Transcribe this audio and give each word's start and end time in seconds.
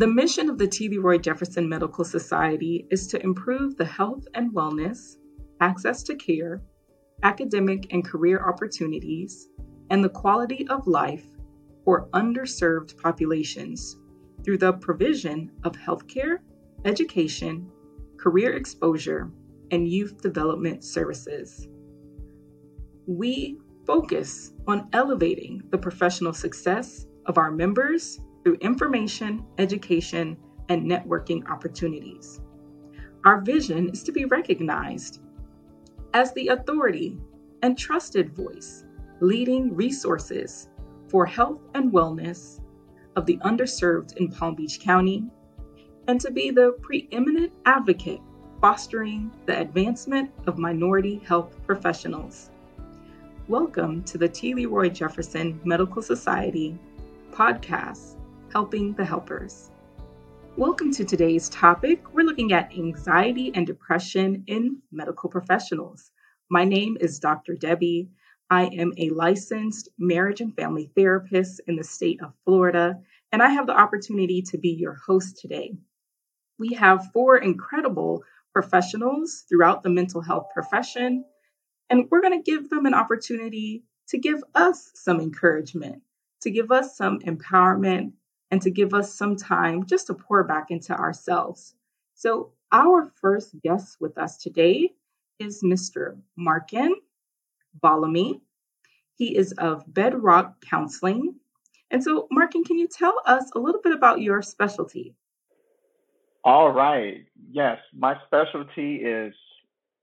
The 0.00 0.06
mission 0.06 0.48
of 0.48 0.56
the 0.56 0.66
T. 0.66 0.88
Leroy 0.88 1.18
Jefferson 1.18 1.68
Medical 1.68 2.04
Society 2.04 2.86
is 2.90 3.06
to 3.08 3.22
improve 3.22 3.76
the 3.76 3.84
health 3.84 4.26
and 4.32 4.50
wellness, 4.50 5.18
access 5.60 6.02
to 6.04 6.14
care, 6.14 6.62
academic 7.22 7.92
and 7.92 8.02
career 8.02 8.42
opportunities, 8.48 9.50
and 9.90 10.02
the 10.02 10.08
quality 10.08 10.66
of 10.68 10.86
life 10.86 11.26
for 11.84 12.08
underserved 12.14 12.96
populations 12.96 13.98
through 14.42 14.56
the 14.56 14.72
provision 14.72 15.50
of 15.64 15.76
healthcare, 15.76 16.38
education, 16.86 17.70
career 18.16 18.54
exposure, 18.54 19.30
and 19.70 19.86
youth 19.86 20.22
development 20.22 20.82
services. 20.82 21.68
We 23.06 23.58
focus 23.86 24.54
on 24.66 24.88
elevating 24.94 25.62
the 25.68 25.76
professional 25.76 26.32
success 26.32 27.06
of 27.26 27.36
our 27.36 27.50
members 27.50 28.18
through 28.42 28.54
information, 28.60 29.44
education, 29.58 30.36
and 30.68 30.90
networking 30.90 31.48
opportunities. 31.48 32.40
Our 33.24 33.40
vision 33.40 33.90
is 33.90 34.02
to 34.04 34.12
be 34.12 34.24
recognized 34.24 35.20
as 36.14 36.32
the 36.32 36.48
authority 36.48 37.18
and 37.62 37.76
trusted 37.76 38.34
voice 38.34 38.84
leading 39.20 39.74
resources 39.74 40.68
for 41.08 41.26
health 41.26 41.60
and 41.74 41.92
wellness 41.92 42.60
of 43.16 43.26
the 43.26 43.36
underserved 43.38 44.16
in 44.16 44.30
Palm 44.30 44.54
Beach 44.54 44.80
County, 44.80 45.24
and 46.06 46.20
to 46.20 46.30
be 46.30 46.50
the 46.50 46.72
preeminent 46.80 47.52
advocate 47.66 48.20
fostering 48.60 49.30
the 49.46 49.60
advancement 49.60 50.30
of 50.46 50.56
minority 50.56 51.20
health 51.26 51.56
professionals. 51.66 52.50
Welcome 53.48 54.02
to 54.04 54.16
the 54.16 54.28
T. 54.28 54.54
Leroy 54.54 54.88
Jefferson 54.88 55.60
Medical 55.64 56.00
Society 56.00 56.78
podcast, 57.32 58.16
Helping 58.52 58.94
the 58.94 59.04
Helpers. 59.04 59.70
Welcome 60.56 60.90
to 60.94 61.04
today's 61.04 61.48
topic. 61.50 62.12
We're 62.12 62.26
looking 62.26 62.52
at 62.52 62.72
anxiety 62.72 63.52
and 63.54 63.64
depression 63.64 64.42
in 64.48 64.82
medical 64.90 65.30
professionals. 65.30 66.10
My 66.50 66.64
name 66.64 66.96
is 67.00 67.20
Dr. 67.20 67.54
Debbie. 67.54 68.10
I 68.50 68.64
am 68.64 68.92
a 68.96 69.10
licensed 69.10 69.90
marriage 69.98 70.40
and 70.40 70.52
family 70.56 70.90
therapist 70.96 71.60
in 71.68 71.76
the 71.76 71.84
state 71.84 72.20
of 72.24 72.34
Florida, 72.44 72.98
and 73.30 73.40
I 73.40 73.50
have 73.50 73.68
the 73.68 73.78
opportunity 73.78 74.42
to 74.42 74.58
be 74.58 74.70
your 74.70 74.94
host 74.94 75.38
today. 75.38 75.76
We 76.58 76.74
have 76.74 77.12
four 77.12 77.38
incredible 77.38 78.24
professionals 78.52 79.44
throughout 79.48 79.84
the 79.84 79.90
mental 79.90 80.22
health 80.22 80.48
profession, 80.52 81.24
and 81.88 82.08
we're 82.10 82.20
going 82.20 82.42
to 82.42 82.50
give 82.50 82.68
them 82.68 82.86
an 82.86 82.94
opportunity 82.94 83.84
to 84.08 84.18
give 84.18 84.42
us 84.56 84.90
some 84.96 85.20
encouragement, 85.20 86.02
to 86.40 86.50
give 86.50 86.72
us 86.72 86.96
some 86.96 87.20
empowerment, 87.20 88.14
and 88.50 88.60
to 88.62 88.70
give 88.70 88.94
us 88.94 89.14
some 89.14 89.36
time 89.36 89.86
just 89.86 90.06
to 90.08 90.14
pour 90.14 90.44
back 90.44 90.70
into 90.70 90.92
ourselves. 90.92 91.74
So, 92.14 92.52
our 92.72 93.12
first 93.20 93.60
guest 93.62 93.96
with 94.00 94.16
us 94.16 94.36
today 94.38 94.92
is 95.38 95.62
Mr. 95.62 96.18
Markin 96.36 96.94
Balami. 97.82 98.40
He 99.16 99.36
is 99.36 99.52
of 99.52 99.84
Bedrock 99.92 100.64
Counseling. 100.64 101.34
And 101.90 102.02
so, 102.02 102.28
Markin, 102.30 102.64
can 102.64 102.78
you 102.78 102.86
tell 102.86 103.20
us 103.26 103.50
a 103.54 103.58
little 103.58 103.80
bit 103.80 103.92
about 103.92 104.20
your 104.20 104.42
specialty? 104.42 105.14
All 106.44 106.70
right. 106.70 107.26
Yes, 107.50 107.78
my 107.92 108.16
specialty 108.26 108.96
is 108.96 109.34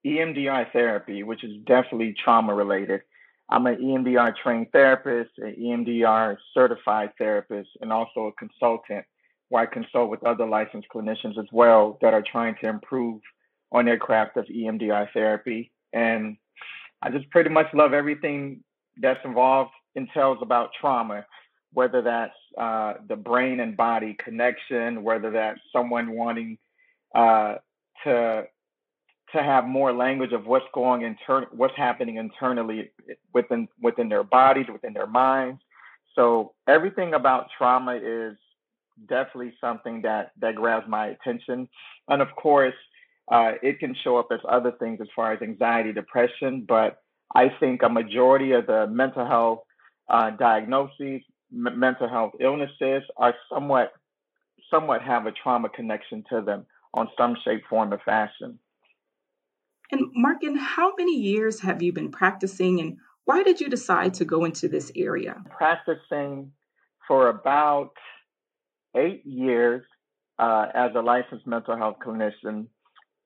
EMDR 0.06 0.72
therapy, 0.72 1.24
which 1.24 1.44
is 1.44 1.58
definitely 1.66 2.16
trauma 2.24 2.54
related. 2.54 3.02
I'm 3.50 3.66
an 3.66 3.78
EMDR 3.78 4.36
trained 4.36 4.72
therapist, 4.72 5.32
an 5.38 5.56
EMDR 5.60 6.38
certified 6.54 7.12
therapist, 7.18 7.70
and 7.82 7.94
also 7.94 8.28
a 8.28 8.34
consultant 8.34 9.06
where 9.50 9.64
I 9.64 9.66
consult 9.66 10.10
with 10.10 10.26
other 10.26 10.46
licensed 10.46 10.90
clinicians 10.94 11.38
as 11.38 11.46
well 11.52 11.98
that 12.02 12.14
are 12.14 12.24
trying 12.24 12.56
to 12.62 12.68
improve 12.68 13.22
on 13.72 13.86
their 13.86 13.98
craft 13.98 14.36
of 14.38 14.46
EMDR 14.46 15.08
therapy. 15.14 15.72
And 15.94 16.38
I 17.02 17.10
just 17.10 17.30
pretty 17.30 17.50
much 17.50 17.68
love 17.74 17.94
everything 17.94 18.64
that's 18.98 19.24
involved 19.24 19.72
entails 19.96 20.40
about 20.42 20.72
trauma, 20.80 21.26
whether 21.74 22.02
that's 22.02 22.36
uh, 22.58 22.96
the 23.08 23.16
brain 23.16 23.62
and 23.62 23.78
body 23.78 24.16
connection, 24.24 25.04
whether 25.04 25.32
that's 25.32 25.60
someone 25.72 26.12
wanting 26.12 26.58
uh, 27.16 27.56
to 28.04 28.44
to 29.34 29.44
have 29.44 29.66
more 29.66 29.92
language 29.94 30.32
of 30.34 30.46
what's 30.46 30.66
going 30.74 31.02
intern 31.02 31.46
what's 31.52 31.76
happening 31.76 32.18
internally 32.18 32.92
within 33.34 33.68
within 33.82 34.10
their 34.10 34.24
bodies, 34.24 34.68
within 34.72 34.94
their 34.94 35.08
minds. 35.08 35.62
So 36.16 36.54
everything 36.68 37.14
about 37.14 37.48
trauma 37.58 37.96
is 37.96 38.38
definitely 39.08 39.54
something 39.60 40.02
that 40.04 40.32
that 40.40 40.56
grabs 40.56 40.88
my 40.88 41.08
attention, 41.08 41.68
and 42.08 42.22
of 42.22 42.30
course, 42.36 42.74
uh, 43.32 43.54
it 43.62 43.80
can 43.80 43.96
show 44.04 44.18
up 44.18 44.28
as 44.32 44.40
other 44.48 44.72
things 44.80 45.00
as 45.02 45.08
far 45.16 45.34
as 45.34 45.42
anxiety, 45.42 45.94
depression, 45.94 46.66
but 46.68 47.02
I 47.36 47.50
think 47.60 47.84
a 47.84 47.90
majority 47.90 48.54
of 48.54 48.68
the 48.68 48.88
mental 48.88 49.26
health 49.26 49.60
uh, 50.10 50.32
diagnoses, 50.32 51.22
m- 51.54 51.80
mental 51.80 52.08
health 52.08 52.34
illnesses 52.40 53.04
are 53.18 53.36
somewhat 53.52 53.92
somewhat 54.72 55.02
have 55.02 55.26
a 55.26 55.32
trauma 55.32 55.70
connection 55.70 56.24
to 56.30 56.42
them 56.42 56.66
on 56.94 57.10
some 57.18 57.36
shape, 57.44 57.64
form, 57.70 57.94
or 57.94 58.00
fashion. 58.06 58.60
And 59.92 60.02
Markin, 60.16 60.58
how 60.58 60.94
many 60.98 61.16
years 61.16 61.62
have 61.62 61.82
you 61.82 61.94
been 61.94 62.12
practicing 62.12 62.80
and 62.80 62.98
why 63.26 63.44
did 63.44 63.60
you 63.60 63.70
decide 63.70 64.14
to 64.16 64.26
go 64.26 64.46
into 64.46 64.68
this 64.68 64.92
area? 64.96 65.36
Practicing 65.50 66.52
for 67.08 67.30
about 67.30 67.92
eight 68.96 69.26
years 69.26 69.84
uh, 70.40 70.68
as 70.74 70.92
a 70.96 71.02
licensed 71.02 71.46
mental 71.46 71.76
health 71.78 71.98
clinician 72.06 72.68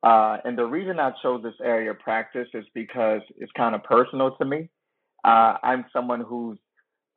uh, 0.04 0.38
and 0.46 0.58
the 0.58 0.66
reason 0.66 1.00
I 1.00 1.12
chose 1.22 1.44
this 1.44 1.54
area 1.64 1.92
of 1.92 2.00
practice 2.00 2.48
is 2.54 2.66
because 2.74 3.22
it's 3.38 3.52
kind 3.56 3.76
of 3.76 3.84
personal 3.84 4.36
to 4.38 4.46
me. 4.46 4.70
Uh, 5.24 5.58
I'm 5.62 5.86
someone 5.94 6.22
who's 6.22 6.58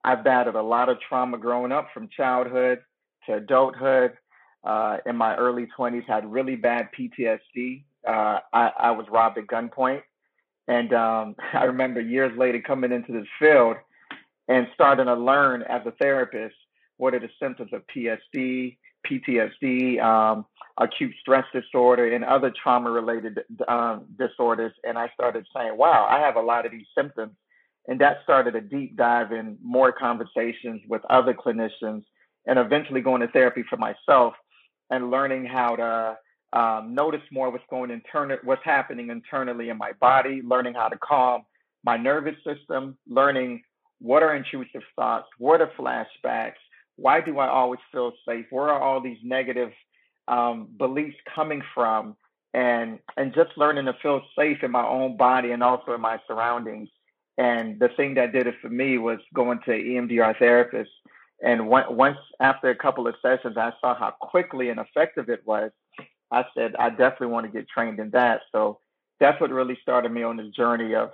I've 0.07 0.23
battled 0.23 0.57
a 0.57 0.63
lot 0.63 0.91
of 0.91 0.99
trauma 1.09 1.39
growing 1.39 1.73
up 1.73 1.89
from 1.95 2.09
childhood 2.15 2.81
to 3.27 3.37
adulthood. 3.37 4.13
Uh, 4.63 4.99
in 5.07 5.17
my 5.17 5.35
early 5.37 5.67
20s, 5.79 6.07
had 6.07 6.31
really 6.31 6.57
bad 6.57 6.89
PTSD. 6.99 7.85
Uh, 8.07 8.39
I, 8.53 8.71
I, 8.79 8.91
was 8.91 9.07
robbed 9.11 9.39
at 9.39 9.47
gunpoint. 9.47 10.03
And 10.69 10.93
um, 10.93 11.37
I 11.53 11.65
remember 11.65 12.01
years 12.01 12.37
later 12.37 12.61
coming 12.61 12.93
into 12.93 13.13
this 13.13 13.27
field 13.39 13.77
and 14.49 14.69
starting 14.75 15.07
to 15.07 15.15
learn 15.15 15.63
as 15.63 15.83
a 15.87 15.93
therapist 15.93 16.55
what 16.97 17.15
are 17.15 17.21
the 17.21 17.31
symptoms 17.41 17.73
of 17.73 17.83
PSD, 17.95 18.77
PTSD, 19.07 20.01
um, 20.03 20.47
acute 20.79 21.15
stress 21.21 21.45
disorder, 21.53 22.13
and 22.15 22.25
other 22.25 22.53
trauma 22.63 22.91
related 22.91 23.41
um, 23.69 24.05
disorders. 24.19 24.73
And 24.85 24.99
I 24.99 25.09
started 25.15 25.47
saying, 25.55 25.77
wow, 25.77 26.07
I 26.09 26.21
have 26.21 26.37
a 26.37 26.43
lot 26.43 26.67
of 26.67 26.73
these 26.73 26.87
symptoms. 26.97 27.33
And 27.87 28.01
that 28.01 28.19
started 28.23 28.55
a 28.55 28.61
deep 28.61 28.97
dive 28.97 29.33
in 29.33 29.59
more 29.63 29.93
conversations 29.93 30.83
with 30.89 31.03
other 31.11 31.35
clinicians 31.35 32.05
and 32.47 32.59
eventually 32.59 33.01
going 33.01 33.21
to 33.21 33.29
therapy 33.29 33.65
for 33.69 33.77
myself 33.77 34.35
and 34.91 35.11
learning 35.11 35.45
how 35.45 35.77
to 35.77 36.17
um, 36.55 36.95
notice 36.95 37.21
more 37.31 37.51
what's 37.51 37.65
going 37.69 37.91
internal, 37.91 38.39
what's 38.45 38.65
happening 38.65 39.11
internally 39.11 39.69
in 39.69 39.77
my 39.77 39.93
body, 40.01 40.41
learning 40.43 40.75
how 40.75 40.89
to 40.89 40.97
calm 40.99 41.43
my 41.85 41.97
nervous 41.97 42.37
system, 42.47 42.97
learning 43.09 43.63
what 44.01 44.23
are 44.23 44.35
intrusive 44.35 44.83
thoughts, 44.97 45.27
what 45.39 45.61
are 45.61 45.71
flashbacks, 45.79 46.55
why 46.97 47.21
do 47.21 47.39
I 47.39 47.49
always 47.49 47.81
feel 47.91 48.13
safe? 48.27 48.47
Where 48.51 48.69
are 48.71 48.81
all 48.81 49.01
these 49.01 49.19
negative 49.25 49.73
um, 50.29 50.69
beliefs 50.79 51.17
coming 51.35 51.63
from? 51.75 52.17
And 52.53 53.01
and 53.17 53.35
just 53.35 53.51
learning 53.57 53.87
to 53.87 53.97
feel 54.01 54.23
safe 54.39 54.59
in 54.63 54.71
my 54.71 54.87
own 54.87 55.17
body 55.17 55.51
and 55.51 55.63
also 55.63 55.93
in 55.93 56.01
my 56.01 56.21
surroundings. 56.29 56.89
And 57.37 57.81
the 57.81 57.89
thing 57.97 58.15
that 58.15 58.33
did 58.33 58.47
it 58.47 58.55
for 58.63 58.69
me 58.69 58.97
was 58.99 59.19
going 59.35 59.59
to 59.65 59.73
EMDR 59.73 60.39
therapist. 60.39 60.91
And 61.43 61.67
once 61.69 62.17
after 62.39 62.71
a 62.71 62.77
couple 62.77 63.09
of 63.09 63.17
sessions, 63.21 63.57
I 63.57 63.73
saw 63.81 63.97
how 63.97 64.13
quickly 64.21 64.69
and 64.69 64.79
effective 64.79 65.29
it 65.29 65.45
was. 65.45 65.73
I 66.31 66.45
said, 66.57 66.75
I 66.79 66.91
definitely 66.91 67.29
want 67.29 67.47
to 67.47 67.53
get 67.53 67.69
trained 67.69 67.99
in 67.99 68.11
that. 68.11 68.41
So 68.53 68.79
that's 69.21 69.41
what 69.41 69.51
really 69.51 69.79
started 69.83 70.11
me 70.11 70.23
on 70.23 70.37
this 70.37 70.49
journey 70.55 70.95
of 70.95 71.11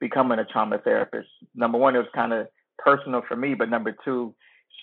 becoming 0.00 0.38
a 0.38 0.44
trauma 0.44 0.78
therapist. 0.78 1.28
Number 1.54 1.78
one, 1.78 1.94
it 1.96 1.98
was 1.98 2.08
kind 2.14 2.32
of 2.32 2.46
personal 2.78 3.22
for 3.26 3.36
me, 3.36 3.54
but 3.54 3.68
number 3.68 3.94
two, 4.04 4.34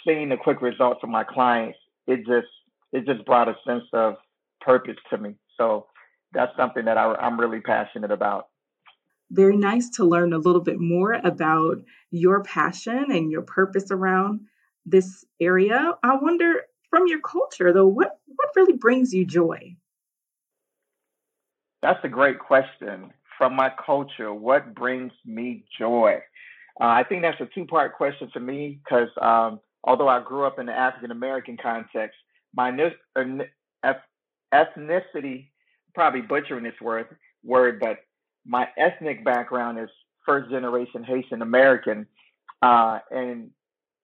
seeing 0.05 0.29
the 0.29 0.37
quick 0.37 0.61
results 0.61 0.99
of 1.03 1.09
my 1.09 1.23
clients, 1.23 1.77
it 2.05 2.17
just 2.25 2.47
it 2.93 3.05
just 3.05 3.25
brought 3.25 3.49
a 3.49 3.55
sense 3.65 3.83
of 3.93 4.15
purpose 4.61 4.95
to 5.09 5.17
me. 5.17 5.35
So 5.57 5.87
that's 6.33 6.55
something 6.57 6.85
that 6.85 6.97
I, 6.97 7.13
I'm 7.15 7.39
really 7.39 7.59
passionate 7.61 8.11
about. 8.11 8.47
Very 9.29 9.57
nice 9.57 9.89
to 9.91 10.05
learn 10.05 10.31
a 10.33 10.37
little 10.37 10.61
bit 10.61 10.79
more 10.79 11.13
about 11.13 11.79
your 12.11 12.43
passion 12.43 13.07
and 13.09 13.29
your 13.29 13.41
purpose 13.41 13.91
around 13.91 14.41
this 14.85 15.25
area. 15.41 15.93
I 16.01 16.15
wonder, 16.15 16.61
from 16.89 17.07
your 17.07 17.21
culture 17.21 17.73
though, 17.73 17.87
what 17.87 18.19
what 18.27 18.49
really 18.55 18.77
brings 18.77 19.13
you 19.13 19.25
joy? 19.25 19.75
That's 21.81 22.03
a 22.03 22.09
great 22.09 22.39
question. 22.39 23.11
From 23.37 23.55
my 23.55 23.71
culture, 23.85 24.33
what 24.33 24.73
brings 24.73 25.11
me 25.25 25.63
joy? 25.77 26.21
Uh, 26.81 26.85
I 26.85 27.03
think 27.03 27.21
that's 27.21 27.39
a 27.39 27.47
two 27.53 27.65
part 27.65 27.95
question 27.95 28.29
for 28.33 28.39
me 28.39 28.79
because 28.83 29.09
um, 29.21 29.59
although 29.83 30.07
I 30.07 30.21
grew 30.21 30.45
up 30.45 30.59
in 30.59 30.65
the 30.67 30.73
African 30.73 31.11
American 31.11 31.57
context, 31.57 32.17
my 32.53 32.71
ethnicity, 34.53 35.49
probably 35.93 36.21
butchering 36.21 36.63
this 36.63 36.79
word, 36.81 37.07
word, 37.43 37.79
but 37.79 37.99
my 38.45 38.67
ethnic 38.77 39.23
background 39.23 39.79
is 39.79 39.89
first 40.25 40.49
generation 40.49 41.03
Haitian 41.03 41.41
American, 41.41 42.07
uh, 42.61 42.99
and 43.11 43.49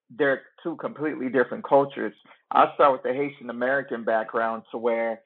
they're 0.10 0.44
two 0.62 0.76
completely 0.78 1.30
different 1.30 1.64
cultures. 1.64 2.14
I'll 2.52 2.74
start 2.76 2.92
with 2.94 3.04
the 3.04 3.14
Haitian 3.14 3.50
American 3.50 4.04
background 4.04 4.64
to 4.72 4.78
where 4.78 5.22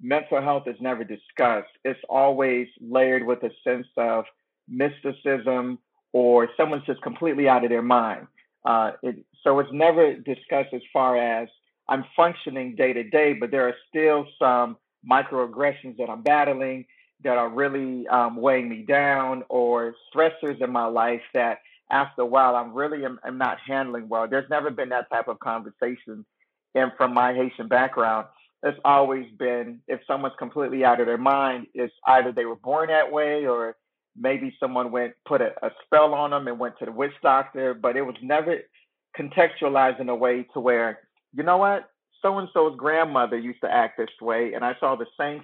mental 0.00 0.40
health 0.42 0.64
is 0.66 0.76
never 0.80 1.04
discussed. 1.04 1.70
It's 1.84 2.00
always 2.08 2.68
layered 2.80 3.26
with 3.26 3.42
a 3.42 3.50
sense 3.64 3.86
of 3.96 4.24
mysticism 4.68 5.78
or 6.12 6.48
someone's 6.56 6.84
just 6.86 7.02
completely 7.02 7.48
out 7.48 7.64
of 7.64 7.70
their 7.70 7.82
mind. 7.82 8.26
Uh, 8.64 8.92
it, 9.02 9.24
so 9.42 9.58
it's 9.60 9.72
never 9.72 10.14
discussed 10.14 10.74
as 10.74 10.82
far 10.92 11.16
as 11.16 11.48
I'm 11.88 12.04
functioning 12.16 12.74
day 12.74 12.92
to 12.92 13.04
day, 13.04 13.32
but 13.32 13.50
there 13.50 13.68
are 13.68 13.74
still 13.88 14.26
some 14.38 14.76
microaggressions 15.08 15.96
that 15.98 16.10
I'm 16.10 16.22
battling 16.22 16.86
that 17.22 17.38
are 17.38 17.48
really 17.48 18.06
um, 18.08 18.36
weighing 18.36 18.68
me 18.68 18.82
down 18.82 19.44
or 19.48 19.94
stressors 20.12 20.60
in 20.62 20.70
my 20.70 20.86
life 20.86 21.22
that 21.32 21.58
after 21.90 22.22
a 22.22 22.26
while 22.26 22.56
I'm 22.56 22.74
really 22.74 23.04
am, 23.04 23.18
am 23.24 23.38
not 23.38 23.58
handling 23.66 24.08
well. 24.08 24.26
There's 24.28 24.50
never 24.50 24.70
been 24.70 24.88
that 24.90 25.10
type 25.10 25.28
of 25.28 25.38
conversation. 25.38 26.24
And 26.74 26.92
from 26.96 27.14
my 27.14 27.34
Haitian 27.34 27.68
background, 27.68 28.26
it's 28.62 28.78
always 28.84 29.26
been 29.38 29.80
if 29.86 30.00
someone's 30.06 30.34
completely 30.38 30.84
out 30.84 31.00
of 31.00 31.06
their 31.06 31.18
mind, 31.18 31.66
it's 31.74 31.94
either 32.06 32.32
they 32.32 32.44
were 32.44 32.56
born 32.56 32.88
that 32.88 33.10
way 33.10 33.46
or 33.46 33.76
maybe 34.18 34.56
someone 34.58 34.90
went 34.90 35.14
put 35.26 35.40
a, 35.40 35.52
a 35.62 35.70
spell 35.84 36.14
on 36.14 36.30
them 36.30 36.48
and 36.48 36.58
went 36.58 36.78
to 36.78 36.86
the 36.86 36.92
witch 36.92 37.12
doctor, 37.22 37.74
but 37.74 37.96
it 37.96 38.02
was 38.02 38.16
never 38.22 38.58
contextualized 39.18 40.00
in 40.00 40.08
a 40.08 40.14
way 40.14 40.46
to 40.54 40.60
where, 40.60 41.00
you 41.34 41.42
know 41.42 41.58
what, 41.58 41.90
so 42.22 42.38
and 42.38 42.48
so's 42.52 42.76
grandmother 42.76 43.38
used 43.38 43.60
to 43.60 43.72
act 43.72 43.98
this 43.98 44.08
way, 44.20 44.54
and 44.54 44.64
I 44.64 44.74
saw 44.80 44.96
the 44.96 45.06
same 45.18 45.42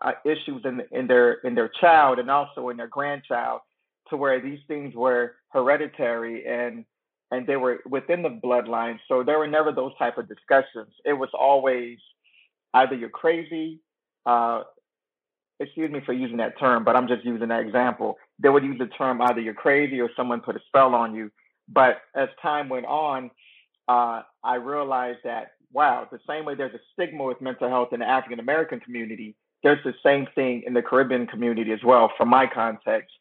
uh, 0.00 0.12
issues 0.24 0.62
in 0.64 0.82
in 0.90 1.06
their 1.06 1.34
in 1.44 1.54
their 1.54 1.70
child 1.80 2.18
and 2.18 2.30
also 2.30 2.68
in 2.70 2.76
their 2.76 2.88
grandchild, 2.88 3.60
to 4.12 4.16
where 4.16 4.40
these 4.40 4.60
things 4.68 4.94
were 4.94 5.34
hereditary 5.48 6.46
and 6.46 6.84
and 7.30 7.46
they 7.46 7.56
were 7.56 7.80
within 7.88 8.22
the 8.22 8.28
bloodline. 8.28 8.98
So 9.08 9.22
there 9.22 9.38
were 9.38 9.48
never 9.48 9.72
those 9.72 9.92
type 9.98 10.18
of 10.18 10.28
discussions. 10.28 10.92
It 11.06 11.14
was 11.14 11.30
always 11.32 11.96
either 12.74 12.94
you're 12.94 13.08
crazy, 13.08 13.80
uh, 14.26 14.64
excuse 15.58 15.90
me 15.90 16.00
for 16.04 16.12
using 16.12 16.36
that 16.36 16.58
term, 16.60 16.84
but 16.84 16.94
I'm 16.94 17.08
just 17.08 17.24
using 17.24 17.48
that 17.48 17.60
example. 17.60 18.18
They 18.38 18.50
would 18.50 18.64
use 18.64 18.78
the 18.78 18.86
term 18.86 19.22
either 19.22 19.40
you're 19.40 19.54
crazy 19.54 19.98
or 19.98 20.10
someone 20.14 20.42
put 20.42 20.56
a 20.56 20.60
spell 20.66 20.94
on 20.94 21.14
you. 21.14 21.30
But 21.68 22.02
as 22.14 22.28
time 22.42 22.68
went 22.68 22.84
on, 22.84 23.30
uh, 23.88 24.22
I 24.44 24.56
realized 24.56 25.20
that 25.24 25.52
wow, 25.72 26.06
the 26.10 26.20
same 26.28 26.44
way 26.44 26.54
there's 26.54 26.74
a 26.74 26.80
stigma 26.92 27.24
with 27.24 27.40
mental 27.40 27.68
health 27.68 27.92
in 27.92 28.00
the 28.00 28.06
African 28.06 28.40
American 28.40 28.80
community, 28.80 29.34
there's 29.62 29.82
the 29.84 29.94
same 30.02 30.26
thing 30.34 30.62
in 30.66 30.74
the 30.74 30.82
Caribbean 30.82 31.26
community 31.26 31.72
as 31.72 31.82
well, 31.84 32.12
from 32.16 32.28
my 32.28 32.46
context. 32.46 33.12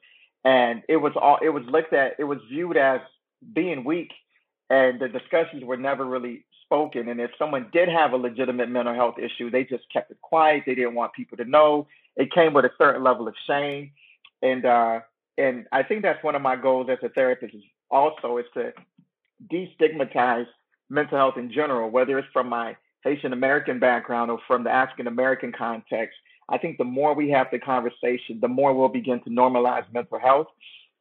And 0.44 0.82
it 0.90 0.98
was 0.98 1.14
all 1.16 1.38
it 1.42 1.50
was 1.50 1.64
looked 1.68 1.94
at, 1.94 2.16
it 2.20 2.24
was 2.24 2.40
viewed 2.50 2.78
as 2.78 3.02
being 3.54 3.84
weak, 3.84 4.12
and 4.70 5.00
the 5.00 5.08
discussions 5.08 5.64
were 5.64 5.78
never 5.78 6.06
really 6.06 6.46
spoken. 6.64 7.10
And 7.10 7.20
if 7.20 7.32
someone 7.38 7.68
did 7.74 7.90
have 7.90 8.14
a 8.14 8.18
legitimate 8.18 8.70
mental 8.70 8.94
health 8.94 9.16
issue, 9.20 9.52
they 9.52 9.64
just 9.64 9.84
kept 9.92 10.10
it 10.10 10.22
quiet. 10.22 10.64
They 10.66 10.76
didn't 10.76 10.96
want 10.96 11.14
people 11.14 11.38
to 11.38 11.46
know. 11.46 11.88
It 12.16 12.32
came 12.32 12.54
with 12.54 12.66
a 12.66 12.72
certain 12.78 13.04
level 13.04 13.28
of 13.28 13.36
shame, 13.46 13.92
and 14.42 14.66
uh, 14.66 15.02
and 15.38 15.68
I 15.72 15.84
think 15.84 16.02
that's 16.02 16.24
one 16.24 16.36
of 16.36 16.42
my 16.42 16.56
goals 16.56 16.88
as 16.90 17.00
a 17.04 17.10
therapist 17.10 17.54
is 17.54 17.64
also 17.90 18.38
is 18.38 18.46
to 18.54 18.74
destigmatize 19.52 20.48
mental 20.90 21.18
health 21.18 21.38
in 21.38 21.52
general, 21.52 21.90
whether 21.90 22.18
it's 22.20 22.28
from 22.34 22.50
my 22.50 22.76
Haitian 23.04 23.34
American 23.34 23.80
background 23.80 24.30
or 24.32 24.40
from 24.48 24.64
the 24.64 24.72
African 24.72 25.08
American 25.08 25.52
context. 25.52 26.18
I 26.52 26.58
think 26.58 26.78
the 26.78 26.84
more 26.84 27.14
we 27.16 27.30
have 27.30 27.48
the 27.52 27.60
conversation, 27.60 28.40
the 28.42 28.48
more 28.48 28.74
we'll 28.74 28.90
begin 28.90 29.22
to 29.24 29.30
normalize 29.30 29.86
mental 29.94 30.20
health. 30.20 30.48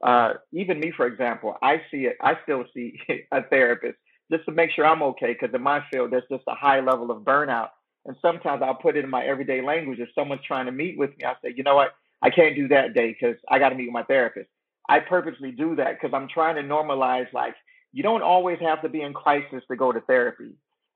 Uh, 0.02 0.34
even 0.52 0.80
me, 0.80 0.92
for 0.96 1.06
example, 1.06 1.56
I 1.60 1.82
see 1.90 2.06
it. 2.06 2.16
I 2.22 2.38
still 2.44 2.64
see 2.72 2.98
a 3.32 3.42
therapist 3.42 3.98
just 4.30 4.44
to 4.46 4.52
make 4.52 4.70
sure 4.70 4.86
I'm 4.86 5.02
okay, 5.02 5.32
because 5.38 5.54
in 5.54 5.62
my 5.62 5.84
field, 5.90 6.12
there's 6.12 6.22
just 6.30 6.44
a 6.46 6.54
high 6.54 6.80
level 6.80 7.10
of 7.10 7.22
burnout. 7.22 7.70
And 8.06 8.16
sometimes 8.22 8.62
I'll 8.62 8.76
put 8.76 8.96
it 8.96 9.04
in 9.04 9.10
my 9.10 9.24
everyday 9.24 9.60
language. 9.60 9.98
If 9.98 10.08
someone's 10.14 10.42
trying 10.46 10.66
to 10.66 10.72
meet 10.72 10.96
with 10.96 11.10
me, 11.18 11.24
I 11.24 11.34
say, 11.42 11.52
you 11.54 11.64
know 11.64 11.74
what? 11.74 11.94
I 12.22 12.30
can't 12.30 12.54
do 12.54 12.68
that 12.68 12.94
day 12.94 13.12
because 13.18 13.36
I 13.48 13.58
got 13.58 13.70
to 13.70 13.74
meet 13.74 13.86
with 13.86 13.92
my 13.92 14.04
therapist. 14.04 14.48
I 14.88 15.00
purposely 15.00 15.52
do 15.52 15.76
that 15.76 16.00
because 16.00 16.14
I'm 16.14 16.28
trying 16.28 16.56
to 16.56 16.62
normalize 16.62 17.32
like 17.32 17.54
you 17.92 18.02
don't 18.02 18.22
always 18.22 18.58
have 18.60 18.82
to 18.82 18.88
be 18.88 19.02
in 19.02 19.12
crisis 19.12 19.62
to 19.68 19.76
go 19.76 19.92
to 19.92 20.00
therapy. 20.02 20.52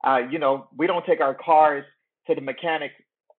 Uh, 0.06 0.22
you 0.30 0.38
know, 0.38 0.68
we 0.76 0.86
don't 0.86 1.04
take 1.04 1.20
our 1.20 1.34
cars 1.34 1.84
to 2.26 2.34
the 2.34 2.40
mechanic 2.40 2.92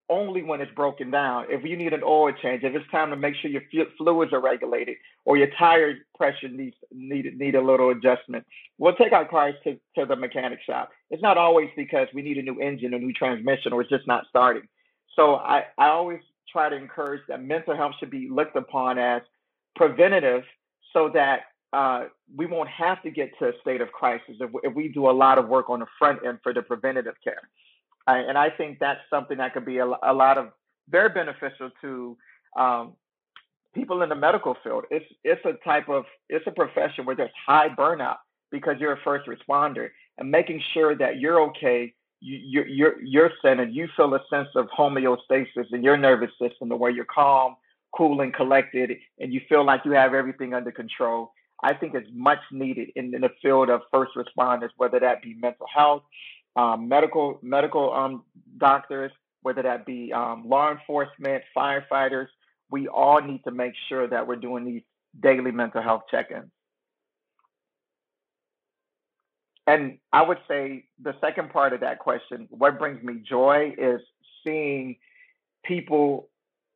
only 0.10 0.44
when 0.44 0.62
it's 0.62 0.72
broken 0.74 1.10
down. 1.10 1.46
If 1.50 1.64
you 1.64 1.76
need 1.76 1.94
an 1.94 2.04
oil 2.04 2.32
change, 2.42 2.64
if 2.64 2.76
it's 2.76 2.90
time 2.92 3.10
to 3.10 3.16
make 3.16 3.36
sure 3.36 3.50
your 3.50 3.64
fluids 3.98 4.34
are 4.34 4.42
regulated 4.42 4.98
or 5.26 5.38
your 5.38 5.48
tire 5.58 5.96
pressure 6.18 6.48
needs 6.48 6.76
need 6.92 7.38
need 7.38 7.56
a 7.56 7.62
little 7.62 7.90
adjustment, 7.90 8.46
we'll 8.78 8.96
take 8.96 9.14
our 9.14 9.26
cars 9.26 9.56
to, 9.64 9.80
to 9.98 10.06
the 10.06 10.16
mechanic 10.16 10.60
shop. 10.66 10.92
It's 11.10 11.24
not 11.24 11.38
always 11.38 11.70
because 11.76 12.08
we 12.14 12.22
need 12.22 12.38
a 12.38 12.44
new 12.44 12.60
engine, 12.60 12.94
a 12.94 13.00
new 13.00 13.14
transmission, 13.14 13.74
or 13.74 13.82
it's 13.82 13.90
just 13.90 14.08
not 14.08 14.26
starting. 14.30 14.68
So 15.16 15.36
I, 15.36 15.66
I 15.78 15.88
always 15.88 16.20
try 16.52 16.70
to 16.70 16.76
encourage 16.76 17.22
that 17.28 17.44
mental 17.44 17.76
health 17.76 17.94
should 18.00 18.12
be 18.12 18.30
looked 18.30 18.56
upon 18.56 18.98
as 18.98 19.22
preventative 19.76 20.44
so 20.94 21.10
that 21.14 21.42
uh, 21.74 22.06
we 22.36 22.46
won't 22.46 22.70
have 22.70 23.02
to 23.04 23.10
get 23.10 23.32
to 23.40 23.50
a 23.50 23.52
state 23.62 23.82
of 23.82 23.92
crisis 23.92 24.36
if, 24.40 24.50
if 24.64 24.74
we 24.74 24.88
do 24.88 25.10
a 25.10 25.12
lot 25.12 25.38
of 25.38 25.48
work 25.48 25.70
on 25.70 25.80
the 25.80 25.86
front 26.00 26.20
end 26.26 26.40
for 26.42 26.54
the 26.54 26.62
preventative 26.62 27.16
care. 27.24 27.50
Uh, 28.08 28.22
and 28.28 28.38
I 28.38 28.50
think 28.50 28.80
that's 28.80 29.00
something 29.10 29.38
that 29.38 29.54
could 29.54 29.66
be 29.66 29.80
a, 29.80 29.86
a 29.86 30.14
lot 30.14 30.38
of 30.38 30.52
very 30.90 31.10
beneficial 31.10 31.72
to 31.82 32.18
um, 32.56 32.94
people 33.74 34.02
in 34.04 34.10
the 34.10 34.16
medical 34.16 34.56
field. 34.64 34.86
It's 34.92 35.06
it's 35.24 35.44
a 35.46 35.54
type 35.64 35.90
of 35.90 36.06
it's 36.30 36.46
a 36.48 36.52
profession 36.52 37.06
where 37.06 37.16
there's 37.16 37.32
high 37.46 37.70
burnout 37.70 38.18
because 38.52 38.76
you're 38.80 38.94
a 38.94 39.02
first 39.04 39.28
responder, 39.28 39.90
and 40.18 40.30
making 40.30 40.62
sure 40.74 40.96
that 40.96 41.20
you're 41.20 41.42
okay, 41.50 41.94
you, 42.22 42.38
you're 42.38 42.68
you're 42.68 43.02
you're 43.02 43.32
centered, 43.42 43.74
you 43.74 43.88
feel 43.96 44.14
a 44.14 44.22
sense 44.30 44.50
of 44.56 44.68
homeostasis 44.68 45.74
in 45.74 45.84
your 45.84 45.98
nervous 45.98 46.32
system, 46.40 46.70
the 46.70 46.76
way 46.76 46.92
you're 46.92 47.06
calm, 47.06 47.56
cool, 47.96 48.22
and 48.22 48.34
collected, 48.34 48.98
and 49.20 49.34
you 49.34 49.42
feel 49.50 49.66
like 49.66 49.82
you 49.84 49.92
have 49.92 50.14
everything 50.14 50.54
under 50.54 50.72
control. 50.72 51.32
I 51.64 51.74
think 51.74 51.96
is 51.96 52.04
much 52.14 52.40
needed 52.52 52.90
in, 52.96 53.16
in 53.16 53.22
the 53.22 53.30
field 53.42 53.70
of 53.70 53.82
first 53.92 54.12
responders, 54.16 54.70
whether 54.78 55.00
that 55.00 55.24
be 55.24 55.34
mental 55.36 55.66
health, 55.74 56.04
um, 56.56 56.88
medical 56.88 57.40
medical 57.42 57.94
um, 57.94 58.24
doctors, 58.58 59.12
whether 59.42 59.62
that 59.64 59.86
be 59.86 60.12
um, 60.14 60.44
law 60.48 60.72
enforcement, 60.72 61.44
firefighters. 61.56 62.28
We 62.72 62.88
all 62.88 63.22
need 63.22 63.44
to 63.44 63.52
make 63.52 63.74
sure 63.90 64.08
that 64.08 64.28
we're 64.28 64.38
doing 64.38 64.66
these 64.66 64.82
daily 65.22 65.52
mental 65.52 65.82
health 65.82 66.04
check-ins. 66.10 66.52
And 69.68 69.98
I 70.14 70.22
would 70.22 70.40
say 70.48 70.86
the 71.02 71.16
second 71.22 71.50
part 71.52 71.74
of 71.74 71.80
that 71.82 72.00
question, 72.00 72.48
what 72.50 72.78
brings 72.78 73.04
me 73.04 73.22
joy 73.28 73.74
is 73.78 74.00
seeing 74.46 74.98
people, 75.64 76.30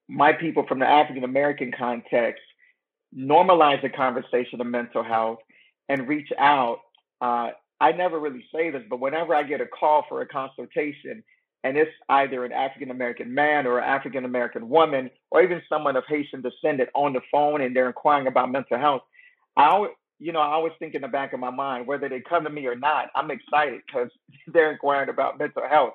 my 0.07 0.33
people 0.33 0.65
from 0.67 0.79
the 0.79 0.87
African 0.87 1.23
American 1.23 1.71
context, 1.71 2.41
normalize 3.15 3.81
the 3.81 3.89
conversation 3.89 4.59
of 4.61 4.67
mental 4.67 5.03
health 5.03 5.39
and 5.87 6.07
reach 6.07 6.29
out. 6.37 6.79
Uh, 7.21 7.49
I 7.81 7.91
never 7.91 8.19
really 8.19 8.45
say 8.53 8.69
this, 8.71 8.83
but 8.89 8.99
whenever 8.99 9.33
I 9.33 9.43
get 9.43 9.61
a 9.61 9.65
call 9.65 10.05
for 10.09 10.21
a 10.21 10.27
consultation, 10.27 11.23
and 11.63 11.77
it's 11.77 11.91
either 12.07 12.45
an 12.45 12.51
African 12.51 12.91
American 12.91 13.33
man 13.33 13.67
or 13.67 13.79
an 13.79 13.85
African 13.85 14.25
American 14.25 14.69
woman, 14.69 15.09
or 15.31 15.41
even 15.41 15.61
someone 15.67 15.95
of 15.95 16.03
Haitian 16.07 16.41
descent 16.41 16.81
on 16.93 17.13
the 17.13 17.21
phone 17.31 17.61
and 17.61 17.75
they're 17.75 17.87
inquiring 17.87 18.27
about 18.27 18.51
mental 18.51 18.77
health, 18.77 19.01
I 19.57 19.67
always, 19.67 19.91
you 20.19 20.31
know, 20.33 20.39
I 20.39 20.53
always 20.53 20.73
think 20.79 20.95
in 20.95 21.01
the 21.01 21.07
back 21.07 21.33
of 21.33 21.39
my 21.39 21.49
mind, 21.49 21.87
whether 21.87 22.09
they 22.09 22.21
come 22.21 22.43
to 22.43 22.49
me 22.49 22.65
or 22.65 22.75
not, 22.75 23.07
I'm 23.15 23.31
excited 23.31 23.81
because 23.85 24.09
they're 24.47 24.71
inquiring 24.71 25.09
about 25.09 25.39
mental 25.39 25.67
health. 25.67 25.93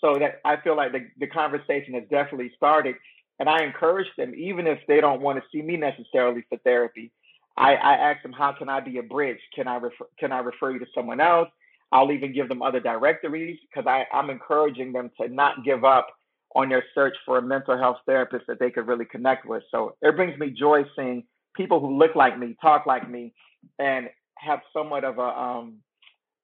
So 0.00 0.18
that 0.18 0.40
I 0.44 0.58
feel 0.58 0.76
like 0.76 0.92
the, 0.92 1.06
the 1.18 1.26
conversation 1.26 1.94
has 1.94 2.04
definitely 2.10 2.52
started. 2.54 2.96
And 3.38 3.48
I 3.48 3.64
encourage 3.64 4.08
them, 4.16 4.34
even 4.34 4.66
if 4.66 4.78
they 4.88 5.00
don't 5.00 5.22
want 5.22 5.38
to 5.38 5.44
see 5.50 5.62
me 5.62 5.76
necessarily 5.76 6.44
for 6.48 6.58
therapy, 6.58 7.12
I, 7.56 7.74
I 7.74 7.94
ask 7.94 8.22
them, 8.22 8.32
how 8.32 8.52
can 8.52 8.68
I 8.68 8.80
be 8.80 8.98
a 8.98 9.02
bridge? 9.02 9.38
Can 9.54 9.68
I 9.68 9.76
refer, 9.76 10.06
can 10.18 10.32
I 10.32 10.40
refer 10.40 10.72
you 10.72 10.78
to 10.80 10.86
someone 10.94 11.20
else? 11.20 11.48
I'll 11.92 12.12
even 12.12 12.34
give 12.34 12.48
them 12.48 12.62
other 12.62 12.80
directories 12.80 13.58
because 13.68 14.04
I'm 14.12 14.30
encouraging 14.30 14.92
them 14.92 15.10
to 15.20 15.28
not 15.28 15.64
give 15.64 15.84
up 15.84 16.08
on 16.54 16.68
their 16.68 16.84
search 16.94 17.16
for 17.24 17.38
a 17.38 17.42
mental 17.42 17.78
health 17.78 17.98
therapist 18.06 18.46
that 18.48 18.58
they 18.58 18.70
could 18.70 18.86
really 18.88 19.04
connect 19.04 19.46
with. 19.46 19.62
So 19.70 19.96
it 20.02 20.16
brings 20.16 20.38
me 20.38 20.50
joy 20.50 20.84
seeing 20.96 21.24
people 21.54 21.80
who 21.80 21.96
look 21.98 22.14
like 22.16 22.38
me, 22.38 22.56
talk 22.60 22.86
like 22.86 23.08
me, 23.08 23.32
and 23.78 24.08
have 24.38 24.60
somewhat 24.72 25.04
of 25.04 25.18
a 25.18 25.22
um, 25.22 25.76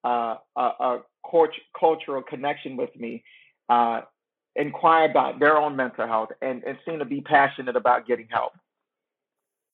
uh, 0.04 0.36
a, 0.56 0.60
a 0.60 1.02
cult- 1.30 1.50
cultural 1.78 2.22
connection 2.22 2.76
with 2.76 2.94
me 2.96 3.24
uh, 3.68 4.02
inquire 4.56 5.10
about 5.10 5.38
their 5.38 5.56
own 5.56 5.76
mental 5.76 6.06
health 6.06 6.30
and, 6.42 6.62
and 6.64 6.78
seem 6.86 6.98
to 6.98 7.04
be 7.04 7.20
passionate 7.20 7.76
about 7.76 8.06
getting 8.06 8.28
help. 8.30 8.52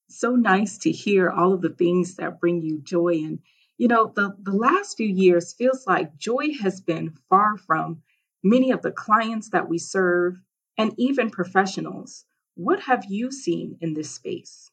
So 0.08 0.36
nice 0.36 0.78
to 0.78 0.90
hear 0.90 1.30
all 1.30 1.52
of 1.52 1.60
the 1.60 1.68
things 1.68 2.16
that 2.16 2.40
bring 2.40 2.62
you 2.62 2.80
joy. 2.82 3.14
And, 3.24 3.38
you 3.76 3.88
know, 3.88 4.12
the, 4.14 4.34
the 4.42 4.56
last 4.56 4.96
few 4.96 5.06
years 5.06 5.52
feels 5.52 5.86
like 5.86 6.16
joy 6.16 6.48
has 6.62 6.80
been 6.80 7.14
far 7.28 7.56
from 7.58 8.02
many 8.42 8.70
of 8.70 8.82
the 8.82 8.92
clients 8.92 9.50
that 9.50 9.68
we 9.68 9.78
serve, 9.78 10.40
and 10.78 10.94
even 10.96 11.28
professionals. 11.28 12.24
What 12.54 12.80
have 12.80 13.04
you 13.08 13.30
seen 13.30 13.76
in 13.80 13.94
this 13.94 14.10
space? 14.10 14.70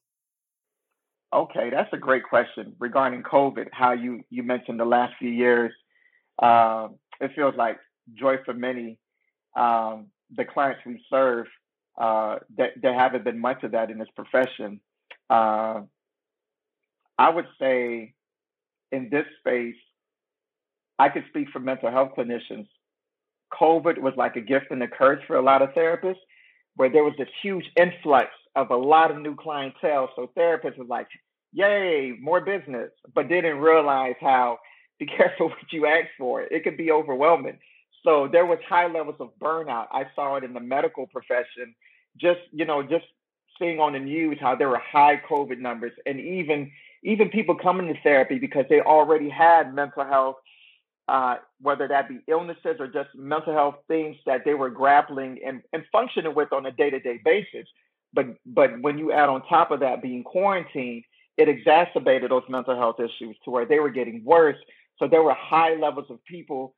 Okay, 1.34 1.70
that's 1.70 1.92
a 1.92 1.98
great 1.98 2.24
question 2.24 2.74
regarding 2.80 3.24
COVID. 3.24 3.66
How 3.72 3.92
you 3.94 4.22
you 4.30 4.44
mentioned 4.44 4.80
the 4.80 4.86
last 4.86 5.14
few 5.20 5.30
years, 5.30 5.74
uh, 6.42 6.88
it 7.20 7.32
feels 7.36 7.56
like 7.58 7.78
joy 8.14 8.36
for 8.46 8.54
many. 8.54 9.00
Um, 9.58 10.08
the 10.36 10.46
clients 10.46 10.82
we 10.86 11.04
serve, 11.10 11.48
uh, 12.00 12.38
that 12.58 12.72
there 12.82 12.98
haven't 12.98 13.24
been 13.24 13.40
much 13.40 13.64
of 13.64 13.72
that 13.72 13.90
in 13.90 13.98
this 13.98 14.08
profession. 14.16 14.80
Uh, 15.30 15.82
I 17.18 17.30
would 17.30 17.48
say 17.60 18.14
in 18.92 19.10
this 19.10 19.26
space, 19.40 19.76
I 21.00 21.10
could 21.10 21.26
speak 21.30 21.50
for 21.52 21.60
mental 21.60 21.92
health 21.92 22.12
clinicians. 22.18 22.68
COVID 23.54 24.00
was 24.00 24.14
like 24.18 24.36
a 24.36 24.42
gift 24.42 24.68
and 24.72 24.82
a 24.84 24.88
curse 24.88 25.22
for 25.28 25.36
a 25.36 25.42
lot 25.42 25.62
of 25.62 25.70
therapists, 25.70 26.20
where 26.76 26.90
there 26.90 27.04
was 27.04 27.14
this 27.18 27.30
huge 27.42 27.66
influx 27.78 28.30
of 28.56 28.70
a 28.72 28.76
lot 28.76 29.12
of 29.12 29.18
new 29.18 29.36
clientele. 29.36 30.10
So 30.16 30.32
therapists 30.38 30.78
were 30.78 30.86
like, 30.86 31.08
yay, 31.54 32.14
more 32.20 32.42
business, 32.42 32.92
but 33.14 33.30
didn't 33.30 33.58
realize 33.60 34.16
how 34.20 34.60
be 35.00 35.06
careful 35.06 35.50
what 35.50 35.72
you 35.72 35.86
ask 35.86 36.08
for. 36.18 36.44
It 36.44 36.64
could 36.64 36.78
be 36.78 36.92
overwhelming. 36.92 37.60
So 38.04 38.30
there 38.32 38.46
was 38.46 38.60
high 38.68 38.88
levels 38.88 39.18
of 39.20 39.32
burnout. 39.42 39.88
I 39.92 40.06
saw 40.16 40.36
it 40.36 40.44
in 40.44 40.54
the 40.54 40.60
medical 40.60 41.08
profession. 41.08 41.76
Just, 42.18 42.40
you 42.54 42.66
know, 42.66 42.82
just 42.82 43.06
seeing 43.60 43.80
on 43.80 43.94
the 43.94 44.00
news 44.00 44.38
how 44.40 44.56
there 44.56 44.70
were 44.70 44.80
high 44.80 45.22
COVID 45.30 45.60
numbers 45.60 45.94
and 46.06 46.20
even 46.20 46.72
even 47.04 47.30
people 47.30 47.56
coming 47.56 47.88
to 47.88 48.02
therapy 48.02 48.40
because 48.40 48.66
they 48.68 48.82
already 48.82 49.30
had 49.30 49.76
mental 49.76 50.04
health, 50.04 50.38
uh, 51.08 51.36
whether 51.62 51.88
that 51.88 52.10
be 52.10 52.20
illnesses 52.28 52.78
or 52.80 52.88
just 52.88 53.10
mental 53.14 53.54
health 53.54 53.76
things 53.88 54.18
that 54.26 54.44
they 54.44 54.56
were 54.56 54.72
grappling 54.72 55.40
and, 55.46 55.62
and 55.72 55.84
functioning 55.92 56.34
with 56.34 56.52
on 56.52 56.66
a 56.66 56.72
day-to-day 56.72 57.20
basis. 57.24 57.68
But 58.14 58.38
but 58.46 58.82
when 58.82 58.98
you 58.98 59.12
add 59.12 59.30
on 59.30 59.46
top 59.48 59.72
of 59.72 59.82
that 59.82 60.02
being 60.02 60.24
quarantined, 60.24 61.04
it 61.38 61.48
exacerbated 61.50 62.32
those 62.32 62.44
mental 62.50 62.76
health 62.76 63.00
issues 63.00 63.36
to 63.44 63.52
where 63.52 63.66
they 63.66 63.80
were 63.80 63.90
getting 63.90 64.24
worse. 64.24 64.58
So 64.98 65.08
there 65.08 65.22
were 65.22 65.34
high 65.34 65.76
levels 65.76 66.08
of 66.10 66.24
people, 66.26 66.74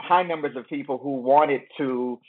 high 0.00 0.24
numbers 0.24 0.56
of 0.56 0.68
people 0.68 0.98
who 0.98 1.16
wanted 1.20 1.62
to, 1.78 2.20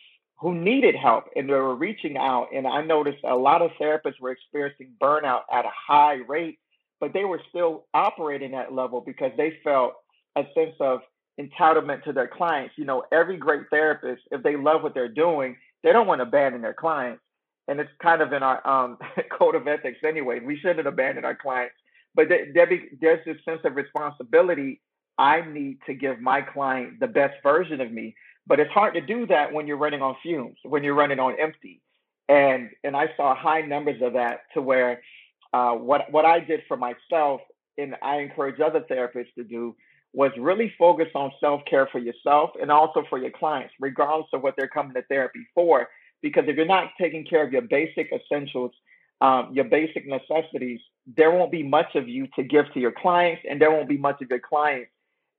who 0.41 0.55
needed 0.55 0.95
help 0.95 1.25
and 1.35 1.47
they 1.47 1.53
were 1.53 1.75
reaching 1.75 2.17
out. 2.17 2.47
And 2.53 2.67
I 2.67 2.83
noticed 2.83 3.19
a 3.23 3.35
lot 3.35 3.61
of 3.61 3.71
therapists 3.79 4.19
were 4.19 4.31
experiencing 4.31 4.93
burnout 5.01 5.41
at 5.51 5.65
a 5.65 5.71
high 5.87 6.19
rate, 6.27 6.59
but 6.99 7.13
they 7.13 7.25
were 7.25 7.41
still 7.49 7.85
operating 7.93 8.55
at 8.55 8.73
level 8.73 9.01
because 9.01 9.31
they 9.37 9.57
felt 9.63 9.93
a 10.35 10.43
sense 10.55 10.75
of 10.79 11.01
entitlement 11.39 12.03
to 12.03 12.13
their 12.13 12.27
clients. 12.27 12.73
You 12.77 12.85
know, 12.85 13.03
every 13.11 13.37
great 13.37 13.63
therapist, 13.69 14.23
if 14.31 14.43
they 14.43 14.55
love 14.57 14.83
what 14.83 14.93
they're 14.93 15.07
doing, 15.07 15.55
they 15.83 15.91
don't 15.93 16.07
want 16.07 16.19
to 16.19 16.23
abandon 16.23 16.61
their 16.61 16.73
clients 16.73 17.21
and 17.67 17.79
it's 17.79 17.89
kind 18.01 18.21
of 18.21 18.33
in 18.33 18.43
our 18.43 18.65
um, 18.67 18.97
code 19.31 19.55
of 19.55 19.67
ethics 19.67 19.99
anyway. 20.05 20.39
We 20.39 20.57
shouldn't 20.59 20.87
abandon 20.87 21.25
our 21.25 21.35
clients, 21.35 21.75
but 22.15 22.29
be, 22.29 22.89
there's 22.99 23.23
this 23.25 23.37
sense 23.45 23.61
of 23.63 23.75
responsibility. 23.75 24.81
I 25.17 25.41
need 25.41 25.77
to 25.85 25.93
give 25.93 26.19
my 26.19 26.41
client 26.41 26.99
the 26.99 27.07
best 27.07 27.35
version 27.43 27.79
of 27.79 27.91
me, 27.91 28.15
but 28.47 28.59
it's 28.59 28.71
hard 28.71 28.93
to 28.95 29.01
do 29.01 29.25
that 29.27 29.53
when 29.53 29.67
you're 29.67 29.77
running 29.77 30.01
on 30.01 30.15
fumes, 30.23 30.57
when 30.63 30.83
you're 30.83 30.95
running 30.95 31.19
on 31.19 31.35
empty. 31.39 31.81
And 32.29 32.69
and 32.83 32.95
I 32.95 33.09
saw 33.17 33.35
high 33.35 33.61
numbers 33.61 34.01
of 34.01 34.13
that 34.13 34.41
to 34.53 34.61
where 34.61 35.01
uh, 35.53 35.73
what 35.73 36.11
what 36.11 36.25
I 36.25 36.39
did 36.39 36.61
for 36.67 36.77
myself, 36.77 37.41
and 37.77 37.95
I 38.01 38.17
encourage 38.17 38.59
other 38.59 38.81
therapists 38.81 39.33
to 39.37 39.43
do, 39.43 39.75
was 40.13 40.31
really 40.37 40.73
focus 40.77 41.07
on 41.15 41.31
self 41.39 41.61
care 41.69 41.87
for 41.91 41.99
yourself 41.99 42.51
and 42.61 42.71
also 42.71 43.03
for 43.09 43.17
your 43.17 43.31
clients, 43.31 43.73
regardless 43.79 44.29
of 44.33 44.41
what 44.41 44.55
they're 44.57 44.67
coming 44.69 44.93
to 44.93 45.01
therapy 45.03 45.45
for 45.53 45.87
because 46.21 46.43
if 46.47 46.55
you're 46.55 46.65
not 46.65 46.91
taking 46.99 47.25
care 47.25 47.43
of 47.43 47.51
your 47.51 47.63
basic 47.63 48.11
essentials, 48.11 48.71
um, 49.21 49.49
your 49.53 49.65
basic 49.65 50.07
necessities, 50.07 50.79
there 51.17 51.31
won't 51.31 51.51
be 51.51 51.63
much 51.63 51.95
of 51.95 52.07
you 52.07 52.27
to 52.35 52.43
give 52.43 52.71
to 52.73 52.79
your 52.79 52.91
clients, 52.91 53.43
and 53.49 53.59
there 53.61 53.71
won't 53.71 53.89
be 53.89 53.97
much 53.97 54.21
of 54.21 54.29
your 54.29 54.39
clients 54.39 54.91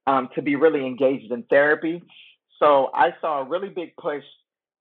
um, 0.06 0.28
to 0.34 0.42
be 0.42 0.56
really 0.56 0.86
engaged 0.86 1.30
in 1.32 1.42
therapy. 1.44 2.02
So 2.62 2.90
I 2.94 3.12
saw 3.20 3.40
a 3.40 3.44
really 3.44 3.70
big 3.70 3.96
push, 3.96 4.22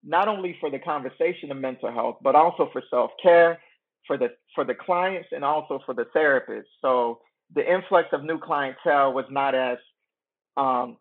not 0.04 0.28
only 0.28 0.56
for 0.60 0.70
the 0.70 0.78
conversation 0.78 1.52
of 1.52 1.58
mental 1.58 1.92
health, 1.92 2.18
but 2.22 2.36
also 2.36 2.70
for 2.72 2.84
self 2.92 3.12
care, 3.22 3.60
for 4.06 4.18
the 4.18 4.30
for 4.54 4.64
the 4.64 4.76
clients, 4.76 5.30
and 5.32 5.44
also 5.44 5.80
for 5.86 5.96
the 5.96 6.06
therapists. 6.16 6.66
So 6.82 7.22
the 7.56 7.70
influx 7.70 8.10
of 8.12 8.24
new 8.24 8.38
clientele 8.38 9.14
was 9.14 9.26
not 9.32 9.56
as 9.56 9.78
um, 10.58 10.98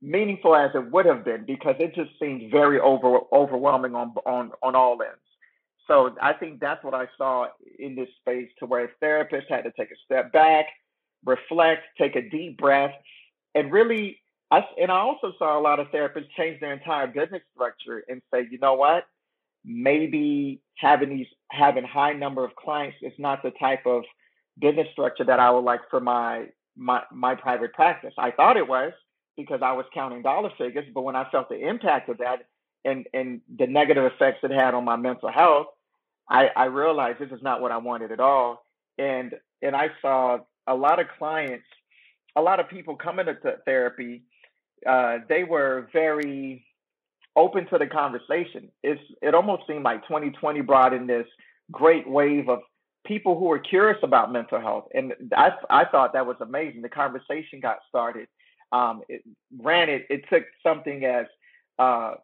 meaningful 0.00 0.56
as 0.56 0.70
it 0.74 0.90
would 0.90 1.04
have 1.04 1.24
been 1.24 1.44
because 1.44 1.74
it 1.78 1.94
just 1.94 2.10
seemed 2.18 2.50
very 2.50 2.80
over 2.80 3.18
overwhelming 3.32 3.94
on 3.94 4.14
on 4.24 4.52
on 4.62 4.74
all 4.74 5.00
ends. 5.02 5.20
So 5.86 6.16
I 6.22 6.32
think 6.32 6.60
that's 6.60 6.82
what 6.82 6.94
I 6.94 7.06
saw 7.18 7.48
in 7.78 7.94
this 7.94 8.08
space 8.20 8.48
to 8.58 8.66
where 8.66 8.90
therapists 9.02 9.50
had 9.50 9.64
to 9.64 9.72
take 9.78 9.90
a 9.90 9.96
step 10.04 10.32
back, 10.32 10.66
reflect, 11.26 11.82
take 11.98 12.16
a 12.16 12.28
deep 12.28 12.56
breath, 12.56 12.94
and 13.54 13.70
really 13.70 14.18
I, 14.50 14.64
and 14.80 14.90
I 14.90 14.98
also 15.00 15.32
saw 15.38 15.58
a 15.58 15.60
lot 15.60 15.80
of 15.80 15.88
therapists 15.88 16.28
change 16.36 16.60
their 16.60 16.72
entire 16.72 17.06
business 17.06 17.42
structure 17.54 18.04
and 18.08 18.22
say, 18.32 18.46
you 18.50 18.58
know 18.58 18.74
what, 18.74 19.06
maybe 19.64 20.60
having 20.76 21.10
these 21.10 21.26
having 21.50 21.84
high 21.84 22.12
number 22.12 22.44
of 22.44 22.54
clients 22.56 22.96
is 23.02 23.12
not 23.18 23.42
the 23.42 23.50
type 23.52 23.86
of 23.86 24.04
business 24.58 24.86
structure 24.92 25.24
that 25.24 25.40
I 25.40 25.50
would 25.50 25.64
like 25.64 25.80
for 25.90 26.00
my 26.00 26.46
my 26.76 27.02
my 27.12 27.34
private 27.34 27.72
practice. 27.72 28.14
I 28.18 28.30
thought 28.30 28.56
it 28.56 28.68
was, 28.68 28.92
because 29.36 29.60
I 29.62 29.72
was 29.72 29.84
counting 29.92 30.22
dollar 30.22 30.50
figures. 30.58 30.86
But 30.94 31.02
when 31.02 31.16
I 31.16 31.28
felt 31.30 31.48
the 31.48 31.68
impact 31.68 32.08
of 32.08 32.18
that 32.18 32.46
and 32.84 33.06
and 33.14 33.40
the 33.58 33.66
negative 33.66 34.04
effects 34.04 34.40
it 34.42 34.50
had 34.50 34.74
on 34.74 34.84
my 34.84 34.96
mental 34.96 35.30
health, 35.30 35.66
I, 36.28 36.48
I 36.56 36.64
realized 36.66 37.18
this 37.18 37.30
is 37.30 37.42
not 37.42 37.60
what 37.60 37.72
I 37.72 37.76
wanted 37.78 38.12
at 38.12 38.20
all. 38.20 38.64
And 38.98 39.34
and 39.62 39.76
I 39.76 39.90
saw 40.00 40.38
a 40.66 40.74
lot 40.74 41.00
of 41.00 41.06
clients, 41.18 41.66
a 42.34 42.42
lot 42.42 42.60
of 42.60 42.68
people 42.68 42.96
coming 42.96 43.26
to 43.26 43.34
therapy. 43.64 44.22
Uh, 44.86 45.18
they 45.28 45.44
were 45.44 45.88
very 45.92 46.64
open 47.34 47.66
to 47.68 47.78
the 47.78 47.86
conversation. 47.86 48.70
It's 48.82 49.00
it 49.22 49.34
almost 49.34 49.62
seemed 49.66 49.84
like 49.84 50.02
2020 50.06 50.60
brought 50.62 50.94
in 50.94 51.06
this 51.06 51.26
great 51.70 52.08
wave 52.08 52.48
of 52.48 52.60
people 53.06 53.38
who 53.38 53.46
were 53.46 53.58
curious 53.58 53.98
about 54.02 54.32
mental 54.32 54.60
health, 54.60 54.88
and 54.94 55.12
I 55.36 55.52
I 55.70 55.84
thought 55.84 56.12
that 56.12 56.26
was 56.26 56.36
amazing. 56.40 56.82
The 56.82 56.88
conversation 56.88 57.60
got 57.60 57.78
started, 57.88 58.28
um, 58.72 59.02
it, 59.08 59.22
granted, 59.62 60.02
it 60.10 60.28
took 60.28 60.44
something 60.62 61.04
as 61.04 61.26
uh, 61.78 62.14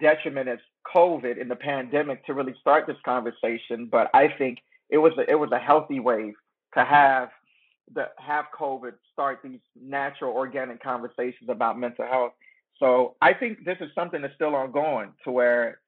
detriment 0.00 0.48
as 0.48 0.58
COVID 0.94 1.40
and 1.40 1.50
the 1.50 1.56
pandemic 1.56 2.24
to 2.26 2.34
really 2.34 2.54
start 2.60 2.86
this 2.86 2.96
conversation, 3.04 3.86
but 3.90 4.10
I 4.14 4.28
think 4.28 4.58
it 4.88 4.98
was 4.98 5.12
a, 5.18 5.28
it 5.28 5.38
was 5.38 5.50
a 5.52 5.58
healthy 5.58 6.00
wave 6.00 6.34
to 6.74 6.84
have 6.84 7.30
the 7.94 8.08
have 8.18 8.46
COVID 8.58 8.92
start 9.12 9.40
these 9.42 9.60
natural 9.80 10.32
organic 10.32 10.82
conversations 10.82 11.48
about 11.48 11.78
mental 11.78 12.06
health. 12.06 12.32
So 12.78 13.16
I 13.20 13.34
think 13.34 13.64
this 13.64 13.78
is 13.80 13.90
something 13.94 14.22
that's 14.22 14.34
still 14.34 14.54
ongoing 14.54 15.12
to 15.24 15.30
where 15.30 15.80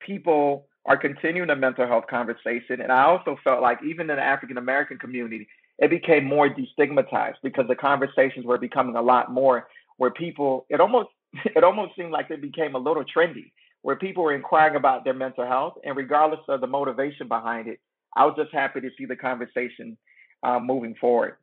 people 0.00 0.66
are 0.86 0.96
continuing 0.96 1.48
the 1.48 1.56
mental 1.56 1.86
health 1.86 2.06
conversation. 2.08 2.80
And 2.80 2.90
I 2.90 3.04
also 3.04 3.36
felt 3.44 3.62
like 3.62 3.78
even 3.84 4.10
in 4.10 4.16
the 4.16 4.22
African 4.22 4.58
American 4.58 4.98
community, 4.98 5.46
it 5.78 5.90
became 5.90 6.24
more 6.24 6.48
destigmatized 6.48 7.36
because 7.42 7.66
the 7.68 7.76
conversations 7.76 8.46
were 8.46 8.58
becoming 8.58 8.96
a 8.96 9.02
lot 9.02 9.32
more 9.32 9.68
where 9.96 10.10
people 10.10 10.66
it 10.68 10.80
almost 10.80 11.08
it 11.44 11.64
almost 11.64 11.96
seemed 11.96 12.12
like 12.12 12.30
it 12.30 12.40
became 12.40 12.74
a 12.74 12.78
little 12.78 13.04
trendy 13.04 13.52
where 13.82 13.96
people 13.96 14.22
were 14.22 14.34
inquiring 14.34 14.76
about 14.76 15.04
their 15.04 15.14
mental 15.14 15.46
health 15.46 15.74
and 15.84 15.96
regardless 15.96 16.40
of 16.48 16.60
the 16.60 16.66
motivation 16.66 17.28
behind 17.28 17.68
it 17.68 17.80
i 18.16 18.24
was 18.24 18.34
just 18.36 18.52
happy 18.52 18.80
to 18.80 18.90
see 18.98 19.06
the 19.06 19.16
conversation 19.16 19.96
uh, 20.42 20.58
moving 20.58 20.94
forward 20.94 21.36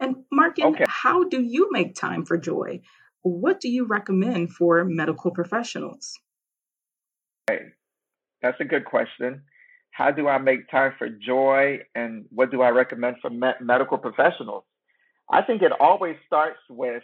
and 0.00 0.16
markin 0.30 0.66
okay. 0.66 0.84
how 0.88 1.24
do 1.24 1.40
you 1.40 1.68
make 1.70 1.94
time 1.94 2.24
for 2.24 2.36
joy 2.36 2.80
what 3.22 3.60
do 3.60 3.68
you 3.68 3.86
recommend 3.86 4.50
for 4.52 4.84
medical 4.84 5.30
professionals 5.30 6.18
okay. 7.50 7.66
that's 8.42 8.60
a 8.60 8.64
good 8.64 8.84
question 8.84 9.42
how 9.92 10.10
do 10.10 10.26
I 10.26 10.38
make 10.38 10.68
time 10.70 10.94
for 10.98 11.08
joy 11.08 11.80
and 11.94 12.24
what 12.30 12.50
do 12.50 12.62
I 12.62 12.70
recommend 12.70 13.16
for 13.20 13.30
me- 13.30 13.60
medical 13.60 13.98
professionals? 13.98 14.64
I 15.30 15.42
think 15.42 15.62
it 15.62 15.72
always 15.78 16.16
starts 16.26 16.58
with 16.68 17.02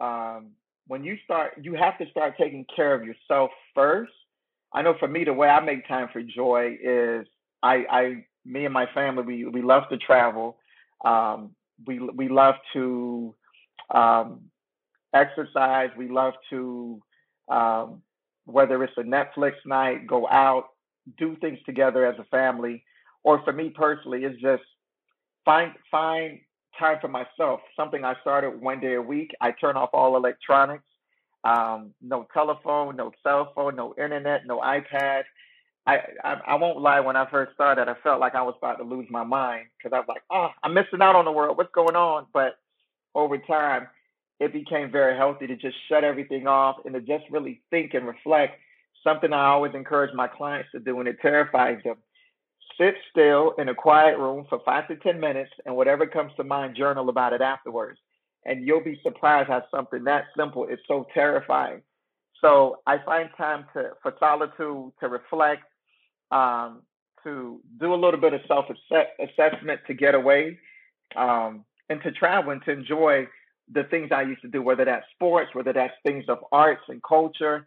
um, 0.00 0.50
when 0.88 1.04
you 1.04 1.16
start, 1.24 1.52
you 1.62 1.74
have 1.74 1.96
to 1.98 2.10
start 2.10 2.34
taking 2.36 2.66
care 2.74 2.94
of 2.94 3.04
yourself 3.04 3.50
first. 3.74 4.12
I 4.72 4.82
know 4.82 4.94
for 4.98 5.08
me, 5.08 5.24
the 5.24 5.32
way 5.32 5.48
I 5.48 5.60
make 5.60 5.86
time 5.86 6.08
for 6.12 6.22
joy 6.22 6.76
is 6.82 7.26
I, 7.62 7.84
I 7.90 8.24
me 8.44 8.64
and 8.64 8.74
my 8.74 8.86
family, 8.94 9.22
we, 9.24 9.44
we 9.46 9.62
love 9.62 9.84
to 9.90 9.96
travel. 9.98 10.56
Um, 11.04 11.54
we, 11.86 11.98
we 12.00 12.28
love 12.28 12.56
to 12.72 13.34
um, 13.94 14.40
exercise. 15.14 15.90
We 15.96 16.08
love 16.08 16.34
to, 16.50 17.00
um, 17.48 18.02
whether 18.44 18.82
it's 18.82 18.96
a 18.96 19.02
Netflix 19.02 19.52
night, 19.66 20.06
go 20.06 20.28
out, 20.28 20.68
do 21.18 21.36
things 21.40 21.58
together 21.66 22.06
as 22.06 22.18
a 22.18 22.24
family, 22.24 22.84
or 23.22 23.42
for 23.44 23.52
me 23.52 23.70
personally, 23.70 24.24
is 24.24 24.36
just 24.40 24.62
find 25.44 25.72
find 25.90 26.40
time 26.78 26.98
for 27.00 27.08
myself. 27.08 27.60
Something 27.76 28.04
I 28.04 28.14
started 28.20 28.60
one 28.60 28.80
day 28.80 28.94
a 28.94 29.02
week. 29.02 29.30
I 29.40 29.52
turn 29.52 29.76
off 29.76 29.90
all 29.92 30.16
electronics. 30.16 30.84
Um, 31.44 31.94
no 32.02 32.26
telephone, 32.34 32.96
no 32.96 33.12
cell 33.22 33.52
phone, 33.54 33.76
no 33.76 33.94
internet, 33.96 34.46
no 34.46 34.58
iPad. 34.60 35.22
I, 35.88 36.00
I, 36.22 36.34
I 36.48 36.54
won't 36.56 36.82
lie. 36.82 37.00
When 37.00 37.16
I 37.16 37.28
first 37.30 37.54
started, 37.54 37.88
I 37.88 37.94
felt 38.02 38.20
like 38.20 38.34
I 38.34 38.42
was 38.42 38.54
about 38.58 38.76
to 38.76 38.84
lose 38.84 39.06
my 39.08 39.24
mind 39.24 39.68
because 39.78 39.96
I 39.96 40.00
was 40.00 40.06
like, 40.06 40.22
oh, 40.30 40.50
I'm 40.62 40.74
missing 40.74 41.00
out 41.00 41.16
on 41.16 41.24
the 41.24 41.32
world. 41.32 41.56
What's 41.56 41.72
going 41.74 41.96
on? 41.96 42.26
But 42.34 42.58
over 43.14 43.38
time, 43.38 43.88
it 44.38 44.52
became 44.52 44.90
very 44.92 45.16
healthy 45.16 45.46
to 45.46 45.56
just 45.56 45.76
shut 45.88 46.04
everything 46.04 46.46
off 46.46 46.76
and 46.84 46.92
to 46.92 47.00
just 47.00 47.24
really 47.30 47.62
think 47.70 47.94
and 47.94 48.06
reflect. 48.06 48.60
Something 49.02 49.32
I 49.32 49.46
always 49.46 49.74
encourage 49.74 50.12
my 50.14 50.28
clients 50.28 50.68
to 50.72 50.78
do, 50.80 50.98
and 51.00 51.08
it 51.08 51.20
terrifies 51.22 51.82
them. 51.84 51.96
Sit 52.78 52.94
still 53.10 53.54
in 53.58 53.70
a 53.70 53.74
quiet 53.74 54.18
room 54.18 54.44
for 54.50 54.60
five 54.66 54.88
to 54.88 54.96
10 54.96 55.18
minutes, 55.18 55.50
and 55.64 55.74
whatever 55.74 56.06
comes 56.06 56.32
to 56.36 56.44
mind, 56.44 56.76
journal 56.76 57.08
about 57.08 57.32
it 57.32 57.40
afterwards. 57.40 57.98
And 58.44 58.66
you'll 58.66 58.84
be 58.84 59.00
surprised 59.02 59.48
how 59.48 59.64
something 59.70 60.04
that 60.04 60.26
simple 60.36 60.66
is 60.66 60.78
so 60.86 61.06
terrifying. 61.14 61.80
So 62.42 62.80
I 62.86 62.98
find 62.98 63.30
time 63.38 63.64
to 63.72 63.92
for 64.02 64.14
solitude, 64.20 64.92
to 65.00 65.08
reflect, 65.08 65.62
um, 66.30 66.82
to 67.24 67.60
do 67.80 67.94
a 67.94 67.96
little 67.96 68.20
bit 68.20 68.34
of 68.34 68.40
self 68.46 68.66
assessment, 69.20 69.80
to 69.86 69.94
get 69.94 70.14
away, 70.14 70.58
um, 71.16 71.64
and 71.88 72.02
to 72.02 72.12
travel 72.12 72.52
and 72.52 72.62
to 72.64 72.70
enjoy 72.72 73.26
the 73.72 73.84
things 73.84 74.10
I 74.12 74.22
used 74.22 74.42
to 74.42 74.48
do, 74.48 74.62
whether 74.62 74.84
that's 74.84 75.06
sports, 75.14 75.54
whether 75.54 75.72
that's 75.72 75.94
things 76.02 76.24
of 76.28 76.38
arts 76.52 76.82
and 76.88 77.02
culture. 77.02 77.66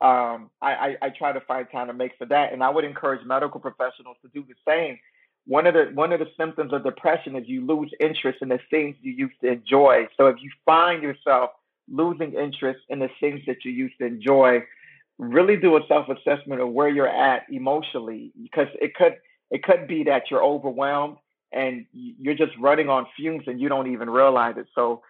Um, 0.00 0.50
I, 0.62 0.72
I, 0.72 0.96
I 1.02 1.08
try 1.10 1.32
to 1.32 1.40
find 1.40 1.66
time 1.70 1.88
to 1.88 1.92
make 1.92 2.12
for 2.18 2.26
that, 2.26 2.52
and 2.52 2.62
I 2.62 2.70
would 2.70 2.84
encourage 2.84 3.24
medical 3.26 3.60
professionals 3.60 4.16
to 4.22 4.28
do 4.28 4.44
the 4.46 4.54
same. 4.66 4.98
One 5.46 5.66
of 5.66 5.74
the 5.74 5.90
one 5.94 6.12
of 6.12 6.20
the 6.20 6.28
symptoms 6.36 6.72
of 6.72 6.84
depression 6.84 7.34
is 7.34 7.48
you 7.48 7.64
lose 7.64 7.90
interest 7.98 8.38
in 8.42 8.48
the 8.48 8.60
things 8.70 8.96
you 9.00 9.12
used 9.12 9.40
to 9.40 9.48
enjoy. 9.48 10.06
So 10.16 10.26
if 10.26 10.36
you 10.42 10.50
find 10.66 11.02
yourself 11.02 11.50
losing 11.90 12.34
interest 12.34 12.80
in 12.90 12.98
the 12.98 13.08
things 13.18 13.40
that 13.46 13.64
you 13.64 13.72
used 13.72 13.98
to 13.98 14.06
enjoy, 14.06 14.62
really 15.18 15.56
do 15.56 15.76
a 15.76 15.80
self 15.88 16.06
assessment 16.08 16.60
of 16.60 16.70
where 16.70 16.88
you're 16.88 17.08
at 17.08 17.42
emotionally, 17.50 18.32
because 18.40 18.68
it 18.80 18.94
could 18.94 19.16
it 19.50 19.62
could 19.62 19.86
be 19.86 20.04
that 20.04 20.24
you're 20.30 20.44
overwhelmed 20.44 21.16
and 21.52 21.86
you're 21.92 22.34
just 22.34 22.52
running 22.60 22.88
on 22.88 23.06
fumes 23.16 23.44
and 23.46 23.60
you 23.60 23.68
don't 23.68 23.90
even 23.90 24.10
realize 24.10 24.56
it. 24.58 24.66
So 24.74 25.02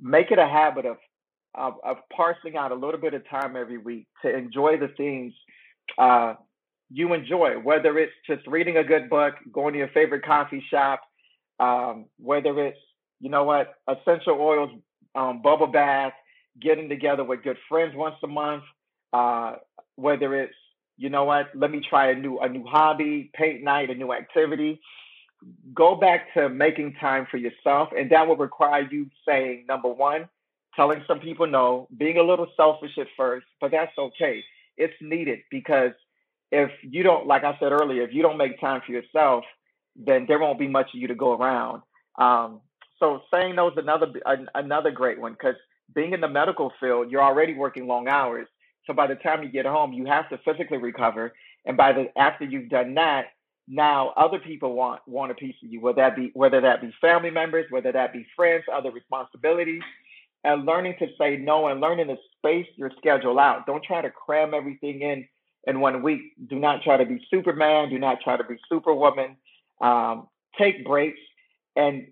make 0.00 0.30
it 0.30 0.38
a 0.38 0.46
habit 0.46 0.86
of, 0.86 0.96
of, 1.54 1.74
of 1.84 1.98
parsing 2.14 2.56
out 2.56 2.72
a 2.72 2.74
little 2.74 3.00
bit 3.00 3.14
of 3.14 3.28
time 3.28 3.54
every 3.54 3.78
week 3.78 4.08
to 4.22 4.36
enjoy 4.36 4.76
the 4.76 4.88
things 4.88 5.32
uh, 5.98 6.34
you 6.90 7.12
enjoy, 7.12 7.58
whether 7.58 7.98
it's 7.98 8.12
just 8.26 8.46
reading 8.46 8.76
a 8.76 8.84
good 8.84 9.08
book, 9.08 9.34
going 9.52 9.72
to 9.72 9.78
your 9.78 9.88
favorite 9.88 10.24
coffee 10.24 10.64
shop, 10.70 11.02
um, 11.60 12.06
whether 12.18 12.58
it's 12.66 12.78
you 13.20 13.30
know 13.30 13.44
what 13.44 13.74
essential 13.88 14.38
oils, 14.40 14.70
um, 15.14 15.40
bubble 15.42 15.66
bath, 15.66 16.12
getting 16.60 16.88
together 16.88 17.24
with 17.24 17.42
good 17.42 17.56
friends 17.68 17.94
once 17.94 18.16
a 18.22 18.26
month, 18.26 18.64
uh, 19.14 19.56
whether 19.96 20.34
it's 20.42 20.54
you 20.98 21.10
know 21.10 21.24
what 21.24 21.46
let 21.54 21.70
me 21.70 21.80
try 21.88 22.10
a 22.10 22.16
new 22.16 22.38
a 22.40 22.48
new 22.50 22.66
hobby, 22.66 23.30
paint 23.34 23.64
night, 23.64 23.90
a 23.90 23.94
new 23.94 24.12
activity 24.12 24.80
go 25.74 25.94
back 25.96 26.32
to 26.34 26.48
making 26.48 26.94
time 27.00 27.26
for 27.30 27.36
yourself, 27.36 27.90
and 27.96 28.10
that 28.10 28.26
will 28.26 28.36
require 28.36 28.88
you 28.90 29.10
saying 29.26 29.66
number 29.68 29.88
one, 29.88 30.28
telling 30.76 31.02
some 31.06 31.20
people 31.20 31.46
no, 31.46 31.88
being 31.98 32.18
a 32.18 32.22
little 32.22 32.48
selfish 32.56 32.96
at 32.98 33.06
first, 33.16 33.46
but 33.60 33.70
that's 33.70 33.96
okay. 33.98 34.42
It's 34.76 34.94
needed 35.00 35.40
because 35.50 35.92
if 36.50 36.70
you 36.82 37.02
don't, 37.02 37.26
like 37.26 37.44
I 37.44 37.56
said 37.60 37.72
earlier, 37.72 38.02
if 38.02 38.12
you 38.12 38.22
don't 38.22 38.38
make 38.38 38.60
time 38.60 38.82
for 38.86 38.92
yourself, 38.92 39.44
then 39.96 40.26
there 40.28 40.38
won't 40.38 40.58
be 40.58 40.68
much 40.68 40.88
of 40.94 41.00
you 41.00 41.08
to 41.08 41.14
go 41.14 41.34
around. 41.36 41.82
Um, 42.18 42.60
so 42.98 43.22
saying 43.32 43.56
no 43.56 43.68
is 43.68 43.76
another 43.76 44.12
another 44.54 44.90
great 44.90 45.20
one 45.20 45.32
because 45.32 45.56
being 45.94 46.12
in 46.12 46.20
the 46.20 46.28
medical 46.28 46.72
field, 46.80 47.10
you're 47.10 47.22
already 47.22 47.54
working 47.54 47.86
long 47.86 48.08
hours. 48.08 48.46
So 48.86 48.92
by 48.92 49.06
the 49.06 49.14
time 49.16 49.42
you 49.42 49.48
get 49.48 49.66
home, 49.66 49.92
you 49.92 50.06
have 50.06 50.28
to 50.30 50.38
physically 50.44 50.78
recover, 50.78 51.32
and 51.64 51.76
by 51.76 51.92
the 51.92 52.06
after 52.18 52.44
you've 52.44 52.68
done 52.68 52.94
that, 52.94 53.26
now 53.66 54.12
other 54.16 54.38
people 54.38 54.74
want 54.74 55.00
want 55.06 55.32
a 55.32 55.34
piece 55.34 55.54
of 55.64 55.70
you 55.70 55.80
whether 55.80 56.02
that 56.02 56.16
be 56.16 56.30
whether 56.34 56.60
that 56.60 56.82
be 56.82 56.92
family 57.00 57.30
members 57.30 57.64
whether 57.70 57.90
that 57.92 58.12
be 58.12 58.26
friends 58.36 58.64
other 58.72 58.90
responsibilities. 58.90 59.82
And 60.46 60.66
learning 60.66 60.96
to 60.98 61.06
say 61.18 61.38
no 61.38 61.68
and 61.68 61.80
learning 61.80 62.08
to 62.08 62.18
space 62.36 62.66
your 62.76 62.90
schedule 62.98 63.38
out. 63.38 63.64
Don't 63.64 63.82
try 63.82 64.02
to 64.02 64.10
cram 64.10 64.52
everything 64.52 65.00
in 65.00 65.26
in 65.66 65.80
one 65.80 66.02
week. 66.02 66.20
Do 66.48 66.58
not 66.58 66.82
try 66.82 66.96
to 66.98 67.06
be 67.06 67.26
superman. 67.30 67.88
Do 67.88 67.98
not 67.98 68.20
try 68.20 68.36
to 68.36 68.44
be 68.44 68.56
superwoman. 68.68 69.36
Um, 69.80 70.28
take 70.58 70.84
breaks. 70.84 71.18
And 71.76 72.06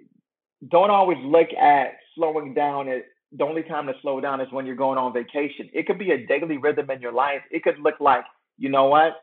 don't 0.68 0.90
always 0.90 1.18
look 1.22 1.52
at 1.52 1.96
slowing 2.14 2.54
down 2.54 2.88
at 2.88 3.04
the 3.36 3.44
only 3.44 3.62
time 3.62 3.86
to 3.86 3.94
slow 4.02 4.20
down 4.20 4.40
is 4.40 4.48
when 4.50 4.66
you're 4.66 4.76
going 4.76 4.98
on 4.98 5.12
vacation 5.12 5.68
it 5.72 5.86
could 5.86 5.98
be 5.98 6.10
a 6.10 6.26
daily 6.26 6.56
rhythm 6.56 6.90
in 6.90 7.00
your 7.00 7.12
life 7.12 7.42
it 7.50 7.62
could 7.62 7.78
look 7.78 8.00
like 8.00 8.24
you 8.58 8.68
know 8.68 8.86
what 8.86 9.22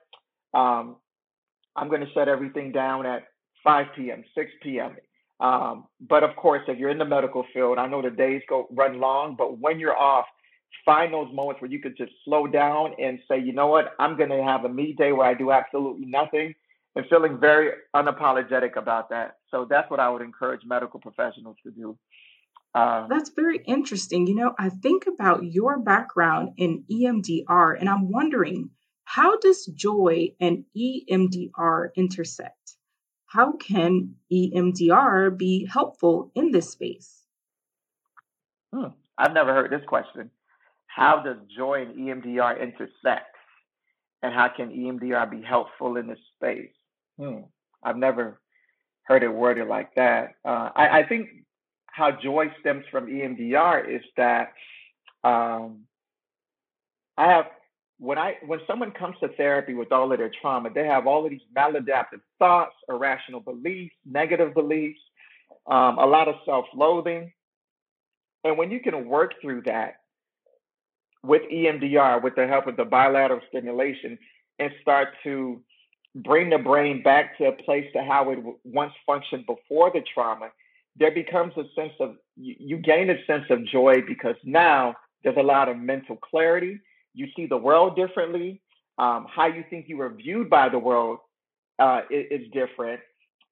um, 0.53 0.95
I'm 1.75 1.89
going 1.89 2.01
to 2.01 2.11
shut 2.13 2.27
everything 2.27 2.71
down 2.71 3.05
at 3.05 3.27
5 3.63 3.87
p.m., 3.95 4.23
6 4.35 4.51
p.m. 4.61 4.95
Um, 5.39 5.85
but 6.07 6.23
of 6.23 6.35
course, 6.35 6.61
if 6.67 6.77
you're 6.77 6.89
in 6.89 6.97
the 6.97 7.05
medical 7.05 7.45
field, 7.53 7.77
I 7.77 7.87
know 7.87 8.01
the 8.01 8.09
days 8.09 8.41
go 8.49 8.67
run 8.71 8.99
long, 8.99 9.35
but 9.37 9.59
when 9.59 9.79
you're 9.79 9.97
off, 9.97 10.25
find 10.85 11.13
those 11.13 11.33
moments 11.33 11.61
where 11.61 11.71
you 11.71 11.79
could 11.79 11.95
just 11.97 12.11
slow 12.25 12.47
down 12.47 12.93
and 12.99 13.19
say, 13.27 13.39
you 13.39 13.53
know 13.53 13.67
what, 13.67 13.93
I'm 13.99 14.17
going 14.17 14.29
to 14.29 14.43
have 14.43 14.65
a 14.65 14.69
me 14.69 14.93
day 14.97 15.11
where 15.11 15.27
I 15.27 15.33
do 15.33 15.51
absolutely 15.51 16.05
nothing 16.05 16.53
and 16.95 17.05
feeling 17.09 17.39
very 17.39 17.71
unapologetic 17.95 18.75
about 18.75 19.09
that. 19.09 19.37
So 19.51 19.65
that's 19.69 19.89
what 19.89 19.99
I 19.99 20.09
would 20.09 20.21
encourage 20.21 20.61
medical 20.65 20.99
professionals 20.99 21.57
to 21.63 21.71
do. 21.71 21.97
Um, 22.75 23.07
That's 23.09 23.31
very 23.31 23.57
interesting. 23.65 24.27
You 24.27 24.35
know, 24.35 24.53
I 24.57 24.69
think 24.69 25.07
about 25.07 25.43
your 25.43 25.79
background 25.79 26.53
in 26.57 26.83
EMDR, 26.91 27.79
and 27.79 27.89
I'm 27.89 28.11
wondering 28.11 28.69
how 29.03 29.37
does 29.39 29.65
joy 29.65 30.35
and 30.39 30.65
EMDR 30.77 31.95
intersect? 31.95 32.75
How 33.25 33.53
can 33.53 34.15
EMDR 34.31 35.35
be 35.35 35.65
helpful 35.65 36.31
in 36.35 36.51
this 36.51 36.71
space? 36.71 37.23
Hmm. 38.73 38.89
I've 39.17 39.33
never 39.33 39.53
heard 39.53 39.71
this 39.71 39.85
question. 39.87 40.29
How 40.87 41.21
does 41.23 41.37
joy 41.55 41.83
and 41.87 41.95
EMDR 41.95 42.61
intersect? 42.61 43.35
And 44.21 44.33
how 44.33 44.49
can 44.55 44.69
EMDR 44.69 45.29
be 45.31 45.41
helpful 45.41 45.95
in 45.97 46.07
this 46.07 46.19
space? 46.35 46.73
Hmm. 47.19 47.41
I've 47.83 47.97
never 47.97 48.39
heard 49.03 49.23
it 49.23 49.29
worded 49.29 49.67
like 49.67 49.95
that. 49.95 50.35
Uh, 50.45 50.69
I, 50.75 50.99
I, 50.99 51.07
think 51.07 51.29
how 51.99 52.11
joy 52.11 52.45
stems 52.61 52.85
from 52.89 53.07
EMDR 53.07 53.93
is 53.93 54.01
that 54.15 54.53
um, 55.25 55.81
I 57.17 57.25
have 57.27 57.45
when 57.99 58.17
I 58.17 58.35
when 58.45 58.61
someone 58.65 58.91
comes 58.91 59.17
to 59.19 59.27
therapy 59.27 59.73
with 59.73 59.91
all 59.91 60.11
of 60.11 60.17
their 60.17 60.31
trauma, 60.41 60.69
they 60.73 60.85
have 60.85 61.05
all 61.05 61.25
of 61.25 61.31
these 61.31 61.41
maladaptive 61.55 62.21
thoughts, 62.39 62.73
irrational 62.87 63.41
beliefs, 63.41 63.93
negative 64.09 64.53
beliefs, 64.53 65.01
um, 65.67 65.97
a 65.99 66.05
lot 66.05 66.29
of 66.29 66.35
self-loathing, 66.45 67.33
and 68.45 68.57
when 68.57 68.71
you 68.71 68.79
can 68.79 69.05
work 69.05 69.33
through 69.41 69.63
that 69.63 69.95
with 71.21 71.41
EMDR, 71.51 72.23
with 72.23 72.35
the 72.35 72.47
help 72.47 72.67
of 72.67 72.77
the 72.77 72.85
bilateral 72.85 73.41
stimulation, 73.49 74.17
and 74.57 74.71
start 74.81 75.09
to 75.23 75.61
bring 76.15 76.49
the 76.49 76.57
brain 76.57 77.03
back 77.03 77.37
to 77.37 77.47
a 77.47 77.51
place 77.51 77.85
to 77.91 78.01
how 78.01 78.29
it 78.29 78.39
once 78.63 78.93
functioned 79.05 79.45
before 79.45 79.91
the 79.91 80.01
trauma, 80.13 80.49
there 80.95 81.11
becomes 81.11 81.53
a 81.57 81.63
sense 81.75 81.93
of 81.99 82.15
you, 82.35 82.55
you 82.59 82.77
gain 82.77 83.09
a 83.09 83.25
sense 83.25 83.45
of 83.49 83.65
joy 83.65 84.01
because 84.07 84.35
now 84.43 84.95
there's 85.23 85.37
a 85.37 85.43
lot 85.43 85.69
of 85.69 85.77
mental 85.77 86.17
clarity 86.17 86.79
you 87.13 87.27
see 87.35 87.45
the 87.45 87.57
world 87.57 87.95
differently. 87.95 88.61
Um, 88.97 89.27
how 89.33 89.47
you 89.47 89.63
think 89.69 89.87
you 89.87 89.97
were 89.97 90.09
viewed 90.09 90.49
by 90.49 90.69
the 90.69 90.79
world 90.79 91.19
uh, 91.79 92.01
is, 92.09 92.41
is, 92.41 92.51
different. 92.51 92.99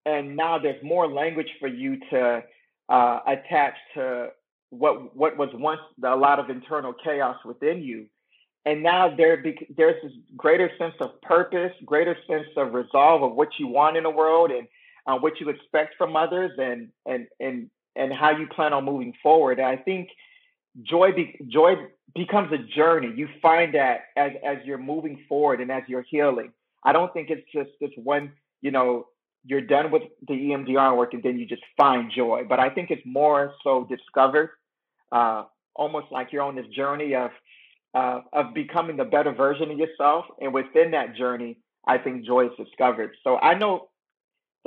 And 0.06 0.36
now 0.36 0.58
there's 0.58 0.82
more 0.84 1.08
language 1.08 1.50
for 1.60 1.68
you 1.68 1.98
to 2.12 2.44
uh, 2.90 3.20
attach 3.26 3.76
to 3.96 4.30
what 4.70 5.16
what 5.16 5.38
was 5.38 5.50
once 5.54 5.80
a 6.04 6.16
lot 6.16 6.40
of 6.40 6.50
internal 6.50 6.94
chaos 6.94 7.38
within 7.46 7.82
you. 7.82 8.08
And 8.66 8.84
now 8.84 9.16
there 9.16 9.38
be, 9.38 9.58
there's 9.78 10.02
this 10.04 10.12
greater 10.36 10.70
sense 10.78 10.96
of 11.00 11.22
purpose, 11.22 11.72
greater 11.86 12.18
sense 12.28 12.48
of 12.58 12.74
resolve 12.74 13.24
of 13.24 13.34
what 13.34 13.48
you 13.58 13.68
want 13.68 13.96
in 13.96 14.04
the 14.04 14.10
world 14.10 14.52
and 14.52 14.68
uh, 15.08 15.18
what 15.18 15.40
you 15.40 15.50
expect 15.50 15.96
from 15.98 16.16
others, 16.16 16.52
and 16.58 16.90
and 17.06 17.28
and 17.40 17.70
and 17.96 18.14
how 18.14 18.32
you 18.32 18.48
plan 18.48 18.74
on 18.74 18.86
moving 18.86 19.14
forward. 19.24 19.60
And 19.60 19.68
I 19.68 19.78
think 19.78 20.10
joy 20.84 21.12
be, 21.14 21.40
joy 21.48 21.76
becomes 22.14 22.52
a 22.52 22.58
journey. 22.58 23.12
You 23.16 23.28
find 23.42 23.74
that 23.74 24.02
as 24.16 24.32
as 24.46 24.58
you're 24.66 24.78
moving 24.78 25.24
forward 25.28 25.62
and 25.62 25.72
as 25.72 25.84
you're 25.88 26.06
healing. 26.10 26.52
I 26.84 26.94
don't 26.94 27.12
think 27.14 27.30
it's 27.30 27.50
just 27.52 27.72
this 27.82 27.90
one, 27.98 28.32
you 28.62 28.72
know, 28.72 29.08
you're 29.46 29.62
done 29.62 29.92
with 29.92 30.04
the 30.28 30.34
EMDR 30.34 30.96
work 30.96 31.14
and 31.14 31.24
then 31.24 31.38
you 31.40 31.46
just 31.46 31.64
find 31.76 32.12
joy. 32.16 32.44
But 32.48 32.60
I 32.60 32.70
think 32.70 32.92
it's 32.92 33.06
more 33.06 33.54
so 33.64 33.86
discovered, 33.90 34.52
uh, 35.12 35.46
almost 35.76 36.08
like 36.12 36.32
you're 36.32 36.44
on 36.44 36.56
this 36.56 36.68
journey 36.68 37.16
of 37.16 37.32
uh, 37.94 38.22
of 38.34 38.54
becoming 38.54 39.00
a 39.00 39.06
better 39.06 39.32
version 39.32 39.72
of 39.72 39.78
yourself. 39.78 40.26
And 40.42 40.54
within 40.54 40.92
that 40.92 41.16
journey, 41.16 41.58
I 41.88 41.98
think 41.98 42.26
joy 42.26 42.48
is 42.48 42.52
discovered. 42.58 43.16
So 43.24 43.38
I 43.38 43.54
know 43.58 43.90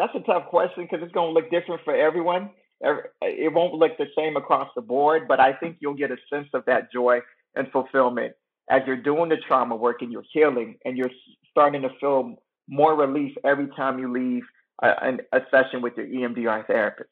that's 0.00 0.14
a 0.14 0.20
tough 0.20 0.46
question 0.46 0.84
because 0.84 1.04
it's 1.04 1.12
going 1.12 1.28
to 1.28 1.38
look 1.38 1.50
different 1.50 1.82
for 1.84 1.94
everyone 1.94 2.50
it 2.80 3.52
won't 3.52 3.74
look 3.74 3.98
the 3.98 4.06
same 4.16 4.36
across 4.36 4.70
the 4.74 4.80
board, 4.80 5.28
but 5.28 5.40
I 5.40 5.52
think 5.52 5.76
you'll 5.80 5.94
get 5.94 6.10
a 6.10 6.16
sense 6.32 6.48
of 6.54 6.64
that 6.66 6.92
joy 6.92 7.20
and 7.54 7.70
fulfillment 7.70 8.34
as 8.70 8.82
you're 8.86 8.96
doing 8.96 9.28
the 9.28 9.36
trauma 9.36 9.76
work 9.76 10.02
and 10.02 10.12
you're 10.12 10.24
healing 10.32 10.76
and 10.84 10.96
you're 10.96 11.10
starting 11.50 11.82
to 11.82 11.90
feel 12.00 12.36
more 12.68 12.94
relief 12.94 13.36
every 13.44 13.68
time 13.76 13.98
you 13.98 14.10
leave 14.10 14.44
a, 14.82 15.18
a 15.32 15.40
session 15.50 15.82
with 15.82 15.94
your 15.96 16.06
EMDR 16.06 16.66
therapist. 16.66 17.10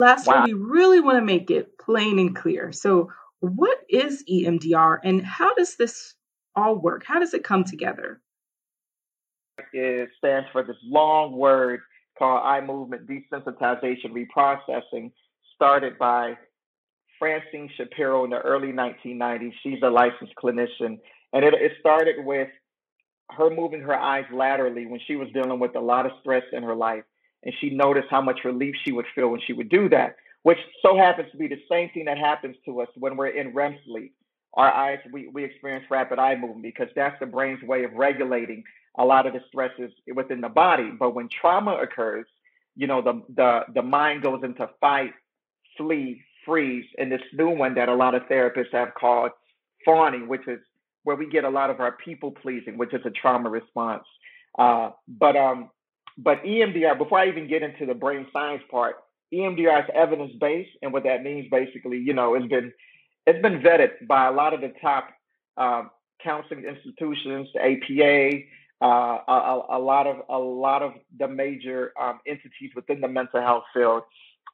Lastly, 0.00 0.34
wow. 0.34 0.44
we 0.46 0.54
really 0.54 1.00
want 1.00 1.18
to 1.18 1.24
make 1.24 1.50
it 1.50 1.78
plain 1.78 2.18
and 2.18 2.34
clear. 2.34 2.72
So, 2.72 3.12
what 3.38 3.78
is 3.88 4.24
EMDR 4.28 4.98
and 5.04 5.24
how 5.24 5.54
does 5.54 5.76
this 5.76 6.14
all 6.56 6.74
work? 6.74 7.04
How 7.06 7.20
does 7.20 7.34
it 7.34 7.44
come 7.44 7.62
together? 7.62 8.20
It 9.72 10.10
stands 10.18 10.48
for 10.52 10.62
this 10.62 10.76
long 10.84 11.32
word 11.32 11.80
called 12.18 12.42
eye 12.44 12.60
movement 12.60 13.06
desensitization 13.06 14.10
reprocessing, 14.12 15.12
started 15.54 15.98
by 15.98 16.34
Francine 17.18 17.70
Shapiro 17.76 18.24
in 18.24 18.30
the 18.30 18.40
early 18.40 18.72
1990s. 18.72 19.52
She's 19.62 19.82
a 19.82 19.90
licensed 19.90 20.34
clinician. 20.42 20.98
And 21.32 21.44
it, 21.44 21.54
it 21.54 21.72
started 21.80 22.24
with 22.24 22.48
her 23.30 23.50
moving 23.50 23.80
her 23.80 23.98
eyes 23.98 24.24
laterally 24.32 24.86
when 24.86 25.00
she 25.06 25.16
was 25.16 25.28
dealing 25.32 25.58
with 25.58 25.74
a 25.76 25.80
lot 25.80 26.06
of 26.06 26.12
stress 26.20 26.44
in 26.52 26.62
her 26.62 26.74
life. 26.74 27.04
And 27.42 27.54
she 27.60 27.70
noticed 27.70 28.08
how 28.10 28.20
much 28.20 28.40
relief 28.44 28.74
she 28.84 28.92
would 28.92 29.06
feel 29.14 29.28
when 29.28 29.40
she 29.46 29.52
would 29.52 29.68
do 29.68 29.88
that, 29.90 30.16
which 30.42 30.58
so 30.82 30.96
happens 30.96 31.30
to 31.32 31.36
be 31.36 31.48
the 31.48 31.60
same 31.70 31.90
thing 31.90 32.06
that 32.06 32.18
happens 32.18 32.56
to 32.64 32.80
us 32.80 32.88
when 32.96 33.16
we're 33.16 33.28
in 33.28 33.54
REM 33.54 33.78
sleep. 33.86 34.14
Our 34.54 34.70
eyes, 34.70 34.98
we, 35.12 35.28
we 35.28 35.44
experience 35.44 35.84
rapid 35.90 36.18
eye 36.18 36.36
movement 36.36 36.62
because 36.62 36.88
that's 36.94 37.18
the 37.18 37.26
brain's 37.26 37.62
way 37.64 37.84
of 37.84 37.92
regulating 37.94 38.62
a 38.96 39.04
lot 39.04 39.26
of 39.26 39.32
the 39.32 39.40
stresses 39.48 39.90
within 40.14 40.40
the 40.40 40.48
body. 40.48 40.90
But 40.98 41.14
when 41.14 41.28
trauma 41.28 41.76
occurs, 41.76 42.26
you 42.76 42.86
know, 42.86 43.02
the, 43.02 43.22
the, 43.34 43.60
the 43.74 43.82
mind 43.82 44.22
goes 44.22 44.42
into 44.42 44.68
fight, 44.80 45.12
flee, 45.76 46.22
freeze, 46.44 46.86
and 46.98 47.10
this 47.10 47.22
new 47.32 47.50
one 47.50 47.74
that 47.74 47.88
a 47.88 47.94
lot 47.94 48.14
of 48.14 48.22
therapists 48.22 48.72
have 48.72 48.94
called 48.94 49.30
fawning, 49.84 50.28
which 50.28 50.46
is 50.46 50.60
where 51.02 51.16
we 51.16 51.28
get 51.28 51.44
a 51.44 51.50
lot 51.50 51.70
of 51.70 51.80
our 51.80 51.92
people 51.92 52.30
pleasing, 52.30 52.78
which 52.78 52.94
is 52.94 53.00
a 53.04 53.10
trauma 53.10 53.48
response. 53.48 54.04
Uh, 54.58 54.90
but 55.06 55.36
um, 55.36 55.70
but 56.16 56.42
EMDR, 56.44 56.96
before 56.96 57.18
I 57.18 57.28
even 57.28 57.48
get 57.48 57.62
into 57.62 57.86
the 57.86 57.94
brain 57.94 58.26
science 58.32 58.62
part, 58.70 58.96
EMDR 59.32 59.84
is 59.84 59.90
evidence 59.94 60.32
based, 60.40 60.70
and 60.82 60.92
what 60.92 61.04
that 61.04 61.22
means 61.22 61.48
basically, 61.50 61.98
you 61.98 62.12
know, 62.12 62.34
it's 62.34 62.46
been 62.46 62.72
it's 63.26 63.42
been 63.42 63.60
vetted 63.60 64.06
by 64.06 64.26
a 64.26 64.32
lot 64.32 64.54
of 64.54 64.60
the 64.60 64.72
top 64.80 65.08
uh, 65.56 65.84
counseling 66.22 66.64
institutions, 66.64 67.48
the 67.54 67.60
APA, 67.60 68.44
uh, 68.84 69.18
a, 69.26 69.62
a, 69.70 69.78
lot 69.78 70.06
of 70.06 70.16
a 70.28 70.38
lot 70.38 70.82
of 70.82 70.92
the 71.18 71.26
major 71.26 71.92
um, 71.98 72.20
entities 72.26 72.70
within 72.76 73.00
the 73.00 73.08
mental 73.08 73.40
health 73.40 73.64
field, 73.72 74.02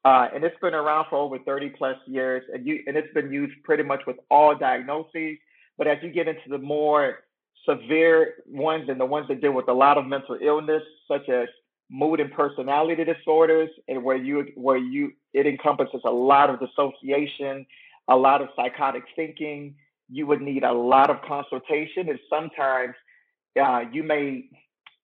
uh, 0.05 0.29
and 0.33 0.45
it's 0.45 0.57
been 0.61 0.73
around 0.73 1.07
for 1.11 1.17
over 1.17 1.39
30 1.41 1.71
plus 1.71 1.97
years, 2.07 2.45
and 2.55 2.65
you 2.65 2.81
and 2.87 2.97
it's 2.97 3.13
been 3.13 3.33
used 3.33 3.53
pretty 3.65 3.83
much 3.83 4.03
with 4.07 4.17
all 4.31 4.55
diagnoses. 4.55 5.37
But 5.77 5.89
as 5.89 5.99
you 6.03 6.11
get 6.11 6.29
into 6.29 6.49
the 6.49 6.59
more 6.59 7.25
severe 7.69 8.35
ones 8.47 8.89
and 8.89 9.01
the 9.01 9.05
ones 9.05 9.27
that 9.29 9.41
deal 9.41 9.53
with 9.53 9.69
a 9.69 9.73
lot 9.73 9.99
of 9.99 10.07
mental 10.07 10.39
illness, 10.41 10.83
such 11.09 11.29
as 11.29 11.49
mood 11.91 12.21
and 12.21 12.31
personality 12.31 13.05
disorders, 13.05 13.71
and 13.89 14.05
where 14.05 14.17
you 14.17 14.47
where 14.55 14.79
you 14.79 15.11
it 15.35 15.49
encompasses 15.49 16.03
a 16.05 16.11
lot 16.11 16.51
of 16.51 16.61
dissociation, 16.61 17.67
a 18.07 18.17
lot 18.17 18.43
of 18.43 18.49
psychotic 18.55 19.03
thinking, 19.17 19.75
you 20.09 20.25
would 20.29 20.41
need 20.41 20.63
a 20.63 20.73
lot 20.73 21.11
of 21.11 21.21
consultation, 21.23 22.09
and 22.09 22.19
sometimes 22.31 22.95
uh, 23.61 23.83
you 23.93 24.03
may 24.03 24.45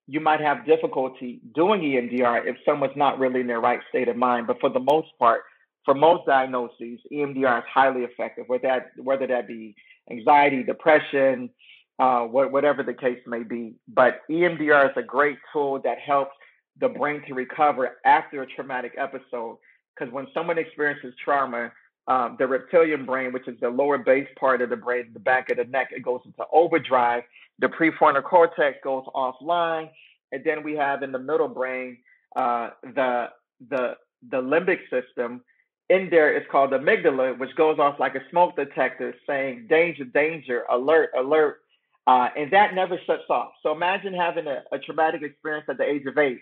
you 0.08 0.20
might 0.20 0.40
have 0.40 0.66
difficulty 0.66 1.40
doing 1.54 1.80
EMDR 1.80 2.46
if 2.46 2.56
someone's 2.64 2.96
not 2.96 3.18
really 3.18 3.40
in 3.40 3.46
their 3.46 3.60
right 3.60 3.80
state 3.88 4.08
of 4.08 4.16
mind. 4.16 4.46
But 4.46 4.60
for 4.60 4.70
the 4.70 4.78
most 4.78 5.08
part, 5.18 5.42
for 5.84 5.94
most 5.94 6.26
diagnoses, 6.26 7.00
EMDR 7.12 7.58
is 7.58 7.64
highly 7.72 8.02
effective, 8.02 8.44
whether 8.46 8.68
that 8.68 8.90
whether 9.02 9.26
that 9.26 9.48
be 9.48 9.74
anxiety, 10.10 10.62
depression, 10.62 11.50
uh, 11.98 12.20
whatever 12.22 12.82
the 12.82 12.94
case 12.94 13.20
may 13.26 13.42
be. 13.42 13.74
But 13.88 14.20
EMDR 14.30 14.90
is 14.90 14.96
a 14.96 15.02
great 15.02 15.38
tool 15.52 15.80
that 15.82 15.98
helps 15.98 16.32
the 16.80 16.88
brain 16.88 17.22
to 17.26 17.34
recover 17.34 17.96
after 18.04 18.42
a 18.42 18.46
traumatic 18.46 18.92
episode. 18.98 19.58
Because 19.96 20.12
when 20.12 20.26
someone 20.34 20.58
experiences 20.58 21.14
trauma, 21.24 21.72
um, 22.08 22.36
the 22.38 22.46
reptilian 22.46 23.04
brain, 23.04 23.32
which 23.32 23.48
is 23.48 23.58
the 23.60 23.68
lower 23.68 23.98
base 23.98 24.28
part 24.38 24.62
of 24.62 24.70
the 24.70 24.76
brain, 24.76 25.10
the 25.12 25.20
back 25.20 25.50
of 25.50 25.56
the 25.56 25.64
neck, 25.64 25.88
it 25.90 26.02
goes 26.02 26.20
into 26.24 26.44
overdrive. 26.52 27.24
The 27.58 27.68
prefrontal 27.68 28.22
cortex 28.22 28.78
goes 28.84 29.04
offline, 29.14 29.90
and 30.30 30.44
then 30.44 30.62
we 30.62 30.74
have 30.76 31.02
in 31.02 31.10
the 31.10 31.18
middle 31.18 31.48
brain 31.48 31.98
uh, 32.36 32.70
the 32.82 33.30
the 33.70 33.96
the 34.30 34.36
limbic 34.36 34.80
system. 34.90 35.42
In 35.88 36.10
there 36.10 36.36
is 36.36 36.42
called 36.50 36.72
the 36.72 36.78
amygdala, 36.78 37.38
which 37.38 37.54
goes 37.56 37.78
off 37.78 38.00
like 38.00 38.16
a 38.16 38.22
smoke 38.30 38.56
detector, 38.56 39.14
saying 39.26 39.66
"danger, 39.68 40.04
danger, 40.04 40.64
alert, 40.70 41.10
alert," 41.16 41.60
uh, 42.06 42.28
and 42.36 42.52
that 42.52 42.74
never 42.74 43.00
shuts 43.06 43.22
off. 43.30 43.52
So 43.62 43.72
imagine 43.72 44.12
having 44.12 44.46
a, 44.46 44.62
a 44.70 44.78
traumatic 44.78 45.22
experience 45.22 45.66
at 45.68 45.78
the 45.78 45.84
age 45.84 46.04
of 46.06 46.18
eight, 46.18 46.40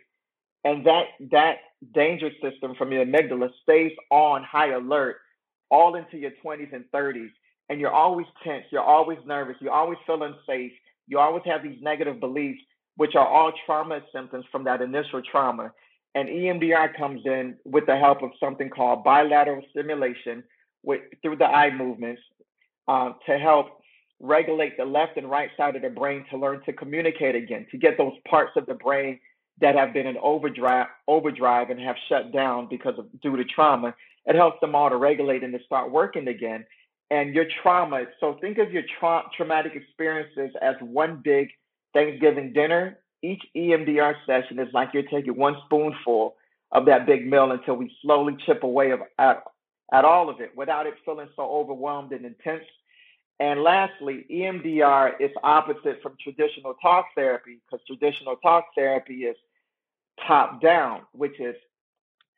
and 0.64 0.86
that 0.86 1.04
that 1.30 1.56
danger 1.94 2.30
system 2.42 2.74
from 2.74 2.92
your 2.92 3.06
amygdala 3.06 3.50
stays 3.62 3.92
on 4.10 4.42
high 4.42 4.72
alert 4.72 5.18
all 5.70 5.94
into 5.94 6.16
your 6.16 6.32
20s 6.44 6.72
and 6.72 6.84
30s 6.92 7.30
and 7.68 7.80
you're 7.80 7.92
always 7.92 8.26
tense 8.42 8.64
you're 8.70 8.82
always 8.82 9.18
nervous 9.26 9.56
you 9.60 9.70
always 9.70 9.98
feel 10.06 10.22
unsafe 10.22 10.72
you 11.06 11.18
always 11.18 11.42
have 11.44 11.62
these 11.62 11.80
negative 11.82 12.20
beliefs 12.20 12.60
which 12.96 13.14
are 13.14 13.26
all 13.26 13.52
trauma 13.66 14.00
symptoms 14.12 14.44
from 14.50 14.64
that 14.64 14.80
initial 14.80 15.22
trauma. 15.22 15.72
And 16.14 16.28
emdr 16.28 16.96
comes 16.96 17.22
in 17.24 17.56
with 17.64 17.86
the 17.86 17.96
help 17.96 18.22
of 18.22 18.30
something 18.38 18.70
called 18.70 19.02
bilateral 19.02 19.62
stimulation 19.70 20.44
with, 20.84 21.00
through 21.22 21.36
the 21.36 21.46
eye 21.46 21.74
movements 21.74 22.22
uh, 22.86 23.12
to 23.26 23.38
help 23.38 23.80
regulate 24.20 24.76
the 24.76 24.84
left 24.84 25.16
and 25.16 25.28
right 25.28 25.50
side 25.56 25.74
of 25.74 25.82
the 25.82 25.90
brain 25.90 26.24
to 26.30 26.38
learn 26.38 26.62
to 26.64 26.72
communicate 26.72 27.34
again 27.34 27.66
to 27.72 27.76
get 27.76 27.98
those 27.98 28.12
parts 28.28 28.52
of 28.56 28.64
the 28.66 28.74
brain 28.74 29.18
that 29.60 29.74
have 29.74 29.92
been 29.92 30.06
in 30.06 30.16
overdrive 30.22 30.86
overdrive 31.08 31.70
and 31.70 31.80
have 31.80 31.96
shut 32.08 32.32
down 32.32 32.68
because 32.70 32.94
of 32.96 33.06
due 33.20 33.36
to 33.36 33.44
trauma 33.44 33.92
it 34.26 34.34
helps 34.34 34.60
them 34.60 34.74
all 34.74 34.90
to 34.90 34.96
regulate 34.96 35.42
and 35.42 35.52
to 35.52 35.64
start 35.64 35.90
working 35.90 36.28
again. 36.28 36.64
And 37.10 37.34
your 37.34 37.46
trauma 37.62 38.04
so 38.20 38.38
think 38.40 38.58
of 38.58 38.72
your 38.72 38.82
tra- 38.98 39.24
traumatic 39.36 39.74
experiences 39.74 40.50
as 40.60 40.76
one 40.80 41.20
big 41.22 41.50
thanksgiving 41.92 42.52
dinner. 42.52 42.98
Each 43.22 43.42
emdr 43.56 44.14
session 44.26 44.58
is 44.58 44.68
like 44.72 44.90
you're 44.92 45.02
taking 45.04 45.36
one 45.36 45.56
spoonful 45.66 46.36
of 46.72 46.86
that 46.86 47.06
big 47.06 47.26
meal 47.26 47.52
until 47.52 47.76
we 47.76 47.94
slowly 48.02 48.36
chip 48.44 48.64
away 48.64 48.90
of, 48.90 49.00
at, 49.18 49.44
at 49.92 50.04
all 50.04 50.28
of 50.28 50.40
it 50.40 50.56
without 50.56 50.86
it 50.86 50.94
feeling 51.04 51.28
so 51.36 51.42
overwhelmed 51.42 52.12
and 52.12 52.24
intense. 52.24 52.64
And 53.40 53.62
lastly, 53.62 54.24
EMDR 54.30 55.20
is 55.20 55.30
opposite 55.42 56.00
from 56.02 56.16
traditional 56.22 56.74
talk 56.74 57.06
therapy 57.14 57.60
because 57.64 57.84
traditional 57.86 58.36
talk 58.36 58.66
therapy 58.76 59.24
is 59.24 59.36
top 60.26 60.60
down, 60.60 61.02
which 61.12 61.40
is 61.40 61.56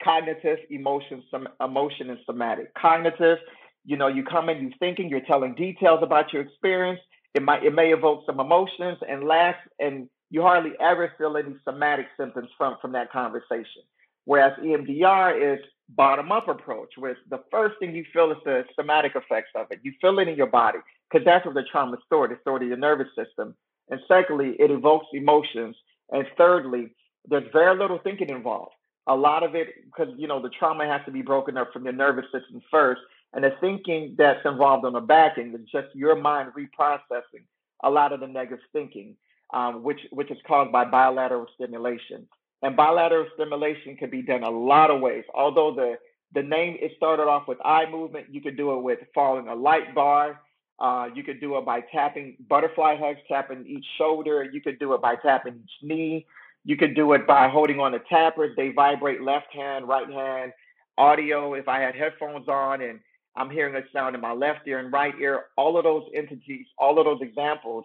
cognitive, 0.03 0.59
emotion, 0.71 1.23
some 1.31 1.49
emotion, 1.61 2.11
and 2.11 2.19
somatic. 2.27 2.75
Cognitive, 2.75 3.39
you 3.85 3.97
know, 3.97 4.09
you 4.09 4.25
come 4.25 4.49
in, 4.49 4.61
you're 4.61 4.79
thinking, 4.79 5.09
you're 5.09 5.21
telling 5.21 5.55
details 5.55 6.01
about 6.03 6.33
your 6.33 6.43
experience. 6.43 7.01
It 7.35 7.43
might 7.43 7.65
it 7.65 7.75
may 7.75 7.93
evoke 7.93 8.25
some 8.27 8.41
emotions, 8.41 8.99
and 9.09 9.25
last, 9.25 9.59
and 9.79 10.09
you 10.31 10.43
hardly 10.43 10.73
ever 10.81 11.13
feel 11.19 11.37
any 11.37 11.55
somatic 11.65 12.07
symptoms 12.19 12.49
from 12.57 12.77
from 12.81 12.93
that 12.93 13.13
conversation. 13.13 13.83
Whereas 14.25 14.53
EMDR 14.59 15.55
is 15.55 15.65
bottom 15.91 16.33
up 16.33 16.49
approach, 16.49 16.95
where 16.97 17.17
the 17.31 17.43
first 17.51 17.79
thing 17.79 17.95
you 17.95 18.05
feel 18.13 18.33
is 18.33 18.39
the 18.45 18.65
somatic 18.75 19.13
effects 19.15 19.51
of 19.55 19.67
it. 19.71 19.81
You 19.83 19.93
feel 20.01 20.19
it 20.19 20.29
in 20.29 20.37
your 20.37 20.49
body 20.49 20.79
because 21.11 21.25
that's 21.25 21.45
where 21.45 21.55
the 21.55 21.63
trauma 21.71 21.95
is 21.95 22.03
stored. 22.07 22.33
It's 22.33 22.41
stored 22.41 22.63
in 22.63 22.69
your 22.69 22.77
nervous 22.77 23.09
system. 23.17 23.55
And 23.89 24.01
secondly, 24.09 24.57
it 24.59 24.71
evokes 24.71 25.07
emotions. 25.13 25.77
And 26.11 26.27
thirdly, 26.37 26.93
there's 27.29 27.51
very 27.53 27.77
little 27.77 27.99
thinking 27.99 28.31
involved. 28.31 28.75
A 29.09 29.15
lot 29.15 29.43
of 29.43 29.55
it, 29.55 29.69
because 29.85 30.13
you 30.17 30.27
know 30.27 30.41
the 30.43 30.51
trauma 30.51 30.87
has 30.87 31.01
to 31.07 31.13
be 31.13 31.23
broken 31.23 31.57
up 31.57 31.73
from 31.73 31.85
your 31.85 31.93
nervous 31.93 32.27
system 32.27 32.61
first, 32.71 33.01
and 33.33 33.45
the 33.45 33.55
thinking 33.61 34.15
that's 34.19 34.45
involved 34.45 34.85
on 34.85 34.95
the 34.95 35.01
back 35.01 35.39
end 35.39 35.55
is 35.55 35.61
just 35.71 35.95
your 35.95 36.17
mind 36.17 36.53
reprocessing 36.57 37.45
a 37.85 37.91
lot 37.91 38.13
of 38.13 38.21
the 38.21 38.27
negative 38.27 38.65
thinking, 38.73 39.17
um, 39.53 39.83
which 39.83 40.01
which 40.11 40.31
is 40.31 40.39
caused 40.47 40.73
by 40.73 40.85
bilateral 40.85 41.47
stimulation. 41.55 42.27
And 42.63 42.77
bilateral 42.77 43.27
stimulation 43.35 43.97
can 43.97 44.11
be 44.11 44.23
done 44.23 44.43
a 44.43 44.51
lot 44.51 44.91
of 44.91 45.01
ways. 45.01 45.25
Although 45.35 45.75
the 45.75 45.99
the 46.35 46.43
name 46.43 46.77
it 46.81 46.93
started 46.97 47.25
off 47.25 47.47
with 47.47 47.59
eye 47.65 47.89
movement, 47.91 48.27
you 48.31 48.41
could 48.41 48.57
do 48.57 48.75
it 48.75 48.83
with 48.83 48.99
following 49.15 49.49
a 49.49 49.55
light 49.55 49.95
bar. 49.95 50.41
Uh, 50.79 51.09
you 51.15 51.23
could 51.23 51.41
do 51.41 51.57
it 51.57 51.65
by 51.65 51.81
tapping 51.93 52.37
butterfly 52.49 52.97
hugs, 52.97 53.21
tapping 53.29 53.65
each 53.67 53.87
shoulder. 53.97 54.45
You 54.45 54.61
could 54.61 54.79
do 54.79 54.93
it 54.95 55.01
by 55.01 55.17
tapping 55.17 55.63
each 55.63 55.89
knee. 55.89 56.27
You 56.67 56.77
could 56.77 56.97
do 56.97 57.13
it 57.13 57.29
by 57.29 57.49
holding 57.49 57.79
on 57.79 57.93
the 57.93 58.01
tappers. 58.09 58.55
They 58.57 58.71
vibrate 58.71 59.23
left 59.23 59.55
hand, 59.55 59.87
right 59.87 60.11
hand. 60.11 60.53
Audio, 60.99 61.55
if 61.55 61.69
I 61.69 61.79
had 61.79 61.95
headphones 61.95 62.49
on 62.49 62.83
and 62.83 62.99
I'm 63.37 63.51
hearing 63.51 63.77
a 63.77 63.83
sound 63.93 64.17
in 64.17 64.21
my 64.21 64.33
left 64.33 64.67
ear 64.67 64.81
and 64.81 64.93
right 64.93 65.15
ear, 65.21 65.45
all 65.57 65.79
of 65.79 65.85
those 65.85 66.03
entities, 66.13 66.67
all 66.77 66.99
of 66.99 67.05
those 67.05 67.21
examples 67.23 67.85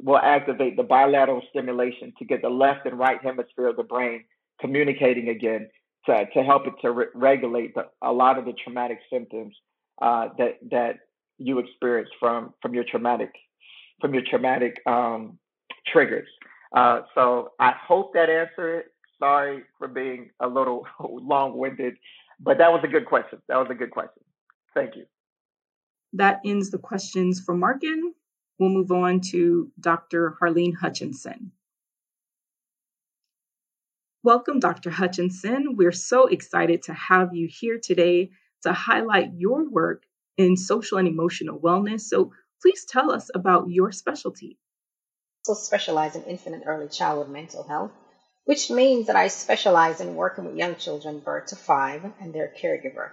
will 0.00 0.18
activate 0.18 0.78
the 0.78 0.82
bilateral 0.82 1.42
stimulation 1.50 2.14
to 2.18 2.24
get 2.24 2.40
the 2.40 2.48
left 2.48 2.86
and 2.86 2.98
right 2.98 3.22
hemisphere 3.22 3.68
of 3.68 3.76
the 3.76 3.82
brain 3.82 4.24
communicating 4.62 5.28
again 5.28 5.68
to, 6.06 6.24
to 6.32 6.42
help 6.42 6.66
it 6.66 6.72
to 6.80 6.90
re- 6.90 7.06
regulate 7.14 7.74
the, 7.74 7.84
a 8.00 8.12
lot 8.12 8.38
of 8.38 8.46
the 8.46 8.54
traumatic 8.64 9.00
symptoms 9.12 9.54
uh, 10.00 10.28
that 10.38 10.58
that 10.70 10.96
you 11.36 11.58
experienced 11.58 12.12
from 12.18 12.54
from 12.62 12.72
your 12.72 12.84
traumatic 12.84 13.30
from 14.00 14.14
your 14.14 14.22
traumatic 14.28 14.80
um, 14.86 15.38
triggers. 15.86 16.28
Uh, 16.74 17.02
so 17.14 17.52
I 17.60 17.72
hope 17.72 18.14
that 18.14 18.30
answered 18.30 18.78
it. 18.78 18.86
Sorry 19.18 19.62
for 19.78 19.88
being 19.88 20.30
a 20.40 20.48
little 20.48 20.86
long-winded, 21.00 21.94
but 22.40 22.58
that 22.58 22.72
was 22.72 22.80
a 22.84 22.88
good 22.88 23.06
question. 23.06 23.40
That 23.48 23.56
was 23.56 23.68
a 23.70 23.74
good 23.74 23.90
question. 23.90 24.22
Thank 24.74 24.96
you. 24.96 25.04
That 26.14 26.40
ends 26.44 26.70
the 26.70 26.78
questions 26.78 27.40
for 27.40 27.54
Markin. 27.54 28.14
We'll 28.58 28.70
move 28.70 28.92
on 28.92 29.20
to 29.32 29.70
Dr. 29.80 30.36
Harlene 30.40 30.74
Hutchinson. 30.74 31.52
Welcome, 34.24 34.60
Dr. 34.60 34.90
Hutchinson. 34.90 35.74
We're 35.76 35.90
so 35.90 36.26
excited 36.26 36.84
to 36.84 36.94
have 36.94 37.34
you 37.34 37.48
here 37.50 37.80
today 37.82 38.30
to 38.62 38.72
highlight 38.72 39.32
your 39.36 39.68
work 39.68 40.04
in 40.36 40.56
social 40.56 40.98
and 40.98 41.08
emotional 41.08 41.58
wellness. 41.58 42.02
So 42.02 42.32
please 42.60 42.84
tell 42.84 43.10
us 43.10 43.30
about 43.34 43.68
your 43.68 43.90
specialty. 43.90 44.58
I 45.48 45.54
specialize 45.54 46.14
in 46.14 46.22
infant 46.22 46.54
and 46.54 46.64
early 46.66 46.86
childhood 46.86 47.28
mental 47.28 47.64
health, 47.64 47.90
which 48.44 48.70
means 48.70 49.08
that 49.08 49.16
I 49.16 49.26
specialize 49.26 50.00
in 50.00 50.14
working 50.14 50.44
with 50.44 50.54
young 50.54 50.76
children 50.76 51.18
birth 51.18 51.46
to 51.46 51.56
five 51.56 52.04
and 52.20 52.32
their 52.32 52.48
caregiver. 52.62 53.10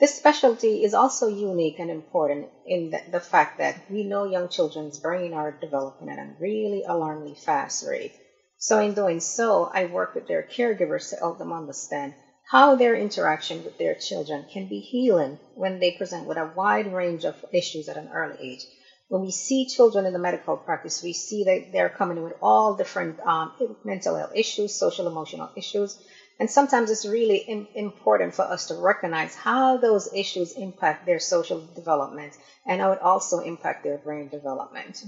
This 0.00 0.16
specialty 0.16 0.82
is 0.82 0.94
also 0.94 1.28
unique 1.28 1.78
and 1.78 1.92
important 1.92 2.50
in 2.66 2.90
the, 2.90 3.00
the 3.08 3.20
fact 3.20 3.58
that 3.58 3.76
we 3.88 4.02
know 4.02 4.24
young 4.24 4.48
children's 4.48 4.98
brain 4.98 5.32
are 5.32 5.52
developing 5.52 6.08
at 6.08 6.18
a 6.18 6.34
really 6.40 6.82
alarmingly 6.82 7.36
fast 7.36 7.86
rate. 7.86 8.14
So 8.58 8.80
in 8.80 8.94
doing 8.94 9.20
so, 9.20 9.70
I 9.72 9.84
work 9.84 10.16
with 10.16 10.26
their 10.26 10.42
caregivers 10.42 11.10
to 11.10 11.16
help 11.16 11.38
them 11.38 11.52
understand 11.52 12.14
how 12.50 12.74
their 12.74 12.96
interaction 12.96 13.62
with 13.62 13.78
their 13.78 13.94
children 13.94 14.44
can 14.52 14.66
be 14.66 14.80
healing 14.80 15.38
when 15.54 15.78
they 15.78 15.92
present 15.92 16.26
with 16.26 16.36
a 16.36 16.52
wide 16.56 16.92
range 16.92 17.24
of 17.24 17.44
issues 17.52 17.88
at 17.88 17.96
an 17.96 18.08
early 18.12 18.36
age. 18.40 18.66
When 19.14 19.22
we 19.22 19.30
see 19.30 19.66
children 19.66 20.06
in 20.06 20.12
the 20.12 20.18
medical 20.18 20.56
practice, 20.56 21.00
we 21.00 21.12
see 21.12 21.44
that 21.44 21.70
they're 21.70 21.88
coming 21.88 22.16
in 22.16 22.24
with 22.24 22.34
all 22.42 22.74
different 22.74 23.20
um, 23.20 23.52
mental 23.84 24.16
health 24.16 24.32
issues, 24.34 24.74
social 24.74 25.06
emotional 25.06 25.50
issues, 25.54 25.96
and 26.40 26.50
sometimes 26.50 26.90
it's 26.90 27.06
really 27.06 27.36
Im- 27.36 27.68
important 27.76 28.34
for 28.34 28.42
us 28.42 28.66
to 28.66 28.74
recognize 28.74 29.36
how 29.36 29.76
those 29.76 30.12
issues 30.12 30.54
impact 30.54 31.06
their 31.06 31.20
social 31.20 31.60
development 31.76 32.36
and 32.66 32.80
how 32.80 32.90
it 32.90 33.00
also 33.00 33.38
impact 33.38 33.84
their 33.84 33.98
brain 33.98 34.30
development. 34.30 35.04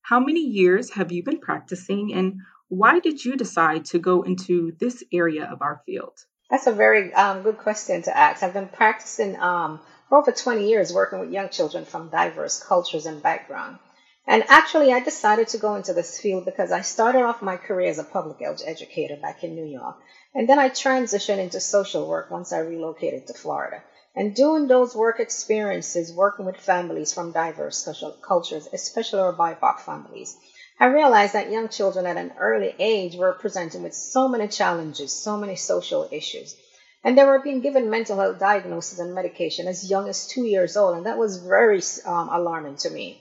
How 0.00 0.18
many 0.18 0.40
years 0.40 0.88
have 0.94 1.12
you 1.12 1.22
been 1.22 1.40
practicing 1.40 2.14
and 2.14 2.40
why 2.68 3.00
did 3.00 3.22
you 3.22 3.36
decide 3.36 3.84
to 3.92 3.98
go 3.98 4.22
into 4.22 4.72
this 4.80 5.04
area 5.12 5.44
of 5.44 5.60
our 5.60 5.82
field? 5.84 6.16
That's 6.48 6.66
a 6.66 6.72
very 6.72 7.12
um, 7.12 7.42
good 7.42 7.58
question 7.58 8.00
to 8.02 8.16
ask. 8.16 8.42
I've 8.42 8.54
been 8.54 8.68
practicing 8.68 9.38
um, 9.38 9.80
for 10.12 10.18
over 10.18 10.30
20 10.30 10.68
years 10.68 10.92
working 10.92 11.20
with 11.20 11.32
young 11.32 11.48
children 11.48 11.86
from 11.86 12.10
diverse 12.10 12.62
cultures 12.62 13.06
and 13.06 13.22
backgrounds. 13.22 13.78
And 14.26 14.44
actually, 14.46 14.92
I 14.92 15.00
decided 15.00 15.48
to 15.48 15.58
go 15.58 15.74
into 15.74 15.94
this 15.94 16.20
field 16.20 16.44
because 16.44 16.70
I 16.70 16.82
started 16.82 17.22
off 17.22 17.40
my 17.40 17.56
career 17.56 17.88
as 17.88 17.98
a 17.98 18.04
public 18.04 18.40
health 18.40 18.60
educator 18.62 19.16
back 19.16 19.42
in 19.42 19.54
New 19.54 19.64
York. 19.64 19.96
And 20.34 20.46
then 20.46 20.58
I 20.58 20.68
transitioned 20.68 21.38
into 21.38 21.60
social 21.60 22.06
work 22.06 22.30
once 22.30 22.52
I 22.52 22.58
relocated 22.58 23.26
to 23.28 23.32
Florida. 23.32 23.82
And 24.14 24.34
doing 24.34 24.66
those 24.66 24.94
work 24.94 25.18
experiences, 25.18 26.12
working 26.12 26.44
with 26.44 26.56
families 26.58 27.14
from 27.14 27.32
diverse 27.32 27.88
cultures, 28.20 28.68
especially 28.70 29.20
our 29.20 29.32
BIPOC 29.32 29.80
families, 29.80 30.36
I 30.78 30.88
realized 30.88 31.32
that 31.32 31.50
young 31.50 31.70
children 31.70 32.04
at 32.04 32.18
an 32.18 32.34
early 32.38 32.74
age 32.78 33.16
were 33.16 33.32
presenting 33.32 33.82
with 33.82 33.94
so 33.94 34.28
many 34.28 34.48
challenges, 34.48 35.10
so 35.10 35.38
many 35.38 35.56
social 35.56 36.06
issues. 36.10 36.54
And 37.04 37.18
they 37.18 37.24
were 37.24 37.40
being 37.40 37.60
given 37.60 37.90
mental 37.90 38.18
health 38.18 38.38
diagnosis 38.38 38.98
and 38.98 39.14
medication 39.14 39.66
as 39.66 39.90
young 39.90 40.08
as 40.08 40.28
two 40.28 40.44
years 40.44 40.76
old. 40.76 40.96
And 40.96 41.06
that 41.06 41.18
was 41.18 41.38
very 41.38 41.80
um, 42.04 42.28
alarming 42.28 42.76
to 42.78 42.90
me 42.90 43.20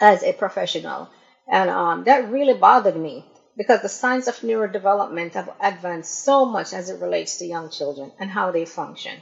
as 0.00 0.22
a 0.22 0.32
professional. 0.32 1.08
And 1.46 1.70
um, 1.70 2.04
that 2.04 2.30
really 2.30 2.54
bothered 2.54 2.96
me 2.96 3.24
because 3.56 3.82
the 3.82 3.88
science 3.88 4.28
of 4.28 4.36
neurodevelopment 4.40 5.32
have 5.34 5.50
advanced 5.60 6.24
so 6.24 6.44
much 6.46 6.72
as 6.72 6.88
it 6.88 7.00
relates 7.00 7.38
to 7.38 7.46
young 7.46 7.70
children 7.70 8.12
and 8.18 8.30
how 8.30 8.52
they 8.52 8.64
function. 8.64 9.20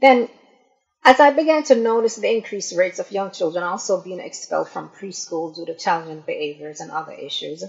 Then, 0.00 0.28
as 1.02 1.18
I 1.18 1.30
began 1.30 1.62
to 1.64 1.74
notice 1.74 2.16
the 2.16 2.30
increased 2.30 2.76
rates 2.76 2.98
of 2.98 3.10
young 3.10 3.30
children 3.30 3.64
also 3.64 4.02
being 4.02 4.20
expelled 4.20 4.68
from 4.68 4.90
preschool 4.90 5.54
due 5.54 5.64
to 5.66 5.74
challenging 5.74 6.22
behaviors 6.26 6.80
and 6.80 6.90
other 6.90 7.12
issues, 7.12 7.64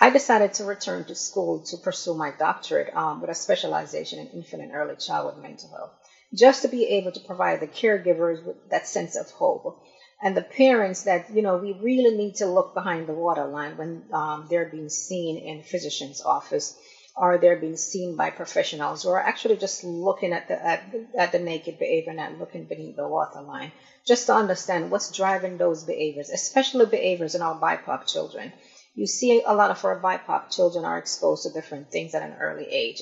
I 0.00 0.10
decided 0.10 0.54
to 0.54 0.64
return 0.64 1.04
to 1.04 1.14
school 1.14 1.60
to 1.66 1.76
pursue 1.76 2.14
my 2.14 2.32
doctorate 2.32 2.94
um, 2.94 3.20
with 3.20 3.30
a 3.30 3.34
specialization 3.34 4.18
in 4.18 4.28
infant 4.28 4.62
and 4.62 4.72
early 4.74 4.96
childhood 4.96 5.42
mental 5.42 5.70
health, 5.70 5.92
just 6.34 6.62
to 6.62 6.68
be 6.68 6.86
able 6.86 7.12
to 7.12 7.20
provide 7.20 7.60
the 7.60 7.66
caregivers 7.66 8.44
with 8.44 8.56
that 8.70 8.86
sense 8.86 9.16
of 9.16 9.30
hope 9.30 9.78
and 10.20 10.36
the 10.36 10.42
parents 10.42 11.04
that 11.04 11.30
you 11.30 11.42
know 11.42 11.56
we 11.56 11.72
really 11.72 12.16
need 12.16 12.34
to 12.36 12.46
look 12.46 12.74
behind 12.74 13.06
the 13.06 13.14
waterline 13.14 13.76
when 13.76 14.02
um, 14.12 14.46
they're 14.50 14.68
being 14.70 14.88
seen 14.88 15.38
in 15.38 15.62
physician's 15.62 16.20
office 16.22 16.76
or 17.16 17.38
they're 17.38 17.56
being 17.56 17.76
seen 17.76 18.16
by 18.16 18.30
professionals 18.30 19.02
who 19.02 19.10
are 19.10 19.20
actually 19.20 19.56
just 19.56 19.82
looking 19.82 20.32
at 20.32 20.46
the 20.48 20.64
at, 20.64 20.82
at 21.16 21.32
the 21.32 21.38
naked 21.38 21.78
behavior 21.78 22.14
and 22.16 22.38
looking 22.38 22.64
beneath 22.64 22.96
the 22.96 23.06
waterline, 23.06 23.72
just 24.06 24.26
to 24.26 24.34
understand 24.34 24.90
what's 24.90 25.10
driving 25.10 25.56
those 25.56 25.84
behaviors, 25.84 26.30
especially 26.30 26.86
behaviors 26.86 27.34
in 27.34 27.42
our 27.42 27.58
BIPOC 27.58 28.06
children. 28.06 28.52
You 28.98 29.06
see 29.06 29.42
a 29.46 29.54
lot 29.54 29.70
of 29.70 29.84
our 29.84 30.00
BIPOC 30.00 30.50
children 30.50 30.84
are 30.84 30.98
exposed 30.98 31.44
to 31.44 31.52
different 31.52 31.92
things 31.92 32.16
at 32.16 32.22
an 32.22 32.36
early 32.40 32.66
age. 32.68 33.00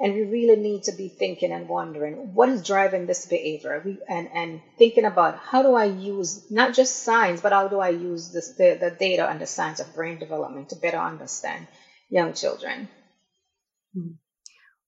And 0.00 0.14
we 0.14 0.22
really 0.22 0.56
need 0.56 0.84
to 0.84 0.92
be 0.92 1.08
thinking 1.08 1.52
and 1.52 1.68
wondering 1.68 2.32
what 2.32 2.48
is 2.48 2.66
driving 2.66 3.04
this 3.04 3.26
behavior 3.26 3.82
we, 3.84 3.98
and, 4.08 4.30
and 4.32 4.62
thinking 4.78 5.04
about 5.04 5.36
how 5.36 5.62
do 5.62 5.74
I 5.74 5.84
use 5.84 6.50
not 6.50 6.72
just 6.72 7.02
science, 7.02 7.42
but 7.42 7.52
how 7.52 7.68
do 7.68 7.78
I 7.78 7.90
use 7.90 8.32
this, 8.32 8.54
the, 8.56 8.78
the 8.80 8.90
data 8.90 9.28
and 9.28 9.38
the 9.38 9.46
science 9.46 9.80
of 9.80 9.94
brain 9.94 10.18
development 10.18 10.70
to 10.70 10.76
better 10.76 10.96
understand 10.96 11.66
young 12.08 12.32
children. 12.32 12.88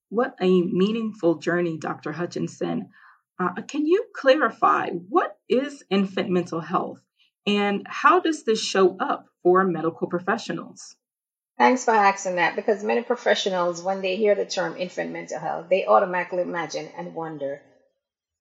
What 0.09 0.37
a 0.41 0.63
meaningful 0.63 1.35
journey, 1.35 1.77
Dr. 1.77 2.13
Hutchinson. 2.13 2.89
Uh, 3.39 3.61
can 3.69 3.85
you 3.85 4.07
clarify 4.15 4.89
what 4.89 5.37
is 5.51 5.85
infant 5.91 6.31
mental 6.31 6.61
health 6.61 7.01
and 7.47 7.87
how 7.87 8.21
does 8.21 8.45
this 8.45 8.63
show 8.63 8.97
up 8.99 9.27
for 9.43 9.65
medical 9.65 10.09
professionals? 10.09 10.97
Thanks 11.59 11.85
for 11.85 11.93
asking 11.93 12.37
that 12.37 12.57
because 12.57 12.85
many 12.85 13.03
professionals, 13.03 13.83
when 13.83 14.03
they 14.03 14.17
hear 14.17 14.35
the 14.35 14.45
term 14.45 14.77
infant 14.77 15.11
mental 15.11 15.39
health, 15.39 15.67
they 15.71 15.87
automatically 15.87 16.43
imagine 16.43 16.89
and 16.99 17.15
wonder, 17.15 17.63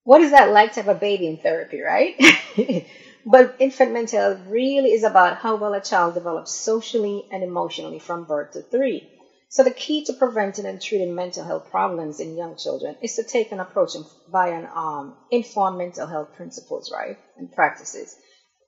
what 0.04 0.22
is 0.22 0.32
that 0.32 0.52
like 0.52 0.74
to 0.74 0.82
have 0.82 0.96
a 0.96 1.00
baby 1.00 1.28
in 1.28 1.38
therapy, 1.38 1.80
right? 1.82 2.16
but 3.26 3.56
infant 3.60 3.94
mental 3.94 4.20
health 4.20 4.40
really 4.48 4.92
is 4.92 5.04
about 5.04 5.38
how 5.38 5.56
well 5.56 5.74
a 5.74 5.82
child 5.82 6.14
develops 6.14 6.52
socially 6.52 7.26
and 7.32 7.42
emotionally 7.44 8.00
from 8.00 8.26
birth 8.26 8.52
to 8.52 8.62
three. 8.62 9.10
So 9.48 9.64
the 9.64 9.72
key 9.72 10.04
to 10.06 10.14
preventing 10.14 10.66
and 10.66 10.82
treating 10.82 11.16
mental 11.16 11.46
health 11.46 11.70
problems 11.72 12.20
in 12.20 12.36
young 12.36 12.58
children 12.58 12.98
is 13.02 13.16
to 13.16 13.24
take 13.24 13.54
an 13.54 13.62
approach 13.62 13.92
by 14.30 14.50
an 14.50 14.68
um, 14.76 15.16
informed 15.32 15.78
mental 15.78 16.08
health 16.08 16.36
principles, 16.36 16.92
right, 16.92 17.18
and 17.38 17.50
practices. 17.52 18.18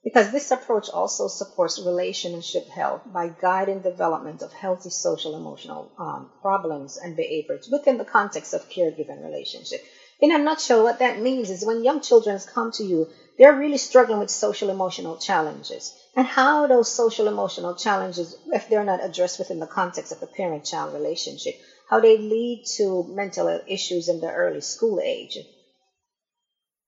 Because 0.07 0.31
this 0.31 0.51
approach 0.51 0.89
also 0.89 1.27
supports 1.27 1.85
relationship 1.85 2.69
health 2.69 3.01
by 3.07 3.27
guiding 3.27 3.81
development 3.81 4.41
of 4.41 4.53
healthy 4.53 4.89
social 4.89 5.35
emotional 5.35 5.91
um, 5.99 6.31
problems 6.41 6.95
and 6.95 7.17
behaviors 7.17 7.67
within 7.69 7.97
the 7.97 8.05
context 8.05 8.53
of 8.53 8.69
caregiving 8.69 9.21
relationship. 9.21 9.81
In 10.21 10.31
a 10.31 10.37
nutshell, 10.37 10.83
what 10.83 10.99
that 10.99 11.19
means 11.19 11.49
is 11.49 11.65
when 11.65 11.83
young 11.83 11.99
children 11.99 12.39
come 12.39 12.71
to 12.75 12.85
you, 12.85 13.09
they're 13.37 13.57
really 13.57 13.77
struggling 13.77 14.19
with 14.19 14.29
social 14.29 14.69
emotional 14.69 15.17
challenges 15.17 15.93
and 16.15 16.25
how 16.25 16.67
those 16.67 16.89
social 16.89 17.27
emotional 17.27 17.75
challenges, 17.75 18.33
if 18.53 18.69
they're 18.69 18.85
not 18.85 19.03
addressed 19.03 19.39
within 19.39 19.59
the 19.59 19.67
context 19.67 20.13
of 20.13 20.21
the 20.21 20.27
parent 20.27 20.63
child 20.63 20.93
relationship, 20.93 21.55
how 21.89 21.99
they 21.99 22.17
lead 22.17 22.63
to 22.77 23.03
mental 23.09 23.59
issues 23.67 24.07
in 24.07 24.21
the 24.21 24.31
early 24.31 24.61
school 24.61 25.01
age. 25.03 25.37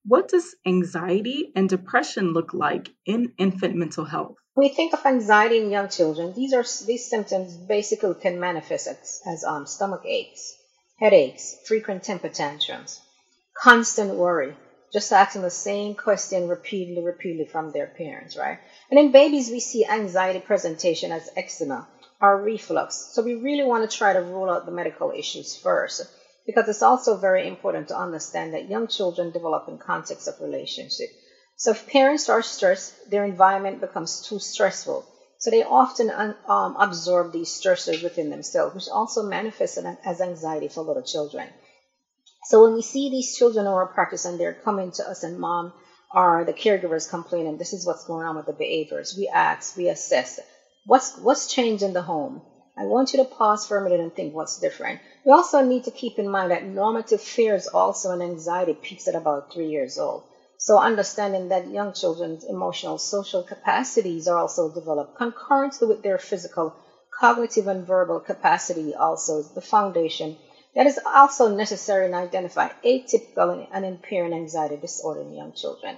What 0.06 0.30
does 0.30 0.56
anxiety 0.66 1.52
and 1.56 1.68
depression 1.68 2.32
look 2.32 2.54
like 2.54 2.90
in 3.06 3.34
infant 3.38 3.76
mental 3.76 4.06
health? 4.06 4.38
We 4.56 4.70
think 4.70 4.94
of 4.94 5.06
anxiety 5.06 5.58
in 5.58 5.72
young 5.72 5.90
children, 5.90 6.34
these 6.34 6.54
are 6.54 6.64
these 6.86 7.10
symptoms 7.10 7.56
basically 7.56 8.16
can 8.16 8.40
manifest 8.40 8.88
as, 8.88 9.22
as 9.26 9.44
um, 9.44 9.66
stomach 9.66 10.04
aches, 10.06 10.56
headaches, 11.00 11.58
frequent 11.66 12.04
temper 12.04 12.30
tantrums, 12.30 13.02
constant 13.62 14.16
worry, 14.16 14.56
just 14.94 15.12
asking 15.12 15.42
the 15.42 15.50
same 15.50 15.96
question 15.96 16.48
repeatedly, 16.48 17.04
repeatedly 17.04 17.46
from 17.46 17.72
their 17.72 17.88
parents, 17.88 18.38
right? 18.38 18.60
And 18.90 19.00
in 19.00 19.12
babies, 19.12 19.50
we 19.50 19.60
see 19.60 19.86
anxiety 19.86 20.40
presentation 20.40 21.12
as 21.12 21.30
eczema 21.36 21.88
or 22.22 22.42
reflux. 22.42 22.96
So 23.14 23.22
we 23.22 23.36
really 23.36 23.64
want 23.64 23.90
to 23.90 23.98
try 23.98 24.14
to 24.14 24.22
rule 24.22 24.50
out 24.50 24.66
the 24.66 24.72
medical 24.72 25.12
issues 25.12 25.56
first 25.56 26.10
because 26.50 26.68
it's 26.68 26.82
also 26.82 27.16
very 27.16 27.48
important 27.48 27.90
to 27.90 27.96
understand 27.96 28.56
that 28.56 28.68
young 28.68 28.88
children 28.88 29.30
develop 29.30 29.68
in 29.68 29.78
context 29.78 30.28
of 30.28 30.42
relationship. 30.42 31.10
So 31.58 31.70
if 31.70 31.86
parents 31.86 32.28
are 32.28 32.42
stressed, 32.42 33.12
their 33.12 33.24
environment 33.24 33.82
becomes 33.82 34.28
too 34.28 34.40
stressful. 34.40 35.06
So 35.38 35.52
they 35.52 35.62
often 35.62 36.10
um, 36.48 36.76
absorb 36.80 37.32
these 37.32 37.50
stressors 37.50 38.02
within 38.02 38.32
themselves, 38.32 38.74
which 38.74 38.90
also 38.92 39.22
manifests 39.22 39.78
as 40.04 40.22
anxiety 40.22 40.70
for 40.70 40.82
little 40.82 41.04
children. 41.04 41.48
So 42.46 42.64
when 42.64 42.74
we 42.74 42.82
see 42.82 43.12
these 43.12 43.38
children 43.38 43.68
in 43.68 43.72
our 43.72 43.86
practice 43.86 44.26
and 44.26 44.40
they're 44.40 44.54
coming 44.54 44.92
to 44.94 45.08
us 45.08 45.22
and 45.22 45.40
mom 45.40 45.74
or 46.12 46.46
the 46.46 46.54
caregivers 46.54 47.08
complaining, 47.08 47.58
this 47.58 47.74
is 47.74 47.86
what's 47.86 48.06
going 48.06 48.26
on 48.26 48.36
with 48.36 48.48
the 48.48 48.54
behaviors, 48.54 49.14
we 49.16 49.28
ask, 49.28 49.78
we 49.78 49.88
assess, 49.88 50.40
what's, 50.88 51.16
what's 51.16 51.46
changed 51.46 51.84
in 51.84 51.94
the 51.94 52.02
home? 52.02 52.42
I 52.80 52.84
want 52.86 53.12
you 53.12 53.18
to 53.18 53.26
pause 53.26 53.68
for 53.68 53.78
a 53.78 53.84
minute 53.84 54.00
and 54.00 54.16
think 54.16 54.34
what's 54.34 54.58
different. 54.58 55.02
We 55.26 55.34
also 55.34 55.62
need 55.62 55.84
to 55.84 55.92
keep 55.92 56.18
in 56.18 56.30
mind 56.30 56.52
that 56.52 56.64
normative 56.64 57.20
fears 57.20 57.68
also 57.68 58.12
and 58.12 58.24
anxiety 58.24 58.74
peaks 58.74 59.06
at 59.10 59.16
about 59.16 59.52
three 59.52 59.68
years 59.68 60.00
old. 60.00 60.24
So 60.58 60.80
understanding 60.80 61.50
that 61.50 61.68
young 61.68 61.92
children's 61.92 62.46
emotional 62.46 62.98
social 62.98 63.44
capacities 63.44 64.30
are 64.30 64.38
also 64.38 64.70
developed 64.70 65.18
concurrently 65.18 65.90
with 65.90 66.04
their 66.04 66.18
physical, 66.18 66.74
cognitive, 67.20 67.68
and 67.68 67.86
verbal 67.86 68.22
capacity 68.22 68.96
also 68.96 69.40
is 69.40 69.50
the 69.50 69.62
foundation 69.62 70.38
that 70.74 70.88
is 70.88 71.00
also 71.06 71.50
necessary 71.50 72.06
in 72.06 72.14
identify 72.14 72.70
atypical 72.86 73.68
and 73.74 73.86
impairing 73.86 74.32
anxiety 74.32 74.78
disorder 74.78 75.20
in 75.20 75.34
young 75.34 75.52
children. 75.52 75.98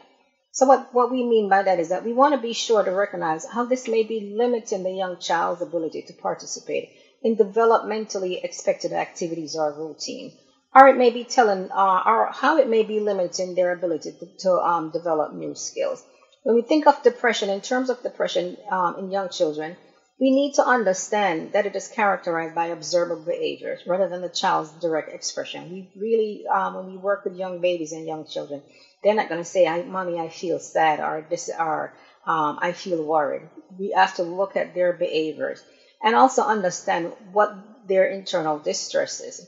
So 0.53 0.65
what, 0.65 0.93
what 0.93 1.11
we 1.11 1.23
mean 1.23 1.49
by 1.49 1.63
that 1.63 1.79
is 1.79 1.89
that 1.89 2.03
we 2.03 2.11
want 2.11 2.35
to 2.35 2.41
be 2.41 2.53
sure 2.53 2.83
to 2.83 2.91
recognize 2.91 3.45
how 3.45 3.65
this 3.65 3.87
may 3.87 4.03
be 4.03 4.33
limiting 4.35 4.83
the 4.83 4.91
young 4.91 5.17
child's 5.17 5.61
ability 5.61 6.01
to 6.03 6.13
participate 6.13 6.89
in 7.23 7.37
developmentally 7.37 8.43
expected 8.43 8.91
activities 8.91 9.55
or 9.55 9.71
routine, 9.71 10.33
or 10.75 10.87
it 10.89 10.97
may 10.97 11.09
be 11.09 11.23
telling, 11.23 11.71
uh, 11.71 12.03
or 12.05 12.29
how 12.33 12.57
it 12.57 12.67
may 12.67 12.83
be 12.83 12.99
limiting 12.99 13.55
their 13.55 13.71
ability 13.71 14.11
to, 14.19 14.25
to 14.39 14.51
um, 14.51 14.91
develop 14.91 15.33
new 15.33 15.55
skills. 15.55 16.03
When 16.43 16.55
we 16.55 16.63
think 16.63 16.85
of 16.85 17.01
depression, 17.03 17.49
in 17.49 17.61
terms 17.61 17.89
of 17.89 18.03
depression 18.03 18.57
um, 18.69 18.97
in 18.97 19.11
young 19.11 19.29
children, 19.29 19.77
we 20.19 20.31
need 20.31 20.55
to 20.55 20.65
understand 20.65 21.53
that 21.53 21.65
it 21.65 21.75
is 21.75 21.87
characterized 21.87 22.55
by 22.55 22.67
observable 22.67 23.23
behaviors 23.23 23.79
rather 23.87 24.09
than 24.09 24.21
the 24.21 24.29
child's 24.29 24.71
direct 24.81 25.13
expression. 25.13 25.71
We 25.71 25.89
really, 25.95 26.45
um, 26.47 26.75
when 26.75 26.87
we 26.87 26.97
work 26.97 27.23
with 27.23 27.35
young 27.35 27.61
babies 27.61 27.91
and 27.91 28.05
young 28.05 28.25
children, 28.25 28.61
they're 29.01 29.15
not 29.15 29.29
going 29.29 29.41
to 29.41 29.45
say, 29.49 29.67
I, 29.67 29.83
"Mommy, 29.83 30.19
I 30.19 30.29
feel 30.29 30.59
sad," 30.59 30.99
or 30.99 31.25
"This," 31.29 31.49
or 31.49 31.91
um, 32.25 32.59
"I 32.61 32.71
feel 32.73 33.03
worried." 33.03 33.49
We 33.77 33.91
have 33.91 34.13
to 34.15 34.23
look 34.23 34.55
at 34.55 34.73
their 34.73 34.93
behaviors 34.93 35.63
and 36.03 36.15
also 36.15 36.43
understand 36.43 37.13
what 37.31 37.51
their 37.85 38.05
internal 38.05 38.59
distress 38.59 39.19
is. 39.19 39.45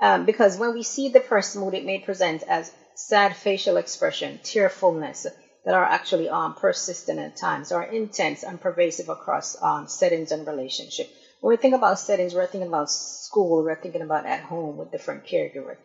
Um, 0.00 0.24
because 0.24 0.56
when 0.56 0.72
we 0.72 0.82
see 0.82 1.08
the 1.08 1.20
person 1.20 1.60
mood, 1.62 1.74
it 1.74 1.84
may 1.84 1.98
present 1.98 2.42
as 2.46 2.70
sad 2.94 3.36
facial 3.36 3.76
expression, 3.76 4.40
tearfulness 4.42 5.26
that 5.64 5.74
are 5.74 5.84
actually 5.84 6.28
um, 6.28 6.54
persistent 6.54 7.18
at 7.18 7.36
times, 7.36 7.72
or 7.72 7.82
intense 7.82 8.42
and 8.42 8.60
pervasive 8.60 9.08
across 9.08 9.56
um, 9.62 9.86
settings 9.86 10.30
and 10.30 10.46
relationship. 10.46 11.08
When 11.40 11.50
we 11.50 11.56
think 11.56 11.74
about 11.74 11.98
settings, 11.98 12.34
we're 12.34 12.46
thinking 12.46 12.68
about 12.68 12.90
school, 12.90 13.62
we're 13.64 13.74
thinking 13.76 14.02
about 14.02 14.26
at 14.26 14.40
home 14.42 14.76
with 14.76 14.90
different 14.90 15.24
caregivers. 15.24 15.76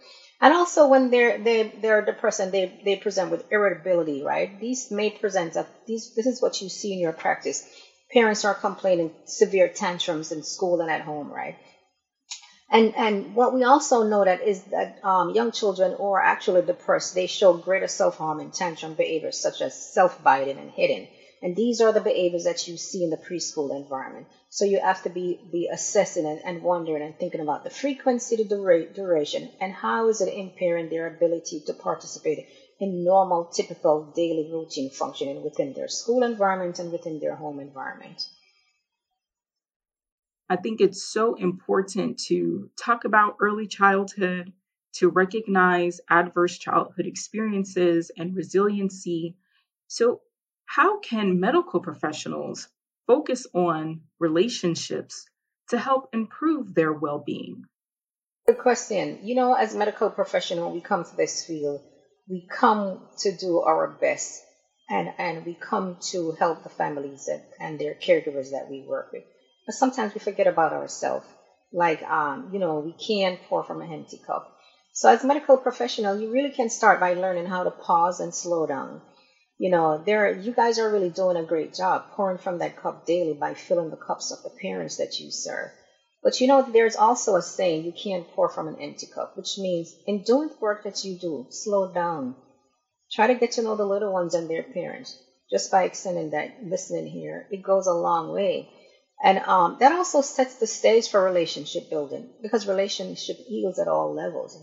And 0.41 0.53
also 0.53 0.87
when 0.87 1.09
they're 1.09 1.37
they 1.37 1.63
they're 1.81 2.01
depressed 2.01 2.39
and 2.39 2.51
they, 2.51 2.79
they 2.83 2.95
present 2.95 3.31
with 3.31 3.45
irritability, 3.51 4.23
right? 4.23 4.49
These 4.59 4.89
may 4.91 5.09
present 5.09 5.55
a, 5.55 5.67
these 5.85 6.13
this 6.15 6.25
is 6.25 6.41
what 6.41 6.61
you 6.61 6.69
see 6.69 6.93
in 6.93 6.99
your 6.99 7.13
practice. 7.13 7.63
Parents 8.13 8.45
are 8.45 8.55
complaining 8.55 9.11
severe 9.25 9.67
tantrums 9.67 10.31
in 10.31 10.43
school 10.43 10.81
and 10.81 10.89
at 10.89 11.01
home, 11.01 11.31
right? 11.31 11.55
And 12.71 12.93
and 12.95 13.35
what 13.35 13.53
we 13.53 13.63
also 13.63 14.03
know 14.03 14.23
that 14.23 14.41
is 14.41 14.63
that 14.65 15.03
um, 15.03 15.31
young 15.31 15.51
children 15.51 15.93
who 15.97 16.13
are 16.13 16.21
actually 16.21 16.61
depressed, 16.61 17.15
they 17.15 17.27
show 17.27 17.53
greater 17.53 17.87
self-harm 17.87 18.39
and 18.39 18.53
tantrum 18.53 18.93
behaviors 18.93 19.39
such 19.41 19.61
as 19.61 19.75
self-biting 19.75 20.57
and 20.57 20.71
hitting. 20.71 21.07
And 21.41 21.55
these 21.55 21.79
are 21.79 21.93
the 21.93 22.01
behaviors 22.01 22.43
that 22.43 22.67
you 22.67 22.75
see 22.75 23.03
in 23.03 23.09
the 23.09 23.17
preschool 23.17 23.75
environment. 23.75 24.27
So 24.49 24.65
you 24.65 24.79
have 24.81 25.03
to 25.03 25.09
be, 25.09 25.39
be 25.51 25.69
assessing 25.71 26.25
and, 26.25 26.41
and 26.43 26.63
wondering 26.63 27.01
and 27.01 27.17
thinking 27.17 27.39
about 27.39 27.63
the 27.63 27.69
frequency, 27.69 28.35
the 28.35 28.43
dura- 28.43 28.93
duration, 28.93 29.49
and 29.61 29.71
how 29.71 30.09
is 30.09 30.19
it 30.21 30.33
impairing 30.33 30.89
their 30.89 31.07
ability 31.07 31.61
to 31.67 31.73
participate 31.73 32.47
in 32.79 33.03
normal, 33.03 33.45
typical 33.45 34.11
daily 34.15 34.49
routine 34.51 34.89
functioning 34.89 35.43
within 35.43 35.73
their 35.73 35.87
school 35.87 36.23
environment 36.23 36.79
and 36.79 36.91
within 36.91 37.19
their 37.19 37.35
home 37.35 37.59
environment. 37.59 38.27
I 40.49 40.55
think 40.55 40.81
it's 40.81 41.03
so 41.03 41.35
important 41.35 42.19
to 42.27 42.71
talk 42.75 43.05
about 43.05 43.37
early 43.39 43.67
childhood, 43.67 44.51
to 44.93 45.09
recognize 45.09 46.01
adverse 46.09 46.57
childhood 46.57 47.05
experiences 47.05 48.09
and 48.17 48.35
resiliency. 48.35 49.35
So, 49.87 50.21
how 50.69 50.99
can 50.99 51.39
medical 51.39 51.79
professionals 51.79 52.67
focus 53.07 53.47
on 53.55 54.01
relationships 54.19 55.25
to 55.69 55.79
help 55.79 56.09
improve 56.13 56.75
their 56.75 56.93
well 56.93 57.17
being? 57.17 57.65
Good 58.45 58.59
question. 58.59 59.21
You 59.23 59.33
know, 59.33 59.55
as 59.55 59.73
medical 59.73 60.11
professional, 60.11 60.71
we 60.71 60.81
come 60.81 61.05
to 61.05 61.15
this 61.17 61.43
field, 61.43 61.81
we 62.29 62.47
come 62.47 63.01
to 63.21 63.35
do 63.35 63.61
our 63.61 63.87
best 63.87 64.43
and, 64.87 65.11
and 65.17 65.43
we 65.43 65.55
come 65.55 65.97
to 66.11 66.33
help 66.33 66.61
the 66.61 66.69
families 66.69 67.25
that, 67.25 67.49
and 67.59 67.79
their 67.79 67.95
caregivers 67.95 68.51
that 68.51 68.67
we 68.69 68.85
work 68.87 69.11
with. 69.11 69.23
But 69.65 69.73
sometimes 69.73 70.13
we 70.13 70.19
forget 70.19 70.45
about 70.45 70.73
ourselves. 70.73 71.25
Like, 71.73 72.03
um, 72.03 72.51
you 72.53 72.59
know, 72.59 72.77
we 72.77 72.93
can't 72.93 73.41
pour 73.49 73.63
from 73.63 73.81
an 73.81 73.91
empty 73.91 74.21
cup. 74.25 74.55
So 74.93 75.09
as 75.09 75.23
medical 75.23 75.57
professional, 75.57 76.21
you 76.21 76.31
really 76.31 76.51
can 76.51 76.69
start 76.69 76.99
by 76.99 77.15
learning 77.15 77.47
how 77.47 77.63
to 77.63 77.71
pause 77.71 78.19
and 78.19 78.35
slow 78.35 78.67
down 78.67 79.01
you 79.59 79.69
know, 79.69 79.97
there 79.97 80.31
you 80.31 80.53
guys 80.53 80.79
are 80.79 80.89
really 80.89 81.09
doing 81.09 81.35
a 81.37 81.43
great 81.43 81.75
job 81.75 82.05
pouring 82.13 82.37
from 82.39 82.59
that 82.59 82.77
cup 82.77 83.05
daily 83.05 83.33
by 83.33 83.53
filling 83.53 83.91
the 83.91 83.97
cups 83.97 84.31
of 84.31 84.41
the 84.41 84.49
parents 84.49 84.97
that 84.97 85.19
you 85.19 85.29
serve. 85.29 85.69
But 86.23 86.39
you 86.41 86.47
know, 86.47 86.63
there's 86.63 86.95
also 86.95 87.35
a 87.35 87.41
saying 87.41 87.83
you 87.83 87.91
can't 87.91 88.27
pour 88.29 88.49
from 88.49 88.69
an 88.69 88.79
empty 88.79 89.05
cup, 89.05 89.37
which 89.37 89.57
means 89.57 89.95
in 90.07 90.21
doing 90.23 90.47
the 90.47 90.55
work 90.61 90.83
that 90.83 91.03
you 91.03 91.15
do, 91.15 91.45
slow 91.49 91.87
down. 91.87 92.37
Try 93.11 93.27
to 93.27 93.35
get 93.35 93.51
to 93.53 93.61
know 93.61 93.75
the 93.75 93.85
little 93.85 94.13
ones 94.13 94.33
and 94.33 94.49
their 94.49 94.63
parents. 94.63 95.17
Just 95.51 95.71
by 95.71 95.83
extending 95.83 96.29
that 96.29 96.51
listening 96.63 97.07
here, 97.07 97.45
it 97.51 97.61
goes 97.61 97.87
a 97.87 97.93
long 97.93 98.31
way. 98.31 98.69
And 99.21 99.39
um, 99.39 99.77
that 99.79 99.91
also 99.91 100.21
sets 100.21 100.55
the 100.55 100.67
stage 100.67 101.09
for 101.09 101.21
relationship 101.21 101.89
building 101.89 102.29
because 102.41 102.67
relationship 102.67 103.37
heals 103.45 103.77
at 103.77 103.89
all 103.89 104.13
levels. 104.13 104.57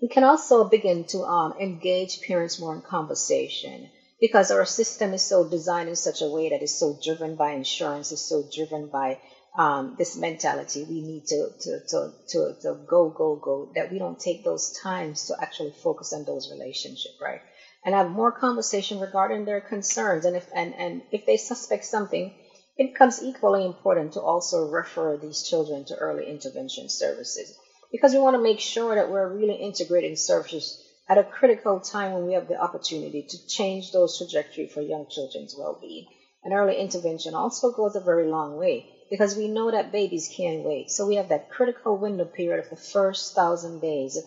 We 0.00 0.06
can 0.06 0.22
also 0.22 0.62
begin 0.68 1.04
to 1.06 1.24
um, 1.24 1.54
engage 1.58 2.22
parents 2.22 2.60
more 2.60 2.72
in 2.72 2.82
conversation 2.82 3.90
because 4.20 4.52
our 4.52 4.64
system 4.64 5.12
is 5.12 5.24
so 5.24 5.48
designed 5.48 5.88
in 5.88 5.96
such 5.96 6.22
a 6.22 6.28
way 6.28 6.50
that 6.50 6.62
is 6.62 6.78
so 6.78 6.96
driven 7.02 7.34
by 7.34 7.50
insurance, 7.50 8.12
is 8.12 8.20
so 8.20 8.44
driven 8.54 8.90
by 8.90 9.20
um, 9.56 9.96
this 9.98 10.16
mentality. 10.16 10.84
We 10.88 11.00
need 11.00 11.26
to, 11.26 11.48
to, 11.62 11.80
to, 11.88 12.12
to, 12.28 12.54
to 12.62 12.74
go, 12.86 13.10
go, 13.10 13.36
go, 13.42 13.72
that 13.74 13.90
we 13.90 13.98
don't 13.98 14.20
take 14.20 14.44
those 14.44 14.72
times 14.80 15.26
to 15.26 15.36
actually 15.40 15.72
focus 15.72 16.12
on 16.12 16.24
those 16.24 16.48
relationships, 16.52 17.18
right? 17.20 17.40
And 17.84 17.92
have 17.92 18.08
more 18.08 18.30
conversation 18.30 19.00
regarding 19.00 19.46
their 19.46 19.60
concerns. 19.60 20.24
And 20.24 20.36
if, 20.36 20.46
and, 20.54 20.74
and 20.74 21.02
if 21.10 21.26
they 21.26 21.38
suspect 21.38 21.84
something, 21.84 22.32
it 22.76 22.92
becomes 22.92 23.20
equally 23.20 23.66
important 23.66 24.12
to 24.12 24.20
also 24.20 24.68
refer 24.68 25.16
these 25.16 25.42
children 25.42 25.84
to 25.86 25.96
early 25.96 26.28
intervention 26.28 26.88
services 26.88 27.58
because 27.90 28.12
we 28.12 28.20
want 28.20 28.34
to 28.34 28.42
make 28.42 28.60
sure 28.60 28.94
that 28.94 29.10
we're 29.10 29.28
really 29.28 29.54
integrating 29.54 30.16
services 30.16 30.78
at 31.08 31.18
a 31.18 31.24
critical 31.24 31.80
time 31.80 32.12
when 32.12 32.26
we 32.26 32.34
have 32.34 32.48
the 32.48 32.60
opportunity 32.60 33.24
to 33.28 33.46
change 33.46 33.92
those 33.92 34.18
trajectory 34.18 34.66
for 34.66 34.82
young 34.82 35.06
children's 35.08 35.54
well-being. 35.56 36.04
And 36.44 36.52
early 36.52 36.76
intervention 36.76 37.34
also 37.34 37.70
goes 37.72 37.96
a 37.96 38.00
very 38.00 38.26
long 38.26 38.56
way 38.56 38.86
because 39.10 39.36
we 39.36 39.48
know 39.48 39.70
that 39.70 39.90
babies 39.90 40.28
can't 40.36 40.62
wait. 40.62 40.90
So 40.90 41.06
we 41.06 41.16
have 41.16 41.28
that 41.30 41.48
critical 41.48 41.96
window 41.96 42.26
period 42.26 42.60
of 42.60 42.68
the 42.70 42.76
first 42.76 43.34
thousand 43.34 43.80
days 43.80 44.18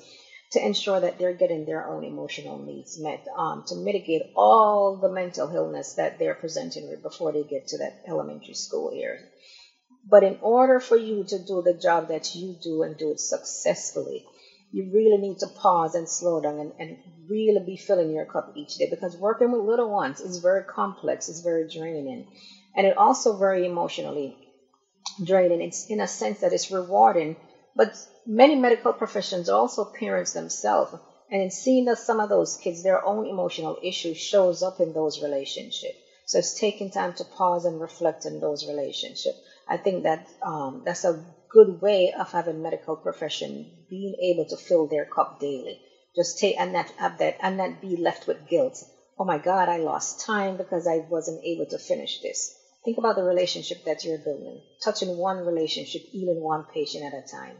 to 0.52 0.66
ensure 0.66 1.00
that 1.00 1.18
they're 1.18 1.34
getting 1.34 1.66
their 1.66 1.88
own 1.88 2.04
emotional 2.04 2.58
needs 2.58 3.00
met, 3.00 3.26
um, 3.38 3.64
to 3.68 3.76
mitigate 3.76 4.24
all 4.36 4.98
the 4.98 5.08
mental 5.08 5.50
illness 5.56 5.94
that 5.94 6.20
they're 6.20 6.34
presenting 6.36 6.90
with 6.90 7.02
before 7.02 7.32
they 7.32 7.44
get 7.44 7.68
to 7.68 7.78
that 7.78 7.94
elementary 8.06 8.54
school 8.54 8.94
years. 8.94 9.22
But 10.04 10.24
in 10.24 10.38
order 10.42 10.80
for 10.80 10.98
you 10.98 11.24
to 11.26 11.40
do 11.40 11.62
the 11.62 11.74
job 11.74 12.08
that 12.08 12.36
you 12.36 12.56
do 12.62 12.84
and 12.84 12.98
do 12.98 13.12
it 13.12 13.20
successfully, 13.20 14.26
you 14.72 14.90
really 14.92 15.18
need 15.18 15.40
to 15.40 15.48
pause 15.48 15.96
and 15.96 16.10
slow 16.10 16.42
down 16.42 16.60
and, 16.60 16.74
and 16.80 16.98
really 17.30 17.64
be 17.66 17.76
filling 17.76 18.12
your 18.12 18.26
cup 18.26 18.52
each 18.56 18.76
day 18.76 18.88
because 18.90 19.18
working 19.18 19.52
with 19.52 19.62
little 19.62 19.90
ones 19.90 20.22
is 20.22 20.40
very 20.40 20.64
complex, 20.64 21.30
it's 21.30 21.42
very 21.42 21.68
draining, 21.68 22.26
and 22.76 22.88
it 22.88 22.98
also 22.98 23.38
very 23.38 23.66
emotionally 23.66 24.38
draining. 25.24 25.62
It's 25.62 25.86
in 25.90 26.00
a 26.00 26.08
sense 26.08 26.40
that 26.40 26.54
it's 26.54 26.72
rewarding, 26.72 27.38
but 27.76 27.96
many 28.26 28.56
medical 28.56 28.94
professions 28.94 29.50
are 29.50 29.60
also 29.60 29.86
parents 29.86 30.32
themselves. 30.34 30.96
And 31.30 31.42
in 31.42 31.52
seeing 31.52 31.86
that 31.86 31.98
some 31.98 32.20
of 32.20 32.30
those 32.30 32.58
kids, 32.58 32.84
their 32.84 33.04
own 33.06 33.26
emotional 33.26 33.78
issues 33.82 34.18
shows 34.18 34.64
up 34.64 34.80
in 34.82 34.94
those 34.94 35.22
relationships. 35.22 35.98
So 36.26 36.40
it's 36.40 36.60
taking 36.60 36.92
time 36.92 37.14
to 37.14 37.26
pause 37.26 37.66
and 37.66 37.80
reflect 37.80 38.26
in 38.26 38.40
those 38.40 38.68
relationships. 38.68 39.38
I 39.72 39.78
think 39.78 40.04
that 40.04 40.28
um, 40.46 40.82
that's 40.84 41.06
a 41.06 41.24
good 41.50 41.82
way 41.82 42.12
of 42.12 42.30
having 42.30 42.62
medical 42.62 42.98
profession 42.98 43.72
being 43.90 44.18
able 44.22 44.46
to 44.50 44.58
fill 44.58 44.88
their 44.88 45.06
cup 45.06 45.40
daily. 45.40 45.80
Just 46.14 46.40
take 46.40 46.60
and 46.60 46.74
not 46.74 46.92
have 46.98 47.20
that 47.20 47.38
and 47.40 47.56
not 47.56 47.80
be 47.80 47.96
left 47.96 48.28
with 48.28 48.50
guilt. 48.50 48.84
Oh 49.18 49.24
my 49.24 49.38
God, 49.38 49.70
I 49.70 49.78
lost 49.78 50.26
time 50.26 50.58
because 50.58 50.88
I 50.88 50.98
wasn't 51.10 51.46
able 51.46 51.68
to 51.68 51.78
finish 51.78 52.20
this. 52.20 52.54
Think 52.84 52.98
about 52.98 53.16
the 53.16 53.24
relationship 53.24 53.78
that 53.86 54.04
you're 54.04 54.18
building, 54.18 54.62
touching 54.84 55.16
one 55.16 55.46
relationship, 55.46 56.02
healing 56.12 56.44
one 56.44 56.66
patient 56.74 57.06
at 57.06 57.14
a 57.14 57.22
time. 57.22 57.56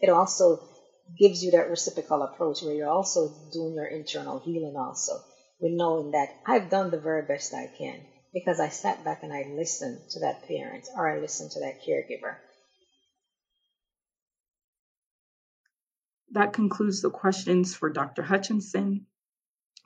It 0.00 0.08
also 0.08 0.62
gives 1.18 1.44
you 1.44 1.50
that 1.50 1.68
reciprocal 1.68 2.22
approach 2.22 2.62
where 2.62 2.72
you're 2.72 2.88
also 2.88 3.28
doing 3.52 3.74
your 3.74 3.86
internal 3.86 4.38
healing 4.38 4.76
also 4.78 5.12
with 5.60 5.72
knowing 5.72 6.12
that 6.12 6.30
I've 6.46 6.70
done 6.70 6.90
the 6.90 7.00
very 7.00 7.26
best 7.26 7.52
I 7.52 7.68
can 7.76 8.06
because 8.32 8.60
I 8.60 8.68
sat 8.68 9.04
back 9.04 9.22
and 9.22 9.32
I 9.32 9.52
listened 9.54 9.98
to 10.10 10.20
that 10.20 10.46
parent 10.46 10.88
or 10.96 11.10
I 11.10 11.18
listened 11.18 11.50
to 11.52 11.60
that 11.60 11.80
caregiver. 11.86 12.36
That 16.32 16.52
concludes 16.52 17.02
the 17.02 17.10
questions 17.10 17.74
for 17.74 17.90
Dr. 17.90 18.22
Hutchinson. 18.22 19.06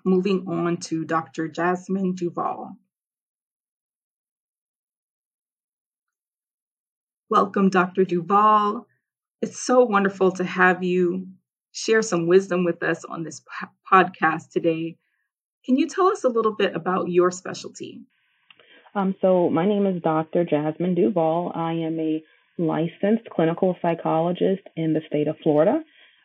Moving 0.04 0.46
on 0.46 0.76
to 0.88 1.06
Dr. 1.06 1.48
Jasmine 1.48 2.14
Duval. 2.14 2.76
Welcome, 7.30 7.70
Dr. 7.70 8.04
Duval. 8.04 8.86
It's 9.40 9.58
so 9.58 9.84
wonderful 9.84 10.32
to 10.32 10.44
have 10.44 10.84
you 10.84 11.28
share 11.72 12.02
some 12.02 12.26
wisdom 12.26 12.64
with 12.64 12.82
us 12.82 13.06
on 13.06 13.24
this 13.24 13.42
podcast 13.90 14.50
today. 14.52 14.98
Can 15.64 15.76
you 15.76 15.88
tell 15.88 16.08
us 16.08 16.24
a 16.24 16.28
little 16.28 16.54
bit 16.54 16.76
about 16.76 17.08
your 17.08 17.30
specialty? 17.30 18.02
Um, 18.94 19.14
so, 19.20 19.50
my 19.50 19.66
name 19.66 19.86
is 19.86 20.00
Dr. 20.02 20.44
Jasmine 20.44 20.94
Duval. 20.94 21.50
I 21.54 21.72
am 21.72 21.98
a 21.98 22.22
licensed 22.58 23.28
clinical 23.28 23.76
psychologist 23.82 24.62
in 24.76 24.92
the 24.92 25.00
state 25.08 25.26
of 25.26 25.36
Florida. 25.42 25.82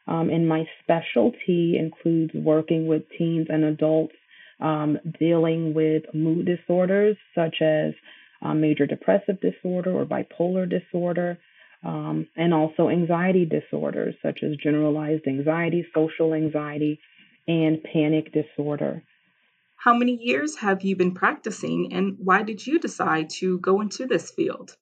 Um, 0.07 0.29
and 0.29 0.47
my 0.47 0.65
specialty 0.83 1.77
includes 1.79 2.33
working 2.33 2.87
with 2.87 3.03
teens 3.17 3.47
and 3.49 3.63
adults 3.63 4.13
um, 4.59 4.99
dealing 5.19 5.73
with 5.73 6.03
mood 6.13 6.45
disorders 6.45 7.17
such 7.33 7.61
as 7.61 7.93
um, 8.41 8.61
major 8.61 8.85
depressive 8.85 9.39
disorder 9.41 9.91
or 9.91 10.05
bipolar 10.05 10.69
disorder, 10.69 11.39
um, 11.83 12.27
and 12.35 12.53
also 12.53 12.89
anxiety 12.89 13.45
disorders 13.45 14.15
such 14.21 14.43
as 14.43 14.55
generalized 14.57 15.27
anxiety, 15.27 15.85
social 15.93 16.33
anxiety, 16.33 16.99
and 17.47 17.83
panic 17.83 18.31
disorder. 18.31 19.03
How 19.79 19.93
many 19.93 20.19
years 20.21 20.57
have 20.57 20.81
you 20.81 20.97
been 20.97 21.13
practicing, 21.13 21.93
and 21.93 22.17
why 22.19 22.43
did 22.43 22.67
you 22.67 22.79
decide 22.79 23.29
to 23.39 23.59
go 23.59 23.79
into 23.79 24.05
this 24.05 24.29
field? 24.29 24.75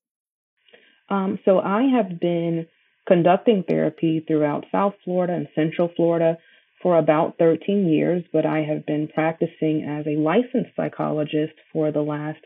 Um, 1.07 1.37
so, 1.45 1.59
I 1.59 1.83
have 1.83 2.19
been 2.19 2.65
conducting 3.07 3.63
therapy 3.67 4.25
throughout 4.27 4.65
South 4.71 4.95
Florida 5.05 5.33
and 5.33 5.47
Central 5.53 5.91
Florida 5.95 6.39
for 6.81 6.97
about 6.97 7.37
13 7.37 7.87
years, 7.87 8.23
but 8.33 8.47
I 8.47 8.63
have 8.63 8.87
been 8.87 9.07
practicing 9.07 9.83
as 9.83 10.07
a 10.07 10.19
licensed 10.19 10.75
psychologist 10.75 11.53
for 11.71 11.91
the 11.91 12.01
last 12.01 12.39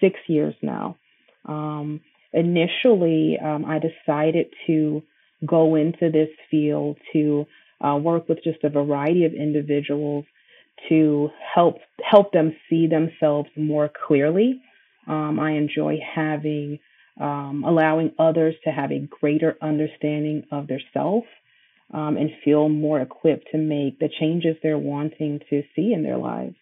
six 0.00 0.18
years 0.26 0.54
now. 0.62 0.96
Um, 1.44 2.00
initially, 2.32 3.38
um, 3.44 3.66
I 3.66 3.78
decided 3.78 4.46
to 4.66 5.02
go 5.44 5.74
into 5.74 6.10
this 6.10 6.30
field 6.50 6.96
to 7.12 7.46
uh, 7.82 7.96
work 7.96 8.26
with 8.26 8.42
just 8.42 8.64
a 8.64 8.70
variety 8.70 9.26
of 9.26 9.34
individuals 9.34 10.24
to 10.88 11.30
help 11.54 11.76
help 12.02 12.32
them 12.32 12.54
see 12.68 12.86
themselves 12.86 13.48
more 13.56 13.90
clearly. 14.06 14.60
Um, 15.06 15.38
I 15.40 15.52
enjoy 15.52 15.98
having 16.14 16.78
um, 17.20 17.64
allowing 17.66 18.12
others 18.18 18.54
to 18.64 18.70
have 18.70 18.90
a 18.92 19.06
greater 19.20 19.56
understanding 19.60 20.44
of 20.50 20.66
their 20.66 20.80
self 20.92 21.24
um, 21.92 22.16
and 22.16 22.30
feel 22.44 22.68
more 22.68 23.00
equipped 23.00 23.48
to 23.52 23.58
make 23.58 23.98
the 23.98 24.08
changes 24.20 24.56
they're 24.62 24.78
wanting 24.78 25.40
to 25.50 25.62
see 25.74 25.92
in 25.92 26.02
their 26.02 26.16
lives. 26.16 26.56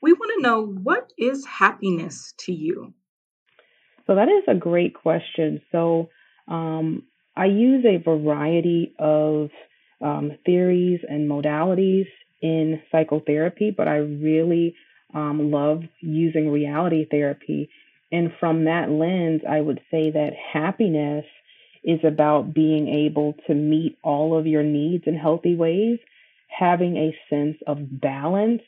We 0.00 0.12
want 0.12 0.32
to 0.36 0.42
know 0.42 0.64
what 0.64 1.12
is 1.18 1.44
happiness 1.44 2.34
to 2.40 2.52
you? 2.52 2.94
So, 4.06 4.14
that 4.14 4.28
is 4.28 4.44
a 4.46 4.54
great 4.54 4.94
question. 4.94 5.60
So, 5.72 6.10
um, 6.46 7.04
I 7.36 7.46
use 7.46 7.84
a 7.84 8.02
variety 8.02 8.94
of 8.98 9.50
um, 10.00 10.32
theories 10.44 11.00
and 11.08 11.28
modalities 11.28 12.06
in 12.40 12.80
psychotherapy, 12.90 13.70
but 13.76 13.88
I 13.88 13.96
really 13.96 14.74
um, 15.14 15.50
love 15.50 15.82
using 16.00 16.50
reality 16.50 17.06
therapy 17.10 17.70
and 18.10 18.32
from 18.40 18.64
that 18.64 18.90
lens, 18.90 19.42
I 19.48 19.60
would 19.60 19.80
say 19.90 20.10
that 20.10 20.32
happiness 20.52 21.24
is 21.84 22.00
about 22.04 22.54
being 22.54 22.88
able 22.88 23.34
to 23.46 23.54
meet 23.54 23.98
all 24.02 24.36
of 24.36 24.46
your 24.46 24.62
needs 24.62 25.04
in 25.06 25.14
healthy 25.14 25.54
ways, 25.54 25.98
having 26.48 26.96
a 26.96 27.16
sense 27.30 27.56
of 27.66 28.00
balance, 28.00 28.62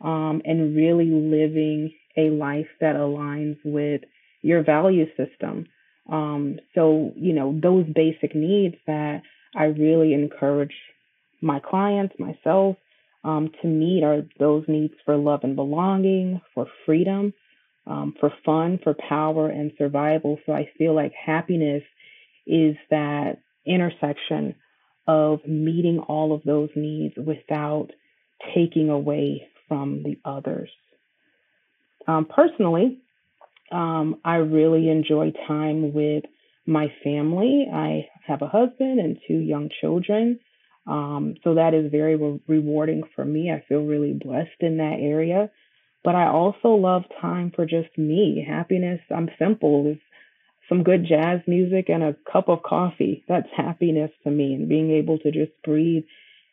um, 0.00 0.42
and 0.44 0.76
really 0.76 1.10
living 1.10 1.92
a 2.16 2.30
life 2.30 2.68
that 2.80 2.96
aligns 2.96 3.58
with 3.64 4.02
your 4.42 4.62
value 4.62 5.06
system. 5.16 5.66
Um, 6.10 6.58
so, 6.74 7.12
you 7.16 7.32
know, 7.32 7.58
those 7.60 7.86
basic 7.86 8.34
needs 8.34 8.76
that 8.86 9.22
I 9.56 9.64
really 9.64 10.12
encourage 10.12 10.74
my 11.40 11.60
clients, 11.60 12.14
myself, 12.18 12.76
um, 13.24 13.50
to 13.62 13.68
meet 13.68 14.04
are 14.04 14.22
those 14.38 14.64
needs 14.68 14.94
for 15.04 15.16
love 15.16 15.40
and 15.42 15.56
belonging, 15.56 16.40
for 16.54 16.66
freedom, 16.84 17.32
um, 17.86 18.14
for 18.20 18.32
fun, 18.44 18.78
for 18.82 18.94
power, 18.94 19.48
and 19.48 19.72
survival. 19.78 20.38
So 20.46 20.52
I 20.52 20.68
feel 20.78 20.94
like 20.94 21.12
happiness 21.12 21.82
is 22.46 22.76
that 22.90 23.38
intersection 23.66 24.54
of 25.06 25.46
meeting 25.46 25.98
all 26.00 26.34
of 26.34 26.42
those 26.44 26.70
needs 26.76 27.14
without 27.16 27.88
taking 28.54 28.90
away 28.90 29.48
from 29.68 30.02
the 30.02 30.18
others. 30.24 30.70
Um, 32.06 32.26
personally, 32.26 33.00
um, 33.72 34.20
I 34.24 34.36
really 34.36 34.88
enjoy 34.88 35.32
time 35.46 35.94
with 35.94 36.24
my 36.66 36.92
family. 37.02 37.66
I 37.72 38.06
have 38.26 38.42
a 38.42 38.48
husband 38.48 39.00
and 39.00 39.18
two 39.26 39.38
young 39.38 39.70
children. 39.80 40.40
Um, 40.86 41.34
so 41.42 41.54
that 41.54 41.74
is 41.74 41.90
very 41.90 42.16
re- 42.16 42.40
rewarding 42.46 43.02
for 43.14 43.24
me. 43.24 43.50
I 43.50 43.64
feel 43.68 43.84
really 43.84 44.12
blessed 44.12 44.60
in 44.60 44.78
that 44.78 44.98
area. 45.00 45.50
But 46.02 46.14
I 46.14 46.28
also 46.28 46.68
love 46.68 47.04
time 47.20 47.50
for 47.54 47.64
just 47.64 47.96
me. 47.96 48.44
Happiness, 48.46 49.00
I'm 49.14 49.30
simple. 49.38 49.90
Is 49.90 49.98
some 50.68 50.82
good 50.82 51.06
jazz 51.08 51.40
music 51.46 51.86
and 51.88 52.02
a 52.02 52.16
cup 52.30 52.48
of 52.48 52.62
coffee. 52.62 53.24
That's 53.28 53.48
happiness 53.56 54.10
to 54.24 54.30
me. 54.30 54.54
And 54.54 54.68
being 54.68 54.90
able 54.90 55.18
to 55.20 55.30
just 55.30 55.52
breathe 55.64 56.04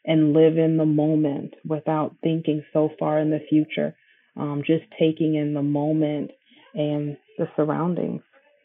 and 0.05 0.33
live 0.33 0.57
in 0.57 0.77
the 0.77 0.85
moment 0.85 1.55
without 1.65 2.15
thinking 2.23 2.63
so 2.73 2.89
far 2.97 3.19
in 3.19 3.29
the 3.29 3.41
future. 3.49 3.95
Um, 4.37 4.63
just 4.65 4.83
taking 4.97 5.35
in 5.35 5.53
the 5.53 5.61
moment 5.61 6.31
and 6.73 7.17
the 7.37 7.49
surroundings. 7.57 8.21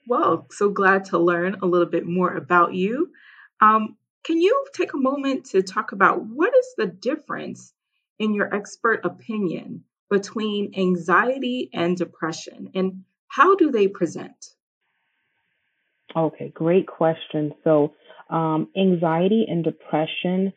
Well, 0.08 0.46
so 0.50 0.70
glad 0.70 1.04
to 1.06 1.18
learn 1.18 1.56
a 1.60 1.66
little 1.66 1.88
bit 1.88 2.06
more 2.06 2.32
about 2.36 2.74
you. 2.74 3.10
Um, 3.60 3.96
can 4.26 4.40
you 4.40 4.66
take 4.74 4.92
a 4.92 4.98
moment 4.98 5.46
to 5.46 5.62
talk 5.62 5.92
about 5.92 6.24
what 6.26 6.52
is 6.54 6.74
the 6.76 6.86
difference 6.86 7.72
in 8.18 8.34
your 8.34 8.52
expert 8.52 9.00
opinion 9.04 9.84
between 10.10 10.72
anxiety 10.76 11.70
and 11.72 11.96
depression, 11.96 12.70
and 12.74 13.04
how 13.28 13.54
do 13.54 13.70
they 13.70 13.86
present? 13.86 14.54
Okay, 16.16 16.50
great 16.54 16.86
question. 16.86 17.52
So, 17.62 17.94
um, 18.30 18.68
anxiety 18.76 19.46
and 19.48 19.62
depression 19.62 20.52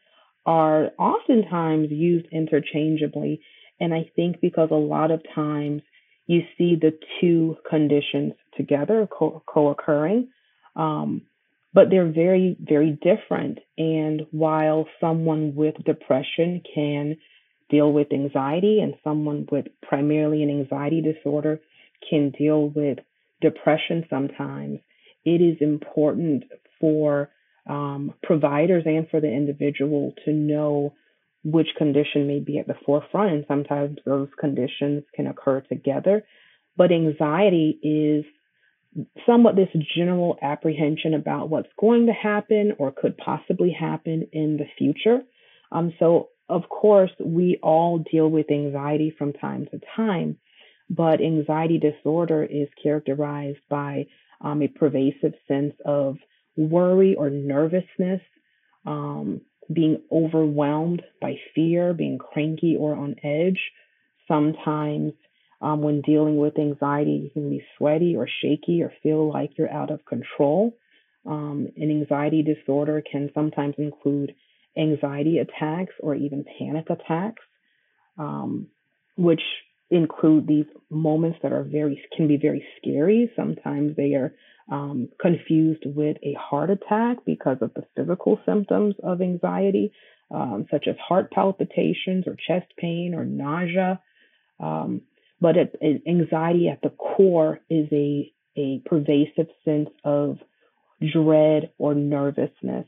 are 0.46 0.92
oftentimes 0.98 1.92
used 1.92 2.28
interchangeably. 2.32 3.42
And 3.80 3.94
I 3.94 4.10
think 4.16 4.42
because 4.42 4.70
a 4.72 4.76
lot 4.76 5.12
of 5.12 5.22
times 5.36 5.82
you 6.28 6.42
see 6.58 6.76
the 6.76 6.98
two 7.20 7.58
conditions 7.70 8.34
together 8.56 9.08
co 9.08 9.44
occurring, 9.70 10.30
um, 10.76 11.24
but 11.74 11.90
they're 11.90 12.12
very, 12.12 12.58
very 12.60 12.92
different. 12.92 13.60
And 13.78 14.24
while 14.32 14.88
someone 15.00 15.54
with 15.56 15.76
depression 15.86 16.62
can 16.74 17.18
deal 17.70 17.92
with 17.92 18.12
anxiety, 18.12 18.80
and 18.82 18.96
someone 19.04 19.48
with 19.52 19.68
primarily 19.82 20.42
an 20.44 20.50
anxiety 20.50 21.02
disorder 21.02 21.60
can 22.10 22.32
deal 22.32 22.70
with 22.70 22.98
depression 23.42 24.06
sometimes. 24.10 24.80
It 25.24 25.42
is 25.42 25.58
important 25.62 26.46
for 26.80 27.30
um, 27.70 28.14
providers 28.24 28.84
and 28.86 29.08
for 29.10 29.22
the 29.22 29.32
individual 29.32 30.14
to 30.26 30.32
know 30.32 30.96
which 31.44 31.68
condition 31.78 32.28
may 32.28 32.40
be 32.40 32.58
at 32.58 32.68
the 32.68 32.76
forefront, 32.86 33.32
and 33.32 33.46
sometimes 33.48 33.98
those 34.06 34.30
conditions 34.40 35.04
can 35.16 35.28
occur 35.28 35.62
together. 35.62 36.26
But 36.76 36.92
anxiety 36.92 37.80
is 37.84 38.26
somewhat 39.26 39.56
this 39.56 39.70
general 39.96 40.38
apprehension 40.42 41.14
about 41.14 41.50
what's 41.50 41.70
going 41.80 42.08
to 42.08 42.14
happen 42.14 42.74
or 42.78 42.92
could 42.92 43.18
possibly 43.18 43.72
happen 43.72 44.28
in 44.34 44.58
the 44.58 44.66
future. 44.78 45.22
Um, 45.72 45.94
so 46.00 46.30
of 46.50 46.68
course, 46.68 47.12
we 47.24 47.60
all 47.62 48.00
deal 48.12 48.28
with 48.28 48.52
anxiety 48.52 49.14
from 49.16 49.34
time 49.34 49.68
to 49.72 49.80
time, 49.96 50.38
but 50.90 51.22
anxiety 51.22 51.78
disorder 51.80 52.44
is 52.44 52.68
characterized 52.82 53.60
by 53.70 54.08
um, 54.42 54.64
a 54.64 54.68
pervasive 54.68 55.34
sense 55.48 55.76
of 55.86 56.18
worry 56.58 57.16
or 57.16 57.30
nervousness, 57.30 58.22
um, 58.86 59.42
being 59.72 60.02
overwhelmed 60.12 61.04
by 61.22 61.36
fear, 61.54 61.94
being 61.94 62.18
cranky 62.18 62.76
or 62.76 62.96
on 62.96 63.16
edge. 63.24 63.60
Sometimes, 64.28 65.14
um, 65.62 65.82
when 65.82 66.02
dealing 66.02 66.38
with 66.38 66.58
anxiety, 66.58 67.22
you 67.24 67.30
can 67.30 67.50
be 67.50 67.64
sweaty 67.78 68.16
or 68.16 68.28
shaky 68.42 68.82
or 68.82 68.94
feel 69.04 69.32
like 69.32 69.58
you're 69.58 69.72
out 69.72 69.92
of 69.92 70.06
control. 70.06 70.78
Um, 71.26 71.68
an 71.76 71.90
anxiety 71.90 72.44
disorder 72.44 73.04
can 73.10 73.30
sometimes 73.34 73.76
include 73.78 74.34
anxiety 74.78 75.40
attacks 75.40 75.94
or 76.00 76.16
even 76.16 76.46
panic 76.58 76.90
attacks, 76.90 77.42
um, 78.18 78.68
which 79.18 79.42
include 79.92 80.48
these 80.48 80.66
moments 80.90 81.40
that 81.42 81.52
are 81.52 81.64
very 81.64 82.02
can 82.16 82.28
be 82.28 82.38
very 82.38 82.66
scary. 82.78 83.32
Sometimes 83.36 83.96
they 83.98 84.14
are 84.14 84.34
um, 84.72 85.10
confused 85.20 85.84
with 85.86 86.18
a 86.24 86.34
heart 86.34 86.70
attack 86.70 87.18
because 87.26 87.58
of 87.62 87.74
the 87.74 87.84
physical 87.96 88.40
symptoms 88.46 88.96
of 89.04 89.22
anxiety, 89.22 89.92
um, 90.32 90.68
such 90.70 90.88
as 90.88 90.96
heart 91.06 91.32
palpitations 91.32 92.26
or 92.28 92.36
chest 92.48 92.72
pain 92.78 93.14
or 93.16 93.26
nausea. 93.26 94.00
Um, 94.60 95.02
but 95.42 95.58
it, 95.58 95.76
it, 95.82 96.02
anxiety 96.08 96.68
at 96.70 96.82
the 96.82 96.90
core 96.90 97.60
is 97.70 97.88
a, 97.92 98.32
a 98.58 98.82
pervasive 98.86 99.48
sense 99.66 99.90
of 100.04 100.38
dread 101.14 101.72
or 101.78 101.94
nervousness, 101.94 102.86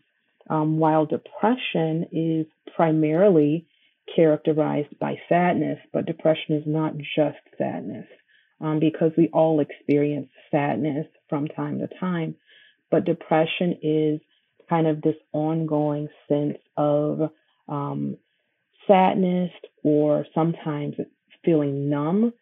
um, 0.49 0.78
while 0.78 1.06
depression 1.06 2.08
is 2.12 2.45
primarily 2.76 3.68
characterized 4.16 4.97
by 4.99 5.16
sadness, 5.30 5.80
but 5.93 6.06
depression 6.06 6.56
is 6.56 6.64
not 6.66 6.93
just 6.97 7.38
sadness 7.58 8.08
um, 8.60 8.80
because 8.80 9.12
we 9.18 9.30
all 9.30 9.60
experience 9.60 10.30
sadness 10.49 11.08
from 11.30 11.47
time 11.47 11.80
to 11.80 11.88
time. 11.99 12.36
But 12.89 13.06
depression 13.06 13.78
is 13.82 14.20
kind 14.70 14.88
of 14.88 15.02
this 15.02 15.16
ongoing 15.32 16.10
sense 16.28 16.58
of 16.76 17.32
um, 17.70 18.18
sadness 18.88 19.52
or 19.84 20.26
sometimes 20.36 20.95
feeling 21.43 21.89
numb 21.89 22.34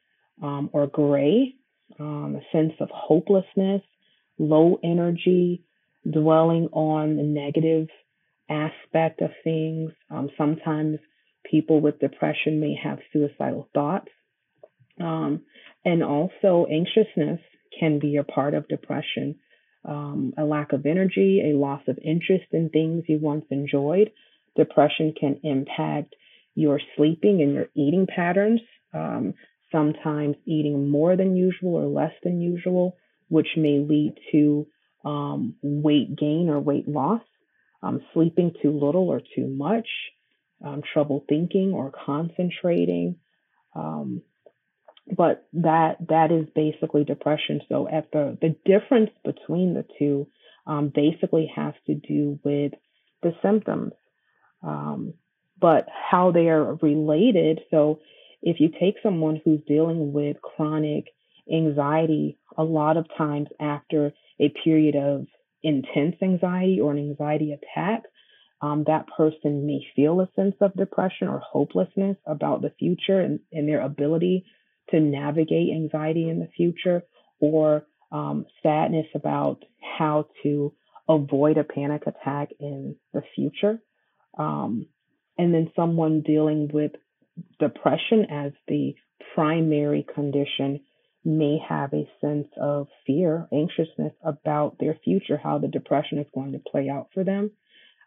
um, 0.41 0.69
or 0.73 0.87
gray, 0.87 1.55
um, 1.99 2.37
a 2.39 2.57
sense 2.57 2.73
of 2.79 2.89
hopelessness, 2.93 3.81
low 4.37 4.79
energy, 4.83 5.63
dwelling 6.09 6.69
on 6.71 7.17
the 7.17 7.23
negative 7.23 7.87
aspect 8.49 9.21
of 9.21 9.31
things. 9.43 9.91
Um, 10.09 10.29
sometimes 10.37 10.99
people 11.49 11.81
with 11.81 11.99
depression 11.99 12.59
may 12.59 12.75
have 12.81 12.99
suicidal 13.11 13.69
thoughts. 13.73 14.09
Um, 14.99 15.41
and 15.85 16.03
also, 16.03 16.65
anxiousness 16.69 17.39
can 17.79 17.99
be 17.99 18.17
a 18.17 18.23
part 18.23 18.53
of 18.53 18.67
depression. 18.67 19.35
Um, 19.85 20.33
a 20.37 20.43
lack 20.43 20.73
of 20.73 20.85
energy, 20.85 21.41
a 21.45 21.57
loss 21.57 21.81
of 21.87 21.97
interest 22.03 22.45
in 22.51 22.69
things 22.69 23.05
you 23.07 23.17
once 23.17 23.45
enjoyed. 23.49 24.11
Depression 24.57 25.13
can 25.17 25.39
impact 25.43 26.15
your 26.55 26.81
sleeping 26.97 27.41
and 27.41 27.53
your 27.53 27.67
eating 27.75 28.05
patterns, 28.13 28.59
um, 28.93 29.33
sometimes 29.72 30.36
eating 30.45 30.89
more 30.89 31.15
than 31.15 31.36
usual 31.36 31.76
or 31.76 31.88
less 31.88 32.13
than 32.24 32.41
usual, 32.41 32.97
which 33.28 33.49
may 33.55 33.80
lead 33.80 34.15
to 34.32 34.67
um, 35.05 35.55
weight 35.61 36.15
gain 36.15 36.49
or 36.49 36.59
weight 36.59 36.88
loss, 36.88 37.22
um, 37.82 38.01
sleeping 38.13 38.53
too 38.61 38.72
little 38.72 39.09
or 39.09 39.22
too 39.36 39.47
much, 39.47 39.88
um, 40.63 40.82
trouble 40.93 41.24
thinking 41.30 41.74
or 41.74 41.91
concentrating. 42.05 43.15
Um, 43.76 44.22
but 45.15 45.47
that 45.53 45.97
that 46.09 46.32
is 46.32 46.47
basically 46.53 47.03
depression. 47.03 47.61
So 47.70 47.88
at 47.88 48.11
the 48.11 48.38
the 48.41 48.55
difference 48.65 49.11
between 49.24 49.74
the 49.74 49.86
two 49.97 50.28
um, 50.67 50.91
basically 50.93 51.51
has 51.55 51.74
to 51.88 51.95
do 51.95 52.39
with 52.43 52.74
the 53.24 53.34
symptoms, 53.41 53.93
um, 54.61 55.13
but 55.59 55.88
how 55.89 56.32
they 56.32 56.47
are 56.49 56.76
related. 56.76 57.61
So 57.72 57.99
if 58.41 58.59
you 58.59 58.69
take 58.79 58.95
someone 59.03 59.41
who's 59.43 59.61
dealing 59.67 60.13
with 60.13 60.37
chronic 60.41 61.05
anxiety, 61.51 62.37
a 62.57 62.63
lot 62.63 62.97
of 62.97 63.05
times 63.17 63.47
after 63.59 64.11
a 64.39 64.53
period 64.63 64.95
of 64.95 65.25
intense 65.63 66.15
anxiety 66.21 66.79
or 66.79 66.91
an 66.91 66.99
anxiety 66.99 67.53
attack, 67.53 68.03
um, 68.61 68.83
that 68.87 69.05
person 69.15 69.65
may 69.65 69.85
feel 69.95 70.19
a 70.19 70.29
sense 70.35 70.55
of 70.61 70.73
depression 70.73 71.27
or 71.27 71.39
hopelessness 71.39 72.17
about 72.25 72.61
the 72.61 72.73
future 72.77 73.19
and, 73.19 73.39
and 73.51 73.67
their 73.67 73.81
ability 73.81 74.45
to 74.89 74.99
navigate 74.99 75.73
anxiety 75.73 76.29
in 76.29 76.39
the 76.39 76.49
future 76.55 77.03
or 77.39 77.85
um, 78.11 78.45
sadness 78.63 79.05
about 79.15 79.63
how 79.97 80.27
to 80.43 80.73
avoid 81.07 81.57
a 81.57 81.63
panic 81.63 82.03
attack 82.05 82.49
in 82.59 82.95
the 83.13 83.21
future. 83.35 83.79
Um, 84.37 84.87
and 85.37 85.53
then 85.53 85.71
someone 85.75 86.21
dealing 86.21 86.69
with 86.73 86.91
depression 87.59 88.25
as 88.29 88.51
the 88.67 88.95
primary 89.35 90.05
condition 90.13 90.81
may 91.25 91.57
have 91.67 91.93
a 91.93 92.09
sense 92.21 92.47
of 92.59 92.87
fear, 93.05 93.47
anxiousness 93.53 94.13
about 94.23 94.77
their 94.79 94.97
future, 95.03 95.37
how 95.37 95.57
the 95.57 95.67
depression 95.67 96.17
is 96.19 96.27
going 96.33 96.53
to 96.53 96.59
play 96.59 96.89
out 96.89 97.07
for 97.13 97.23
them, 97.23 97.51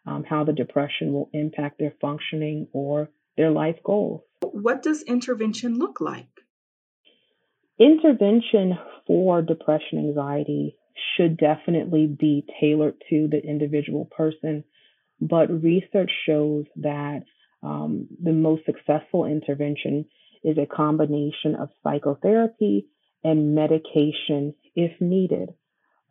um, 0.05 0.23
how 0.23 0.43
the 0.43 0.53
depression 0.53 1.13
will 1.13 1.29
impact 1.33 1.77
their 1.79 1.93
functioning 2.01 2.67
or 2.73 3.09
their 3.37 3.51
life 3.51 3.77
goals. 3.83 4.21
What 4.41 4.83
does 4.83 5.03
intervention 5.03 5.77
look 5.77 6.01
like? 6.01 6.27
Intervention 7.79 8.77
for 9.07 9.41
depression 9.41 9.99
anxiety 9.99 10.75
should 11.15 11.37
definitely 11.37 12.07
be 12.07 12.45
tailored 12.59 12.95
to 13.09 13.27
the 13.27 13.41
individual 13.43 14.05
person, 14.05 14.63
but 15.19 15.63
research 15.63 16.11
shows 16.27 16.65
that 16.77 17.23
um, 17.63 18.07
the 18.21 18.33
most 18.33 18.63
successful 18.65 19.25
intervention 19.25 20.05
is 20.43 20.57
a 20.57 20.65
combination 20.65 21.55
of 21.59 21.69
psychotherapy 21.83 22.87
and 23.23 23.55
medication 23.55 24.53
if 24.75 24.99
needed. 24.99 25.49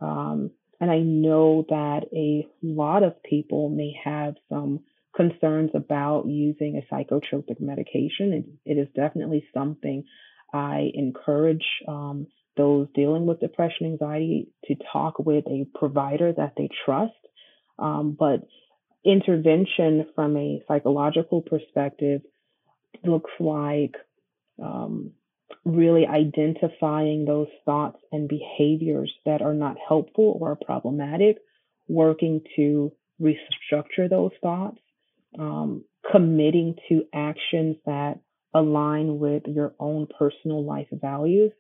Um, 0.01 0.51
and 0.81 0.91
I 0.91 0.99
know 0.99 1.65
that 1.69 2.07
a 2.15 2.47
lot 2.63 3.03
of 3.03 3.23
people 3.23 3.69
may 3.69 3.95
have 4.05 4.35
some 4.49 4.81
concerns 5.15 5.71
about 5.75 6.27
using 6.27 6.81
a 6.81 6.95
psychotropic 6.95 7.61
medication. 7.61 8.33
it, 8.65 8.73
it 8.73 8.79
is 8.81 8.89
definitely 8.97 9.47
something 9.55 10.05
I 10.53 10.91
encourage 10.95 11.65
um, 11.87 12.27
those 12.57 12.89
dealing 12.95 13.27
with 13.27 13.41
depression, 13.41 13.87
anxiety 13.87 14.49
to 14.67 14.75
talk 14.93 15.19
with 15.19 15.45
a 15.47 15.67
provider 15.75 16.33
that 16.33 16.55
they 16.57 16.69
trust. 16.85 17.13
Um, 17.79 18.17
but 18.19 18.41
intervention 19.05 20.07
from 20.15 20.37
a 20.37 20.63
psychological 20.69 21.43
perspective 21.43 22.23
looks 23.05 23.31
like 23.41 23.97
um, 24.63 25.13
really 25.65 26.07
identifying 26.07 27.25
those 27.25 27.49
thoughts 27.65 27.99
and 28.11 28.29
behaviors 28.29 29.13
that 29.25 29.43
are 29.43 29.55
not 29.55 29.77
helpful 29.87 30.39
or 30.41 30.57
problematic, 30.57 31.39
working 31.89 32.41
to 32.57 32.93
restructure 33.21 34.09
those 34.09 34.33
thoughts, 34.41 34.79
um, 35.39 35.85
committing 36.11 36.77
to 36.89 37.05
actions 37.15 37.77
that 37.87 38.19
align 38.55 39.19
with 39.19 39.45
your 39.47 39.75
own 39.79 40.07
personal 40.19 40.65
life 40.65 40.89
values. 40.93 41.53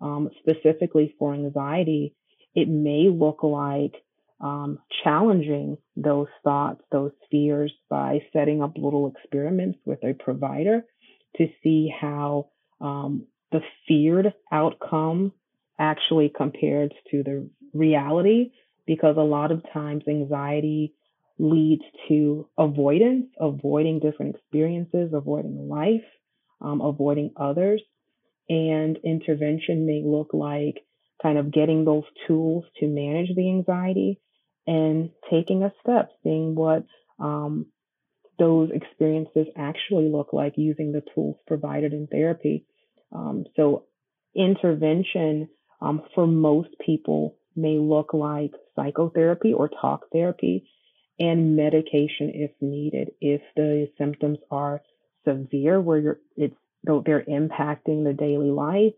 Um, 0.00 0.28
specifically 0.40 1.14
for 1.18 1.32
anxiety, 1.32 2.14
it 2.54 2.68
may 2.68 3.08
look 3.08 3.42
like 3.42 3.94
um, 4.40 4.78
challenging 5.02 5.78
those 5.96 6.28
thoughts, 6.42 6.82
those 6.90 7.12
fears 7.30 7.72
by 7.88 8.20
setting 8.32 8.62
up 8.62 8.76
little 8.76 9.12
experiments 9.14 9.78
with 9.84 10.02
a 10.04 10.14
provider 10.14 10.84
to 11.36 11.46
see 11.62 11.92
how 12.00 12.48
um, 12.80 13.26
the 13.52 13.60
feared 13.86 14.32
outcome 14.52 15.32
actually 15.78 16.32
compares 16.34 16.90
to 17.10 17.22
the 17.22 17.48
reality 17.72 18.50
because 18.86 19.16
a 19.16 19.20
lot 19.20 19.50
of 19.50 19.62
times 19.72 20.02
anxiety 20.08 20.94
leads 21.38 21.82
to 22.08 22.48
avoidance, 22.58 23.26
avoiding 23.40 23.98
different 23.98 24.36
experiences, 24.36 25.10
avoiding 25.12 25.68
life, 25.68 26.04
um, 26.60 26.80
avoiding 26.80 27.32
others. 27.36 27.82
And 28.48 28.98
intervention 29.04 29.86
may 29.86 30.02
look 30.04 30.30
like 30.32 30.84
kind 31.24 31.38
of 31.38 31.50
getting 31.50 31.84
those 31.84 32.04
tools 32.28 32.64
to 32.78 32.86
manage 32.86 33.34
the 33.34 33.48
anxiety 33.48 34.20
and 34.66 35.10
taking 35.30 35.62
a 35.62 35.72
step, 35.82 36.10
seeing 36.22 36.54
what 36.54 36.84
um, 37.18 37.66
those 38.38 38.70
experiences 38.72 39.46
actually 39.56 40.08
look 40.08 40.32
like 40.32 40.54
using 40.56 40.92
the 40.92 41.02
tools 41.14 41.36
provided 41.46 41.92
in 41.94 42.06
therapy. 42.06 42.66
Um, 43.10 43.44
so, 43.56 43.84
intervention 44.36 45.48
um, 45.80 46.02
for 46.14 46.26
most 46.26 46.70
people 46.84 47.36
may 47.56 47.78
look 47.78 48.12
like 48.12 48.52
psychotherapy 48.76 49.52
or 49.52 49.68
talk 49.68 50.06
therapy 50.12 50.68
and 51.18 51.56
medication 51.56 52.32
if 52.34 52.50
needed. 52.60 53.12
If 53.20 53.40
the 53.56 53.88
symptoms 53.96 54.38
are 54.50 54.82
severe, 55.26 55.80
where 55.80 56.18
it's 56.36 56.56
they're 56.82 57.24
impacting 57.24 58.04
the 58.04 58.12
daily 58.12 58.50
life, 58.50 58.92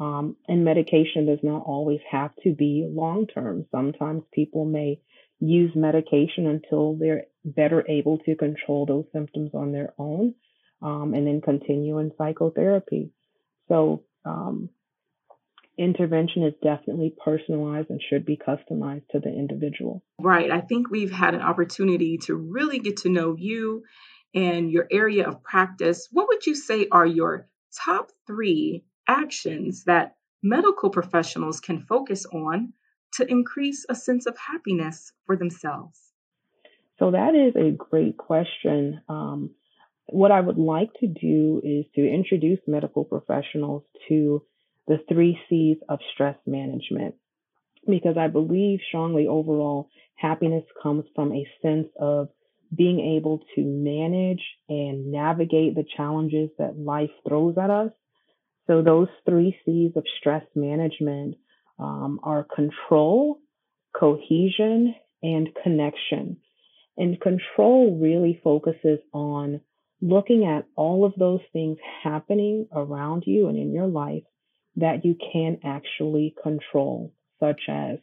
um, 0.00 0.36
and 0.46 0.64
medication 0.64 1.26
does 1.26 1.40
not 1.42 1.62
always 1.66 2.00
have 2.10 2.30
to 2.44 2.54
be 2.54 2.88
long 2.88 3.26
term. 3.26 3.66
Sometimes 3.70 4.22
people 4.32 4.64
may 4.64 5.00
use 5.40 5.72
medication 5.74 6.46
until 6.46 6.96
they're 6.96 7.24
better 7.44 7.84
able 7.88 8.18
to 8.18 8.36
control 8.36 8.86
those 8.86 9.04
symptoms 9.12 9.50
on 9.54 9.72
their 9.72 9.92
own, 9.98 10.34
um, 10.82 11.14
and 11.14 11.26
then 11.26 11.40
continue 11.40 11.98
in 11.98 12.12
psychotherapy. 12.18 13.10
So 13.68 14.04
um, 14.24 14.70
intervention 15.76 16.42
is 16.42 16.54
definitely 16.62 17.14
personalized 17.24 17.90
and 17.90 18.02
should 18.02 18.24
be 18.24 18.36
customized 18.36 19.08
to 19.10 19.20
the 19.20 19.28
individual. 19.28 20.02
Right. 20.20 20.50
I 20.50 20.60
think 20.60 20.90
we've 20.90 21.12
had 21.12 21.34
an 21.34 21.40
opportunity 21.40 22.18
to 22.26 22.34
really 22.34 22.80
get 22.80 22.98
to 22.98 23.08
know 23.08 23.36
you 23.38 23.84
and 24.34 24.70
your 24.70 24.86
area 24.90 25.26
of 25.26 25.42
practice. 25.42 26.08
What 26.10 26.28
would 26.28 26.46
you 26.46 26.54
say 26.54 26.88
are 26.90 27.06
your 27.06 27.48
top 27.84 28.10
three 28.26 28.84
actions 29.08 29.84
that 29.84 30.16
medical 30.42 30.90
professionals 30.90 31.60
can 31.60 31.80
focus 31.80 32.24
on 32.26 32.72
to 33.14 33.30
increase 33.30 33.84
a 33.88 33.94
sense 33.94 34.26
of 34.26 34.36
happiness 34.38 35.12
for 35.26 35.36
themselves? 35.36 36.12
So, 36.98 37.10
that 37.10 37.34
is 37.34 37.54
a 37.56 37.70
great 37.70 38.16
question. 38.16 39.00
Um, 39.08 39.50
what 40.06 40.30
I 40.30 40.40
would 40.40 40.58
like 40.58 40.90
to 41.00 41.06
do 41.06 41.60
is 41.64 41.84
to 41.94 42.06
introduce 42.06 42.60
medical 42.66 43.04
professionals 43.04 43.84
to 44.08 44.42
the 44.86 44.98
three 45.08 45.38
C's 45.48 45.76
of 45.88 46.00
stress 46.14 46.36
management 46.46 47.14
because 47.86 48.16
I 48.18 48.28
believe 48.28 48.80
strongly 48.88 49.26
overall 49.26 49.88
happiness 50.16 50.64
comes 50.82 51.04
from 51.14 51.32
a 51.32 51.46
sense 51.62 51.88
of 52.00 52.28
being 52.74 53.16
able 53.16 53.40
to 53.54 53.62
manage 53.64 54.42
and 54.68 55.10
navigate 55.10 55.74
the 55.74 55.84
challenges 55.96 56.50
that 56.58 56.78
life 56.78 57.10
throws 57.26 57.56
at 57.56 57.70
us. 57.70 57.90
So, 58.68 58.82
those 58.82 59.08
three 59.28 59.56
C's 59.64 59.92
of 59.96 60.04
stress 60.20 60.44
management 60.54 61.36
um, 61.78 62.20
are 62.22 62.44
control, 62.44 63.40
cohesion, 63.98 64.94
and 65.22 65.48
connection. 65.62 66.36
And 66.96 67.20
control 67.20 67.98
really 68.00 68.40
focuses 68.44 68.98
on 69.12 69.60
looking 70.00 70.44
at 70.44 70.66
all 70.76 71.04
of 71.04 71.14
those 71.18 71.40
things 71.52 71.78
happening 72.02 72.68
around 72.72 73.24
you 73.26 73.48
and 73.48 73.58
in 73.58 73.72
your 73.72 73.86
life 73.86 74.24
that 74.76 75.04
you 75.04 75.16
can 75.32 75.58
actually 75.64 76.34
control, 76.42 77.12
such 77.40 77.62
as 77.68 77.98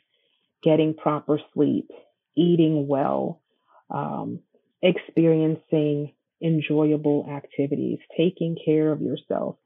getting 0.63 0.93
proper 0.93 1.39
sleep, 1.53 1.89
eating 2.35 2.87
well, 2.87 3.41
um, 3.89 4.39
experiencing 4.81 6.13
enjoyable 6.41 7.27
activities, 7.29 7.99
taking 8.17 8.57
care 8.65 8.91
of 8.91 9.01
yourself, 9.01 9.57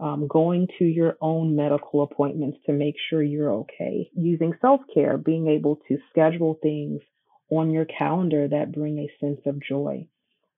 um, 0.00 0.28
going 0.28 0.68
to 0.78 0.84
your 0.84 1.16
own 1.20 1.56
medical 1.56 2.02
appointments 2.02 2.58
to 2.66 2.72
make 2.72 2.94
sure 3.10 3.22
you're 3.22 3.52
okay, 3.52 4.10
using 4.14 4.52
self 4.60 4.80
care, 4.92 5.18
being 5.18 5.48
able 5.48 5.80
to 5.88 5.98
schedule 6.10 6.58
things 6.62 7.00
on 7.50 7.70
your 7.70 7.86
calendar 7.86 8.46
that 8.48 8.72
bring 8.72 8.98
a 8.98 9.24
sense 9.24 9.40
of 9.46 9.60
joy. 9.60 10.06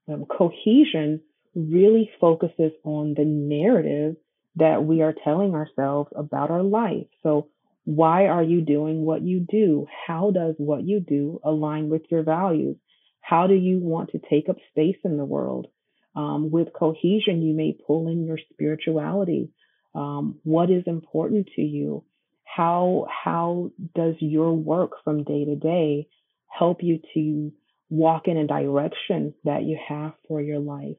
Um, 0.09 0.26
cohesion 0.26 1.20
really 1.55 2.11
focuses 2.20 2.72
on 2.84 3.14
the 3.16 3.24
narrative 3.24 4.16
that 4.57 4.84
we 4.84 5.03
are 5.03 5.14
telling 5.24 5.55
ourselves 5.55 6.11
about 6.14 6.51
our 6.51 6.62
life. 6.62 7.07
So, 7.22 7.49
why 7.84 8.26
are 8.26 8.43
you 8.43 8.61
doing 8.61 9.05
what 9.05 9.22
you 9.22 9.47
do? 9.49 9.86
How 10.07 10.30
does 10.32 10.55
what 10.59 10.84
you 10.84 11.01
do 11.01 11.41
align 11.43 11.88
with 11.88 12.03
your 12.11 12.22
values? 12.22 12.76
How 13.20 13.47
do 13.47 13.55
you 13.55 13.78
want 13.78 14.11
to 14.11 14.18
take 14.18 14.49
up 14.49 14.57
space 14.70 14.99
in 15.03 15.16
the 15.16 15.24
world? 15.24 15.68
Um, 16.15 16.51
with 16.51 16.73
cohesion, 16.73 17.43
you 17.43 17.55
may 17.55 17.77
pull 17.87 18.09
in 18.09 18.25
your 18.25 18.39
spirituality. 18.53 19.51
Um, 19.95 20.41
what 20.43 20.71
is 20.71 20.85
important 20.87 21.51
to 21.57 21.63
you? 21.63 22.05
How 22.45 23.07
how 23.25 23.71
does 23.95 24.17
your 24.19 24.53
work 24.53 24.93
from 25.05 25.25
day 25.25 25.45
to 25.45 25.57
day 25.57 26.09
help 26.47 26.83
you 26.83 27.01
to 27.15 27.53
walk 27.89 28.27
in 28.27 28.37
a 28.37 28.47
direction 28.47 29.35
that 29.45 29.63
you 29.63 29.79
have 29.89 30.13
for 30.27 30.41
your 30.41 30.59
life? 30.59 30.97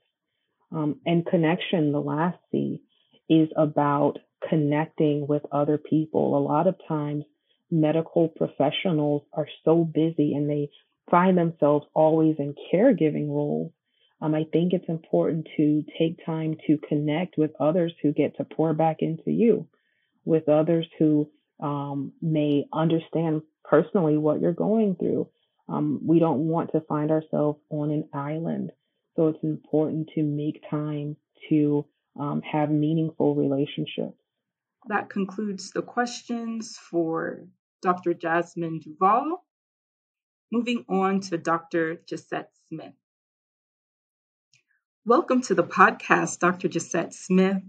Um, 0.72 1.01
and 1.05 1.26
connection, 1.26 1.91
the 1.91 1.99
last 1.99 2.38
C, 2.51 2.82
is 3.30 3.49
about 3.57 4.20
connecting 4.47 5.28
with 5.28 5.43
other 5.51 5.78
people. 5.78 6.38
A 6.38 6.39
lot 6.39 6.68
of 6.68 6.76
times, 6.88 7.26
medical 7.70 8.30
professionals 8.30 9.24
are 9.34 9.47
so 9.64 9.84
busy 9.84 10.34
and 10.34 10.49
they 10.49 10.70
find 11.09 11.38
themselves 11.38 11.86
always 11.93 12.36
in 12.39 12.55
caregiving 12.74 13.28
roles. 13.28 13.72
Um, 14.22 14.36
I 14.36 14.45
think 14.53 14.74
it's 14.74 14.88
important 14.88 15.47
to 15.57 15.84
take 15.97 16.24
time 16.26 16.55
to 16.67 16.78
connect 16.78 17.38
with 17.38 17.51
others 17.59 17.93
who 18.01 18.13
get 18.13 18.38
to 18.38 18.43
pour 18.43 18.74
back 18.74 18.97
into 18.99 19.32
you, 19.32 19.67
with 20.26 20.47
others 20.47 20.88
who 20.99 21.30
um, 21.59 22.13
may 22.22 22.65
understand 22.72 23.41
personally 23.63 24.17
what 24.17 24.39
you're 24.39 24.53
going 24.53 24.95
through. 24.95 25.28
Um, 25.67 26.01
we 26.05 26.19
don't 26.19 26.47
want 26.47 26.72
to 26.74 26.82
find 26.82 27.09
ourselves 27.09 27.59
on 27.69 27.89
an 27.89 28.09
island. 28.13 28.72
So 29.15 29.28
it's 29.28 29.43
important 29.43 30.09
to 30.15 30.24
make 30.24 30.61
time 30.69 31.17
to 31.49 31.86
um, 32.19 32.41
have 32.41 32.69
meaningful 32.69 33.36
relationships. 33.36 34.17
That 34.88 35.09
concludes 35.09 35.72
the 35.72 35.82
questions 35.82 36.78
for 36.78 37.45
Dr. 37.82 38.13
Jasmine 38.13 38.80
Duval. 38.80 39.43
Moving 40.51 40.86
on 40.89 41.22
to 41.22 41.38
Dr. 41.38 42.01
Gisette 42.07 42.51
Smith. 42.67 42.93
Welcome 45.03 45.41
to 45.43 45.55
the 45.55 45.63
podcast, 45.63 46.37
Dr. 46.37 46.67
Gisette 46.67 47.15
Smith. 47.15 47.63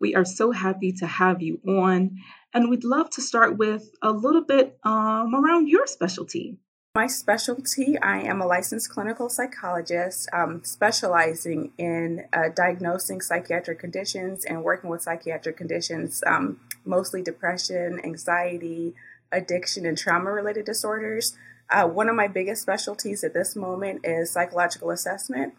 We 0.00 0.16
are 0.16 0.24
so 0.24 0.50
happy 0.50 0.90
to 0.94 1.06
have 1.06 1.40
you 1.40 1.60
on, 1.64 2.18
and 2.52 2.68
we'd 2.68 2.82
love 2.82 3.08
to 3.10 3.20
start 3.20 3.56
with 3.56 3.88
a 4.02 4.10
little 4.10 4.42
bit 4.42 4.80
um, 4.82 5.32
around 5.32 5.68
your 5.68 5.86
specialty. 5.86 6.58
My 6.96 7.06
specialty, 7.06 7.96
I 8.00 8.22
am 8.22 8.40
a 8.40 8.46
licensed 8.46 8.90
clinical 8.90 9.28
psychologist 9.28 10.28
um, 10.32 10.64
specializing 10.64 11.70
in 11.78 12.24
uh, 12.32 12.48
diagnosing 12.52 13.20
psychiatric 13.20 13.78
conditions 13.78 14.44
and 14.44 14.64
working 14.64 14.90
with 14.90 15.02
psychiatric 15.02 15.56
conditions, 15.56 16.20
um, 16.26 16.58
mostly 16.84 17.22
depression, 17.22 18.00
anxiety, 18.02 18.92
addiction, 19.30 19.86
and 19.86 19.96
trauma 19.96 20.32
related 20.32 20.64
disorders. 20.64 21.36
Uh, 21.70 21.86
one 21.86 22.08
of 22.08 22.16
my 22.16 22.26
biggest 22.26 22.60
specialties 22.60 23.22
at 23.22 23.34
this 23.34 23.54
moment 23.54 24.00
is 24.02 24.32
psychological 24.32 24.90
assessment. 24.90 25.54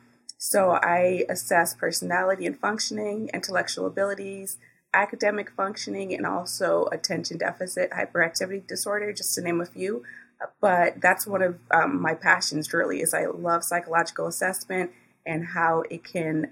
So 0.45 0.71
I 0.71 1.23
assess 1.29 1.73
personality 1.73 2.45
and 2.45 2.59
functioning, 2.59 3.29
intellectual 3.33 3.87
abilities, 3.87 4.57
academic 4.93 5.49
functioning, 5.51 6.13
and 6.13 6.25
also 6.25 6.89
attention 6.91 7.37
deficit 7.37 7.91
hyperactivity 7.91 8.67
disorder, 8.67 9.13
just 9.13 9.33
to 9.35 9.41
name 9.41 9.61
a 9.61 9.65
few. 9.65 10.03
But 10.59 10.99
that's 10.99 11.25
one 11.25 11.43
of 11.43 11.59
um, 11.71 12.01
my 12.01 12.13
passions 12.13 12.73
really 12.73 12.99
is 12.99 13.13
i 13.13 13.25
love 13.25 13.63
psychological 13.63 14.27
assessment 14.27 14.91
and 15.25 15.45
how 15.45 15.85
it 15.89 16.03
can 16.03 16.51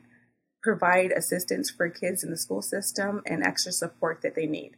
provide 0.63 1.11
assistance 1.11 1.69
for 1.69 1.89
kids 1.89 2.23
in 2.23 2.29
the 2.31 2.37
school 2.37 2.61
system 2.61 3.21
and 3.25 3.43
extra 3.43 3.73
support 3.73 4.21
that 4.21 4.35
they 4.35 4.45
need. 4.45 4.77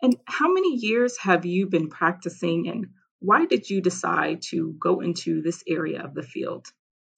And 0.00 0.16
how 0.26 0.52
many 0.52 0.76
years 0.76 1.18
have 1.18 1.44
you 1.44 1.66
been 1.66 1.88
practicing 1.88 2.68
and 2.68 2.86
why 3.18 3.46
did 3.46 3.68
you 3.68 3.80
decide 3.80 4.42
to 4.50 4.76
go 4.80 5.00
into 5.00 5.42
this 5.42 5.64
area 5.66 6.00
of 6.04 6.14
the 6.14 6.22
field 6.22 6.68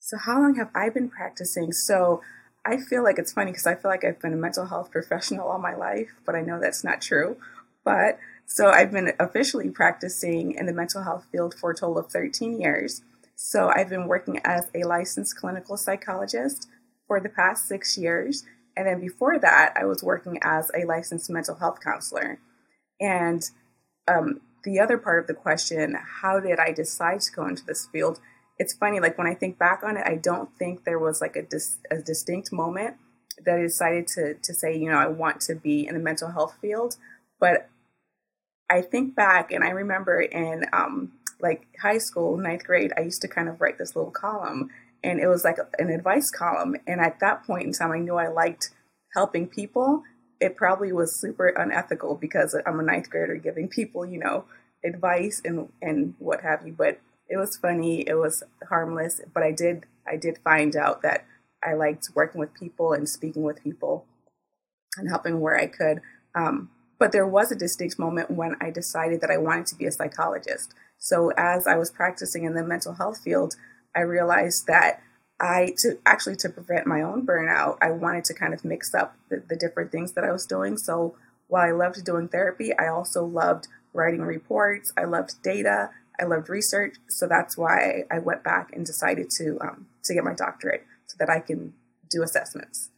so 0.09 0.17
how 0.17 0.41
long 0.41 0.55
have 0.55 0.71
i 0.75 0.89
been 0.89 1.09
practicing 1.09 1.73
so 1.73 2.21
i 2.65 2.77
feel 2.77 3.03
like 3.03 3.19
it's 3.19 3.33
funny 3.33 3.51
because 3.51 3.67
i 3.67 3.75
feel 3.75 3.91
like 3.91 4.05
i've 4.05 4.21
been 4.21 4.33
a 4.33 4.37
mental 4.37 4.67
health 4.67 4.91
professional 4.97 5.49
all 5.49 5.59
my 5.59 5.75
life 5.75 6.11
but 6.25 6.35
i 6.35 6.41
know 6.41 6.59
that's 6.61 6.85
not 6.85 7.01
true 7.01 7.37
but 7.85 8.19
so 8.51 8.71
I've 8.71 8.91
been 8.91 9.13
officially 9.21 9.69
practicing 9.69 10.53
in 10.55 10.65
the 10.65 10.73
mental 10.73 11.03
health 11.03 11.27
field 11.31 11.55
for 11.55 11.71
a 11.71 11.75
total 11.75 11.99
of 11.99 12.11
13 12.11 12.59
years. 12.59 13.03
So 13.37 13.69
I've 13.69 13.91
been 13.91 14.09
working 14.09 14.41
as 14.43 14.71
a 14.75 14.85
licensed 14.85 15.37
clinical 15.37 15.77
psychologist 15.77 16.67
for 17.07 17.21
the 17.21 17.29
past 17.29 17.69
six 17.69 17.99
years. 17.99 18.45
And 18.75 18.87
then 18.87 19.01
before 19.01 19.39
that, 19.39 19.75
I 19.77 19.85
was 19.85 20.03
working 20.03 20.39
as 20.43 20.71
a 20.75 20.87
licensed 20.87 21.29
mental 21.29 21.57
health 21.57 21.81
counselor. 21.85 22.41
And 22.99 23.43
um, 24.09 24.41
the 24.65 24.81
other 24.81 24.97
part 24.97 25.21
of 25.21 25.27
the 25.27 25.35
question, 25.35 25.97
how 26.23 26.41
did 26.41 26.59
I 26.59 26.73
decide 26.73 27.21
to 27.21 27.33
go 27.33 27.47
into 27.47 27.67
this 27.67 27.87
field? 27.93 28.19
It's 28.59 28.75
funny, 28.75 29.01
like 29.01 29.17
when 29.17 29.27
I 29.27 29.35
think 29.35 29.59
back 29.59 29.83
on 29.85 29.97
it, 29.97 30.05
I 30.07 30.17
don't 30.17 30.51
think 30.59 30.85
there 30.85 30.99
was 30.99 31.21
like 31.21 31.37
a, 31.37 31.43
dis- 31.43 31.79
a 31.91 31.99
distinct 31.99 32.53
moment 32.53 32.97
that 33.45 33.57
I 33.57 33.63
decided 33.63 34.09
to, 34.09 34.35
to 34.35 34.55
say, 34.55 34.77
you 34.77 34.91
know, 34.91 34.99
I 34.99 35.07
want 35.07 35.41
to 35.43 35.55
be 35.55 35.87
in 35.87 35.95
the 35.95 36.01
mental 36.01 36.31
health 36.31 36.57
field. 36.61 36.97
But 37.39 37.69
I 38.69 38.83
think 38.83 39.15
back 39.15 39.53
and 39.53 39.63
I 39.65 39.71
remember 39.71 40.21
in 40.21 40.65
um, 40.73 41.13
like 41.41 41.67
high 41.81 41.99
school, 41.99 42.37
ninth 42.37 42.65
grade, 42.65 42.93
I 42.97 43.03
used 43.03 43.23
to 43.23 43.29
kind 43.29 43.49
of 43.49 43.61
write 43.61 43.79
this 43.79 43.95
little 43.95 44.11
column 44.11 44.71
and 45.03 45.21
it 45.21 45.29
was 45.29 45.45
like 45.45 45.59
an 45.79 45.91
advice 45.91 46.31
column. 46.31 46.77
And 46.87 47.01
at 47.01 47.21
that 47.21 47.45
point 47.45 47.67
in 47.67 47.73
time, 47.73 47.93
I 47.93 47.99
knew 47.99 48.17
I 48.17 48.29
liked 48.29 48.71
helping 49.15 49.47
people. 49.47 50.03
It 50.41 50.57
probably 50.57 50.93
was 50.93 51.19
super 51.19 51.49
unethical 51.49 52.17
because 52.17 52.57
I'm 52.67 52.81
a 52.81 52.83
ninth 52.83 53.11
grader 53.11 53.37
giving 53.37 53.69
people, 53.69 54.05
you 54.05 54.19
know, 54.19 54.45
advice 54.85 55.41
and, 55.45 55.69
and 55.81 56.15
what 56.19 56.43
have 56.43 56.67
you. 56.67 56.73
But 56.73 57.01
it 57.29 57.37
was 57.37 57.57
funny. 57.57 58.07
It 58.07 58.14
was 58.14 58.43
harmless. 58.68 59.20
But 59.33 59.43
I 59.43 59.53
did, 59.53 59.87
I 60.07 60.16
did 60.16 60.39
find 60.39 60.74
out 60.76 61.03
that 61.03 61.26
I 61.62 61.74
liked 61.74 62.11
working 62.14 62.41
with 62.41 62.55
people 62.55 62.93
and 62.93 63.09
speaking 63.09 63.43
with 63.43 63.62
people 63.62 64.07
and 64.97 65.09
helping 65.09 65.41
where 65.41 65.57
I 65.57 65.66
could. 65.66 66.01
Um, 66.35 66.70
but 66.99 67.12
there 67.12 67.26
was 67.26 67.53
a 67.53 67.57
distinct 67.57 67.99
moment 67.99 68.31
when 68.31 68.57
I 68.61 68.70
decided 68.70 69.20
that 69.20 69.31
I 69.31 69.39
wanted 69.39 69.66
to 69.66 69.76
be 69.76 69.87
a 69.87 69.93
psychologist. 69.93 70.74
So 70.99 71.31
as 71.37 71.66
I 71.66 71.76
was 71.76 71.91
practicing 71.91 72.45
in 72.45 72.55
the 72.55 72.64
mental 72.64 72.95
health 72.95 73.20
field, 73.20 73.55
I 73.95 74.01
realized 74.01 74.66
that 74.66 75.01
I 75.41 75.74
to 75.79 75.99
actually 76.05 76.37
to 76.37 76.49
prevent 76.49 76.87
my 76.87 77.03
own 77.03 77.24
burnout, 77.24 77.79
I 77.81 77.93
wanted 77.93 78.24
to 78.24 78.35
kind 78.35 78.53
of 78.53 78.64
mix 78.64 78.93
up 78.95 79.16
the, 79.29 79.43
the 79.49 79.57
different 79.57 79.93
things 79.93 80.12
that 80.12 80.24
I 80.24 80.33
was 80.33 80.47
doing. 80.47 80.76
So 80.76 81.14
while 81.47 81.62
I 81.62 81.70
loved 81.70 82.05
doing 82.05 82.29
therapy, 82.29 82.76
I 82.76 82.89
also 82.89 83.24
loved 83.24 83.68
writing 83.93 84.22
reports. 84.22 84.93
I 84.97 85.05
loved 85.05 85.41
data. 85.43 85.91
I 86.21 86.25
loved 86.25 86.49
research. 86.49 86.97
So 87.09 87.27
that's 87.27 87.57
why 87.57 88.05
I 88.11 88.19
went 88.19 88.45
back 88.45 88.71
and 88.73 88.85
decided 88.85 89.31
to 89.39 89.59
um, 89.61 89.87
to 90.05 90.14
get 90.14 90.25
my 90.25 90.35
doctorate 90.35 90.85
so 91.07 91.16
that 91.19 91.31
I 91.31 91.41
can 91.41 91.75
do 92.11 92.23
assessments. 92.23 92.91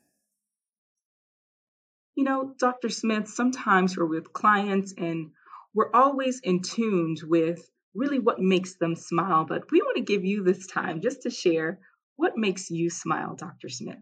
You 2.14 2.24
know, 2.24 2.54
Dr. 2.58 2.88
Smith, 2.88 3.28
sometimes 3.28 3.96
we're 3.96 4.04
with 4.04 4.32
clients 4.32 4.92
and 4.96 5.30
we're 5.74 5.90
always 5.94 6.40
in 6.40 6.60
tune 6.60 7.16
with 7.22 7.70
really 7.94 8.18
what 8.18 8.40
makes 8.40 8.74
them 8.74 8.96
smile. 8.96 9.44
But 9.44 9.70
we 9.70 9.80
want 9.80 9.96
to 9.96 10.02
give 10.02 10.24
you 10.24 10.42
this 10.42 10.66
time 10.66 11.00
just 11.00 11.22
to 11.22 11.30
share 11.30 11.78
what 12.16 12.36
makes 12.36 12.70
you 12.70 12.90
smile, 12.90 13.34
Dr. 13.36 13.68
Smith. 13.68 13.98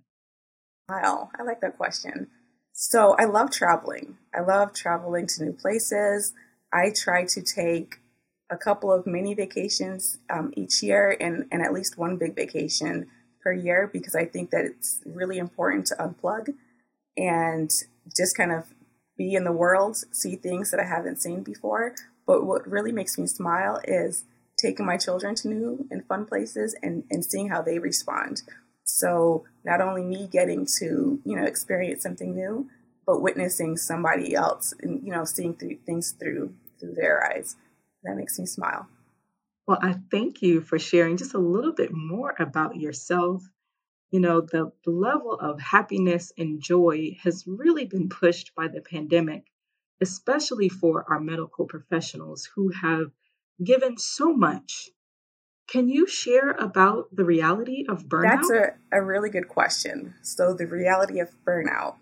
Smile. 0.91 1.31
I 1.39 1.43
like 1.45 1.61
that 1.61 1.77
question. 1.77 2.29
So 2.73 3.15
I 3.19 3.25
love 3.25 3.51
traveling. 3.51 4.17
I 4.35 4.41
love 4.41 4.73
traveling 4.73 5.27
to 5.27 5.45
new 5.45 5.53
places. 5.53 6.33
I 6.73 6.93
try 6.95 7.25
to 7.27 7.43
take 7.43 8.01
a 8.51 8.57
couple 8.57 8.93
of 8.93 9.07
mini 9.07 9.35
vacations 9.35 10.19
um, 10.31 10.53
each 10.57 10.83
year 10.83 11.17
and, 11.21 11.47
and 11.53 11.63
at 11.63 11.73
least 11.73 11.99
one 11.99 12.17
big 12.17 12.35
vacation 12.35 13.07
per 13.43 13.53
year 13.53 13.89
because 13.93 14.15
I 14.15 14.25
think 14.25 14.51
that 14.51 14.65
it's 14.65 15.01
really 15.05 15.39
important 15.39 15.87
to 15.87 15.95
unplug 15.97 16.55
and 17.17 17.71
just 18.17 18.37
kind 18.37 18.53
of 18.53 18.73
be 19.17 19.35
in 19.35 19.45
the 19.45 19.53
world, 19.53 19.99
see 20.13 20.37
things 20.37 20.71
that 20.71 20.81
I 20.81 20.85
haven't 20.85 21.21
seen 21.21 21.43
before. 21.43 21.95
But 22.27 22.45
what 22.45 22.69
really 22.69 22.93
makes 22.93 23.19
me 23.19 23.27
smile 23.27 23.81
is 23.85 24.25
taking 24.57 24.87
my 24.87 24.97
children 24.97 25.35
to 25.37 25.49
new 25.49 25.87
and 25.91 26.07
fun 26.07 26.25
places 26.25 26.75
and, 26.83 27.05
and 27.11 27.25
seeing 27.25 27.49
how 27.49 27.63
they 27.63 27.79
respond. 27.79 28.43
So 28.85 29.45
not 29.65 29.81
only 29.81 30.03
me 30.03 30.29
getting 30.31 30.67
to, 30.79 31.21
you 31.25 31.37
know, 31.37 31.45
experience 31.45 32.03
something 32.03 32.35
new, 32.35 32.69
but 33.07 33.23
witnessing 33.23 33.77
somebody 33.77 34.35
else 34.35 34.73
and, 34.81 35.03
you 35.05 35.13
know, 35.13 35.25
seeing 35.25 35.55
through 35.55 35.79
things 35.87 36.13
through 36.13 36.55
through 36.79 36.95
their 36.95 37.25
eyes. 37.25 37.57
That 38.09 38.17
makes 38.17 38.39
me 38.39 38.47
smile. 38.47 38.89
Well, 39.67 39.79
I 39.83 39.97
thank 40.11 40.41
you 40.41 40.63
for 40.63 40.79
sharing 40.79 41.19
just 41.19 41.35
a 41.35 41.39
little 41.39 41.75
bit 41.75 41.93
more 41.93 42.35
about 42.39 42.77
yourself. 42.77 43.45
You 44.11 44.21
know, 44.21 44.41
the 44.41 44.73
level 44.87 45.35
of 45.35 45.61
happiness 45.61 46.33
and 46.39 46.59
joy 46.59 47.19
has 47.23 47.45
really 47.47 47.85
been 47.85 48.09
pushed 48.09 48.55
by 48.55 48.69
the 48.69 48.81
pandemic, 48.81 49.45
especially 50.01 50.71
for 50.71 51.05
our 51.11 51.21
medical 51.21 51.67
professionals 51.67 52.49
who 52.55 52.71
have 52.71 53.11
given 53.63 53.99
so 53.99 54.33
much. 54.33 54.89
Can 55.67 55.91
you 55.91 56.07
share 56.07 56.53
about 56.53 57.15
the 57.15 57.25
reality 57.27 57.85
of 57.91 58.05
burnout? 58.05 58.49
That's 58.49 58.51
a, 58.51 58.75
a 58.91 59.03
really 59.03 59.29
good 59.29 59.49
question. 59.49 60.15
So, 60.23 60.55
the 60.55 60.67
reality 60.67 61.21
of 61.21 61.29
burnout. 61.47 61.97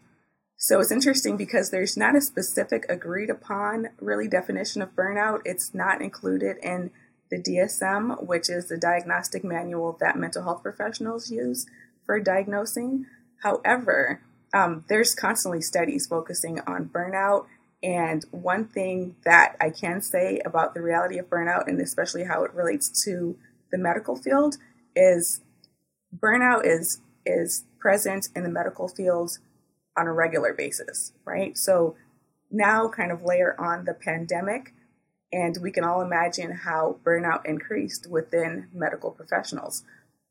So 0.57 0.81
it's 0.81 0.91
interesting 0.91 1.37
because 1.37 1.71
there's 1.71 1.97
not 1.97 2.17
a 2.17 2.21
specific 2.21 2.87
agreed 2.89 3.29
upon 3.29 3.89
really 4.01 4.27
definition 4.27 4.81
of 4.81 4.97
burnout. 4.97 5.43
It's 5.45 5.75
not 5.75 6.01
included 6.01 6.57
in 6.63 6.91
the 7.31 7.43
DSM, 7.43 8.27
which 8.27 8.49
is 8.49 8.69
the 8.69 8.79
diagnostic 8.79 9.45
manual 9.45 9.97
that 10.01 10.17
mental 10.17 10.45
health 10.45 10.63
professionals 10.63 11.31
use 11.31 11.67
for 12.05 12.21
diagnosing. 12.21 13.07
However, 13.43 14.23
um, 14.55 14.85
there's 14.89 15.15
constantly 15.15 15.61
studies 15.61 16.07
focusing 16.07 16.61
on 16.61 16.89
burnout. 16.89 17.47
And 17.83 18.25
one 18.31 18.65
thing 18.65 19.17
that 19.25 19.57
I 19.61 19.71
can 19.71 20.01
say 20.01 20.41
about 20.47 20.73
the 20.73 20.81
reality 20.81 21.19
of 21.19 21.29
burnout, 21.29 21.69
and 21.69 21.81
especially 21.81 22.25
how 22.25 22.45
it 22.45 22.55
relates 22.55 23.05
to 23.05 23.37
the 23.71 23.79
medical 23.79 24.17
field, 24.17 24.57
is 24.95 25.43
burnout 26.17 26.65
is 26.65 27.01
is 27.27 27.65
present 27.79 28.29
in 28.35 28.45
the 28.45 28.49
medical 28.49 28.89
field 28.89 29.39
on 29.97 30.07
a 30.07 30.13
regular 30.13 30.53
basis, 30.53 31.13
right? 31.25 31.57
So 31.57 31.97
now 32.51 32.89
kind 32.89 33.11
of 33.11 33.23
layer 33.23 33.59
on 33.59 33.85
the 33.85 33.95
pandemic, 33.95 34.75
and 35.33 35.57
we 35.61 35.71
can 35.71 35.85
all 35.85 36.01
imagine 36.01 36.53
how 36.53 36.99
burnout 37.05 37.45
increased 37.45 38.09
within 38.09 38.69
medical 38.73 39.11
professionals. 39.11 39.83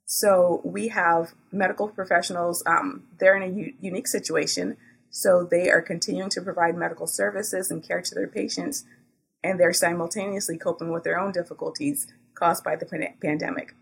So 0.06 0.62
we 0.64 0.90
have 0.90 1.34
medical 1.52 1.88
professionals, 1.88 2.64
um, 2.66 3.04
they're 3.20 3.36
in 3.36 3.44
a 3.44 3.56
u- 3.56 3.74
unique 3.82 4.08
situation. 4.08 4.78
So 5.10 5.48
they 5.50 5.70
are 5.70 5.82
continuing 5.82 6.30
to 6.32 6.42
provide 6.42 6.76
medical 6.76 7.08
services 7.08 7.72
and 7.72 7.82
care 7.82 8.02
to 8.02 8.16
their 8.16 8.28
patients, 8.28 8.84
and 9.44 9.60
they're 9.60 9.74
simultaneously 9.74 10.58
coping 10.58 10.92
with 10.92 11.04
their 11.04 11.20
own 11.20 11.32
difficulties 11.32 12.08
caused 12.34 12.64
by 12.64 12.76
the 12.76 12.86
pan- 12.86 13.16
pandemic. 13.22 13.74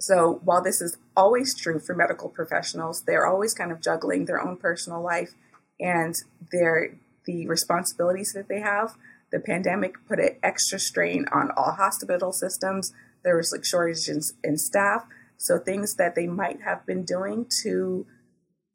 So 0.00 0.40
while 0.44 0.62
this 0.62 0.80
is 0.80 0.96
always 1.14 1.54
true 1.54 1.78
for 1.78 1.94
medical 1.94 2.30
professionals, 2.30 3.02
they're 3.02 3.26
always 3.26 3.52
kind 3.52 3.70
of 3.70 3.82
juggling 3.82 4.24
their 4.24 4.40
own 4.40 4.56
personal 4.56 5.02
life 5.02 5.34
and 5.78 6.14
their 6.50 6.96
the 7.26 7.46
responsibilities 7.46 8.32
that 8.34 8.48
they 8.48 8.60
have. 8.60 8.96
The 9.30 9.40
pandemic 9.40 9.96
put 10.08 10.18
an 10.18 10.36
extra 10.42 10.78
strain 10.78 11.26
on 11.30 11.50
all 11.54 11.72
hospital 11.72 12.32
systems. 12.32 12.94
There 13.22 13.36
was 13.36 13.52
like 13.52 13.64
shortages 13.64 14.32
in 14.42 14.56
staff. 14.56 15.04
So 15.36 15.58
things 15.58 15.96
that 15.96 16.14
they 16.14 16.26
might 16.26 16.62
have 16.62 16.86
been 16.86 17.04
doing 17.04 17.46
to 17.62 18.06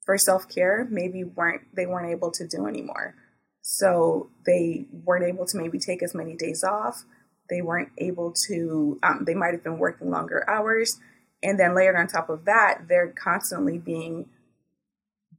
for 0.05 0.19
self-care 0.19 0.87
maybe 0.91 1.23
weren't 1.23 1.63
they 1.75 1.87
weren't 1.87 2.11
able 2.11 2.29
to 2.31 2.47
do 2.47 2.67
anymore. 2.67 3.15
So 3.61 4.29
they 4.45 4.85
weren't 4.91 5.25
able 5.25 5.47
to 5.47 5.57
maybe 5.57 5.79
take 5.79 6.03
as 6.03 6.13
many 6.13 6.35
days 6.35 6.63
off. 6.63 7.03
They 7.49 7.63
weren't 7.63 7.89
able 7.97 8.31
to 8.47 8.99
um, 9.01 9.25
they 9.25 9.33
might 9.33 9.53
have 9.53 9.63
been 9.63 9.79
working 9.79 10.11
longer 10.11 10.47
hours 10.47 10.99
and 11.43 11.59
then 11.59 11.75
layered 11.75 11.95
on 11.95 12.07
top 12.07 12.29
of 12.29 12.45
that, 12.45 12.87
they're 12.87 13.09
constantly 13.09 13.77
being 13.77 14.29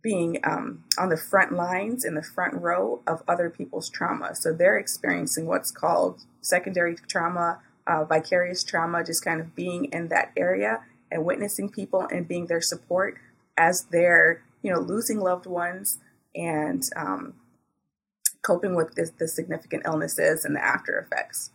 being 0.02 0.38
um, 0.44 0.84
on 0.98 1.08
the 1.08 1.16
front 1.16 1.52
lines 1.52 2.04
in 2.04 2.14
the 2.14 2.22
front 2.22 2.54
row 2.54 3.02
of 3.08 3.24
other 3.26 3.50
people's 3.50 3.90
trauma. 3.90 4.36
So 4.36 4.52
they're 4.52 4.78
experiencing 4.78 5.46
what's 5.46 5.72
called 5.72 6.22
secondary 6.42 6.94
trauma, 6.94 7.58
uh, 7.88 8.04
vicarious 8.04 8.62
trauma, 8.62 9.02
just 9.02 9.24
kind 9.24 9.40
of 9.40 9.56
being 9.56 9.86
in 9.86 10.06
that 10.08 10.30
area 10.36 10.84
and 11.10 11.24
witnessing 11.24 11.70
people 11.70 12.06
and 12.10 12.28
being 12.28 12.46
their 12.46 12.60
support 12.60 13.16
as 13.56 13.86
they're 13.90 14.44
you 14.62 14.72
know 14.72 14.78
losing 14.78 15.18
loved 15.18 15.46
ones 15.46 15.98
and 16.36 16.84
um, 16.94 17.34
coping 18.42 18.76
with 18.76 18.94
this, 18.94 19.10
the 19.18 19.26
significant 19.26 19.82
illnesses 19.86 20.44
and 20.44 20.54
the 20.54 20.64
after 20.64 20.98
effects. 20.98 21.50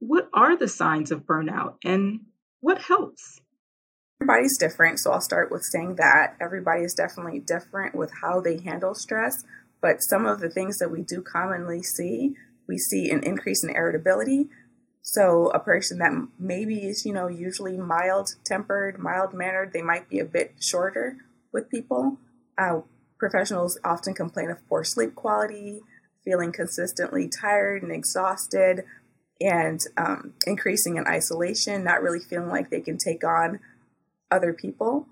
What 0.00 0.28
are 0.34 0.56
the 0.56 0.68
signs 0.68 1.10
of 1.10 1.24
burnout 1.24 1.76
and 1.84 2.20
what 2.62 2.80
helps? 2.82 3.40
Everybody's 4.20 4.56
different, 4.56 5.00
so 5.00 5.10
I'll 5.10 5.20
start 5.20 5.50
with 5.50 5.64
saying 5.64 5.96
that 5.96 6.36
everybody 6.40 6.82
is 6.82 6.94
definitely 6.94 7.40
different 7.40 7.94
with 7.94 8.12
how 8.22 8.40
they 8.40 8.58
handle 8.60 8.94
stress. 8.94 9.44
But 9.82 10.00
some 10.00 10.26
of 10.26 10.38
the 10.38 10.48
things 10.48 10.78
that 10.78 10.90
we 10.90 11.02
do 11.02 11.22
commonly 11.22 11.82
see, 11.82 12.36
we 12.68 12.78
see 12.78 13.10
an 13.10 13.24
increase 13.24 13.64
in 13.64 13.70
irritability. 13.70 14.48
So 15.02 15.50
a 15.50 15.58
person 15.58 15.98
that 15.98 16.12
maybe 16.38 16.86
is, 16.86 17.04
you 17.04 17.12
know, 17.12 17.26
usually 17.26 17.76
mild 17.76 18.36
tempered, 18.44 18.96
mild 18.96 19.34
mannered, 19.34 19.72
they 19.72 19.82
might 19.82 20.08
be 20.08 20.20
a 20.20 20.24
bit 20.24 20.54
shorter 20.60 21.16
with 21.52 21.68
people. 21.68 22.18
Uh, 22.56 22.82
professionals 23.18 23.76
often 23.84 24.14
complain 24.14 24.50
of 24.50 24.66
poor 24.68 24.84
sleep 24.84 25.16
quality, 25.16 25.80
feeling 26.24 26.52
consistently 26.52 27.28
tired 27.28 27.82
and 27.82 27.90
exhausted, 27.90 28.84
and 29.42 29.80
um, 29.96 30.34
increasing 30.46 30.96
in 30.96 31.06
isolation, 31.06 31.84
not 31.84 32.02
really 32.02 32.20
feeling 32.20 32.48
like 32.48 32.70
they 32.70 32.80
can 32.80 32.98
take 32.98 33.24
on 33.24 33.60
other 34.30 34.52
people. 34.52 35.06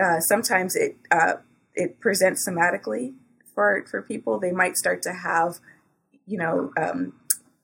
Uh, 0.00 0.20
sometimes 0.20 0.76
it 0.76 0.96
uh, 1.10 1.34
it 1.74 2.00
presents 2.00 2.48
somatically 2.48 3.14
for 3.54 3.84
for 3.90 4.02
people. 4.02 4.38
They 4.38 4.52
might 4.52 4.76
start 4.76 5.02
to 5.02 5.12
have, 5.12 5.58
you 6.26 6.38
know, 6.38 6.72
um, 6.76 7.14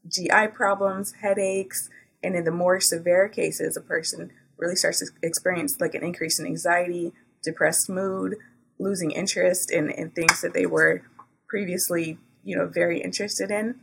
GI 0.08 0.48
problems, 0.54 1.14
headaches, 1.22 1.88
and 2.22 2.34
in 2.34 2.44
the 2.44 2.50
more 2.50 2.80
severe 2.80 3.28
cases, 3.28 3.76
a 3.76 3.80
person 3.80 4.32
really 4.58 4.76
starts 4.76 5.00
to 5.00 5.06
experience 5.22 5.80
like 5.80 5.94
an 5.94 6.02
increase 6.02 6.38
in 6.38 6.46
anxiety, 6.46 7.12
depressed 7.42 7.88
mood, 7.88 8.36
losing 8.78 9.10
interest 9.10 9.70
in, 9.70 9.90
in 9.90 10.10
things 10.10 10.40
that 10.40 10.54
they 10.54 10.66
were 10.66 11.02
previously, 11.48 12.18
you 12.42 12.56
know, 12.56 12.66
very 12.66 13.00
interested 13.00 13.50
in 13.50 13.76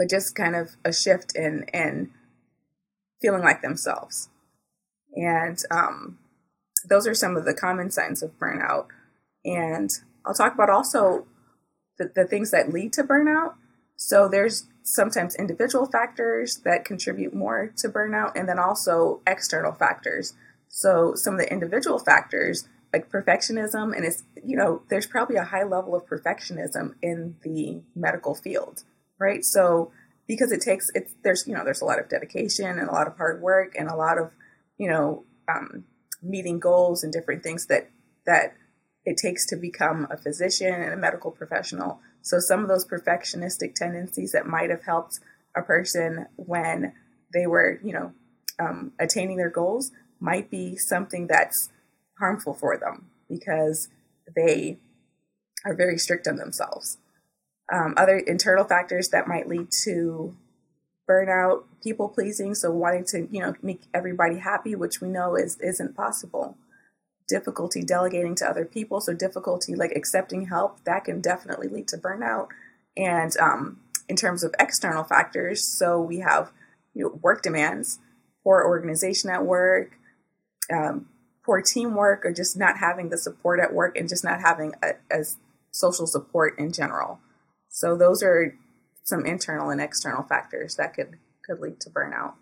but 0.00 0.08
just 0.08 0.34
kind 0.34 0.56
of 0.56 0.76
a 0.82 0.94
shift 0.94 1.36
in 1.36 1.66
in 1.74 2.10
feeling 3.20 3.42
like 3.42 3.60
themselves. 3.60 4.30
And 5.14 5.62
um, 5.70 6.18
those 6.88 7.06
are 7.06 7.12
some 7.12 7.36
of 7.36 7.44
the 7.44 7.52
common 7.52 7.90
signs 7.90 8.22
of 8.22 8.38
burnout. 8.38 8.86
And 9.44 9.90
I'll 10.24 10.32
talk 10.32 10.54
about 10.54 10.70
also 10.70 11.26
the, 11.98 12.10
the 12.14 12.24
things 12.24 12.50
that 12.50 12.72
lead 12.72 12.94
to 12.94 13.04
burnout. 13.04 13.56
So 13.96 14.26
there's 14.26 14.68
sometimes 14.82 15.34
individual 15.34 15.84
factors 15.84 16.62
that 16.64 16.86
contribute 16.86 17.34
more 17.34 17.70
to 17.76 17.90
burnout, 17.90 18.32
and 18.34 18.48
then 18.48 18.58
also 18.58 19.20
external 19.26 19.72
factors. 19.72 20.32
So 20.68 21.14
some 21.14 21.34
of 21.34 21.40
the 21.40 21.52
individual 21.52 21.98
factors, 21.98 22.66
like 22.90 23.10
perfectionism, 23.10 23.94
and 23.94 24.06
it's, 24.06 24.22
you 24.42 24.56
know, 24.56 24.80
there's 24.88 25.06
probably 25.06 25.36
a 25.36 25.44
high 25.44 25.64
level 25.64 25.94
of 25.94 26.06
perfectionism 26.06 26.94
in 27.02 27.36
the 27.42 27.82
medical 27.94 28.34
field 28.34 28.84
right? 29.20 29.44
So 29.44 29.92
because 30.26 30.52
it 30.52 30.60
takes 30.60 30.90
it's 30.94 31.14
there's 31.22 31.44
you 31.46 31.54
know 31.54 31.64
there's 31.64 31.82
a 31.82 31.84
lot 31.84 32.00
of 32.00 32.08
dedication 32.08 32.78
and 32.78 32.88
a 32.88 32.92
lot 32.92 33.06
of 33.06 33.16
hard 33.16 33.40
work 33.42 33.74
and 33.78 33.88
a 33.88 33.96
lot 33.96 34.18
of 34.18 34.32
you 34.78 34.88
know 34.88 35.24
um, 35.48 35.84
meeting 36.22 36.58
goals 36.58 37.04
and 37.04 37.12
different 37.12 37.42
things 37.42 37.66
that 37.66 37.90
that 38.26 38.54
it 39.04 39.16
takes 39.16 39.46
to 39.46 39.56
become 39.56 40.06
a 40.10 40.16
physician 40.16 40.74
and 40.74 40.92
a 40.92 40.96
medical 40.96 41.30
professional. 41.30 42.00
So 42.22 42.38
some 42.38 42.60
of 42.60 42.68
those 42.68 42.86
perfectionistic 42.86 43.74
tendencies 43.74 44.32
that 44.32 44.46
might 44.46 44.70
have 44.70 44.84
helped 44.84 45.20
a 45.56 45.62
person 45.62 46.26
when 46.36 46.92
they 47.32 47.46
were, 47.46 47.80
you 47.82 47.92
know, 47.92 48.12
um, 48.58 48.92
attaining 49.00 49.38
their 49.38 49.50
goals 49.50 49.90
might 50.20 50.50
be 50.50 50.76
something 50.76 51.26
that's 51.26 51.70
harmful 52.18 52.52
for 52.52 52.76
them 52.76 53.06
because 53.28 53.88
they 54.36 54.78
are 55.64 55.74
very 55.74 55.96
strict 55.96 56.28
on 56.28 56.36
themselves. 56.36 56.98
Um, 57.72 57.94
other 57.96 58.18
internal 58.18 58.64
factors 58.64 59.10
that 59.10 59.28
might 59.28 59.48
lead 59.48 59.68
to 59.84 60.36
burnout, 61.08 61.64
people 61.82 62.08
pleasing, 62.08 62.54
so 62.54 62.70
wanting 62.70 63.04
to, 63.06 63.28
you 63.30 63.40
know, 63.40 63.54
make 63.62 63.82
everybody 63.92 64.38
happy, 64.38 64.74
which 64.74 65.00
we 65.00 65.08
know 65.08 65.36
is 65.36 65.58
isn't 65.60 65.96
possible. 65.96 66.56
Difficulty 67.28 67.82
delegating 67.82 68.34
to 68.36 68.48
other 68.48 68.64
people, 68.64 69.00
so 69.00 69.14
difficulty 69.14 69.74
like 69.74 69.92
accepting 69.94 70.46
help, 70.46 70.82
that 70.84 71.04
can 71.04 71.20
definitely 71.20 71.68
lead 71.68 71.88
to 71.88 71.96
burnout. 71.96 72.48
And 72.96 73.36
um, 73.38 73.80
in 74.08 74.16
terms 74.16 74.42
of 74.42 74.54
external 74.58 75.04
factors, 75.04 75.64
so 75.64 76.00
we 76.00 76.18
have 76.18 76.50
you 76.94 77.04
know, 77.04 77.18
work 77.22 77.42
demands, 77.42 77.98
poor 78.42 78.64
organization 78.64 79.30
at 79.30 79.44
work, 79.44 79.92
um, 80.72 81.06
poor 81.44 81.62
teamwork, 81.62 82.24
or 82.24 82.32
just 82.32 82.56
not 82.56 82.78
having 82.78 83.08
the 83.08 83.18
support 83.18 83.60
at 83.60 83.72
work, 83.72 83.96
and 83.96 84.08
just 84.08 84.24
not 84.24 84.40
having 84.40 84.74
a, 84.82 84.92
a 85.10 85.24
social 85.70 86.06
support 86.06 86.58
in 86.58 86.72
general. 86.72 87.20
So 87.70 87.96
those 87.96 88.22
are 88.22 88.54
some 89.04 89.24
internal 89.24 89.70
and 89.70 89.80
external 89.80 90.24
factors 90.24 90.76
that 90.76 90.92
could 90.94 91.18
could 91.46 91.60
lead 91.60 91.80
to 91.80 91.90
burnout. 91.90 92.34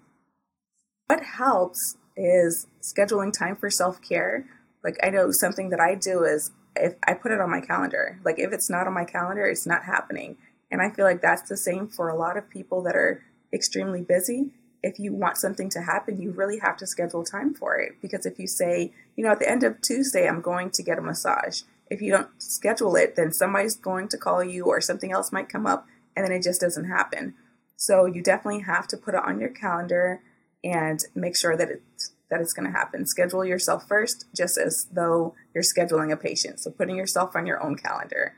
What 1.07 1.23
helps 1.23 1.97
is 2.17 2.67
scheduling 2.83 3.33
time 3.33 3.57
for 3.57 3.71
self-care. 3.71 4.47
Like 4.83 4.99
I 5.03 5.11
know 5.11 5.31
something 5.31 5.71
that 5.71 5.81
I 5.81 5.95
do 5.95 6.25
is 6.25 6.51
if 6.75 6.95
I 7.07 7.15
put 7.15 7.33
it 7.33 7.41
on 7.41 7.51
my 7.51 7.61
calendar. 7.61 8.21
Like 8.25 8.39
if 8.39 8.53
it's 8.53 8.69
not 8.69 8.87
on 8.87 8.95
my 8.95 9.05
calendar, 9.05 9.47
it's 9.47 9.67
not 9.67 9.85
happening. 9.85 10.37
And 10.71 10.83
I 10.83 10.91
feel 10.91 11.05
like 11.05 11.23
that's 11.23 11.49
the 11.49 11.57
same 11.57 11.89
for 11.89 12.09
a 12.09 12.17
lot 12.17 12.37
of 12.37 12.51
people 12.51 12.83
that 12.83 12.97
are 12.97 13.23
extremely 13.53 14.03
busy. 14.03 14.51
If 14.83 14.99
you 14.99 15.13
want 15.13 15.39
something 15.39 15.71
to 15.71 15.83
happen, 15.83 16.21
you 16.21 16.31
really 16.31 16.59
have 16.59 16.77
to 16.79 16.87
schedule 16.87 17.25
time 17.25 17.55
for 17.55 17.77
it. 17.77 17.93
Because 18.01 18.27
if 18.27 18.39
you 18.39 18.47
say, 18.47 18.93
you 19.17 19.25
know, 19.25 19.31
at 19.31 19.39
the 19.39 19.51
end 19.51 19.63
of 19.63 19.81
Tuesday, 19.81 20.29
I'm 20.29 20.41
going 20.41 20.71
to 20.71 20.83
get 20.83 20.99
a 20.99 21.03
massage, 21.03 21.63
if 21.91 22.01
you 22.01 22.13
don't 22.13 22.29
schedule 22.39 22.97
it, 22.97 23.17
then 23.17 23.33
somebody's 23.33 23.77
going 23.77 24.09
to 24.09 24.19
call 24.19 24.43
you 24.45 24.65
or 24.67 24.81
something 24.81 25.13
else 25.13 25.33
might 25.33 25.49
come 25.49 25.67
up 25.67 25.87
and 26.17 26.25
then 26.25 26.33
it 26.33 26.43
just 26.43 26.61
doesn't 26.61 26.89
happen. 26.89 27.35
So 27.77 28.07
you 28.07 28.23
definitely 28.23 28.63
have 28.63 28.89
to 28.89 28.97
put 28.97 29.15
it 29.15 29.23
on 29.25 29.41
your 29.41 29.51
calendar 29.51 30.21
and 30.65 31.01
make 31.15 31.37
sure 31.37 31.57
that 31.57 31.71
it's 31.71 32.13
that 32.31 32.41
it's 32.41 32.53
going 32.53 32.71
to 32.71 32.77
happen. 32.77 33.07
Schedule 33.07 33.45
yourself 33.45 33.87
first, 33.89 34.27
just 34.37 34.59
as 34.59 34.87
though 34.93 35.35
you're 35.55 35.65
scheduling 35.65 36.13
a 36.13 36.17
patient. 36.17 36.61
So 36.61 36.71
putting 36.71 36.97
yourself 36.97 37.35
on 37.35 37.47
your 37.47 37.63
own 37.63 37.77
calendar. 37.77 38.35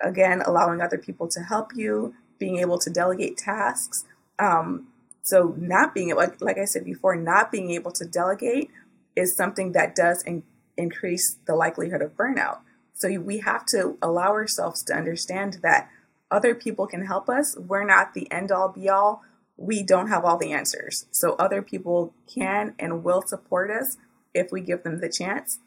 Again, 0.00 0.42
allowing 0.46 0.80
other 0.80 0.98
people 0.98 1.26
to 1.28 1.40
help 1.40 1.72
you, 1.74 2.14
being 2.38 2.58
able 2.58 2.78
to 2.78 2.90
delegate 2.90 3.36
tasks. 3.36 4.04
Um, 4.38 4.88
so 5.22 5.54
not 5.58 5.94
being 5.94 6.14
like 6.14 6.40
like 6.40 6.58
I 6.58 6.66
said 6.66 6.84
before, 6.84 7.16
not 7.16 7.50
being 7.50 7.70
able 7.70 7.92
to 7.92 8.04
delegate 8.04 8.70
is 9.16 9.36
something 9.36 9.72
that 9.72 9.94
does 9.94 10.22
in, 10.22 10.42
increase 10.76 11.38
the 11.46 11.54
likelihood 11.54 12.02
of 12.02 12.16
burnout. 12.16 12.58
So 13.02 13.18
we 13.18 13.38
have 13.38 13.66
to 13.66 13.98
allow 14.00 14.30
ourselves 14.30 14.84
to 14.84 14.94
understand 14.94 15.58
that 15.64 15.90
other 16.30 16.54
people 16.54 16.86
can 16.86 17.04
help 17.04 17.28
us. 17.28 17.56
We're 17.58 17.84
not 17.84 18.14
the 18.14 18.30
end 18.30 18.52
all 18.52 18.68
be 18.68 18.88
all. 18.88 19.22
We 19.56 19.82
don't 19.82 20.06
have 20.06 20.24
all 20.24 20.38
the 20.38 20.52
answers. 20.52 21.06
So 21.10 21.34
other 21.34 21.62
people 21.62 22.14
can 22.32 22.76
and 22.78 23.02
will 23.02 23.22
support 23.26 23.72
us 23.72 23.96
if 24.32 24.52
we 24.52 24.60
give 24.60 24.84
them 24.84 25.00
the 25.00 25.08
chance. 25.08 25.58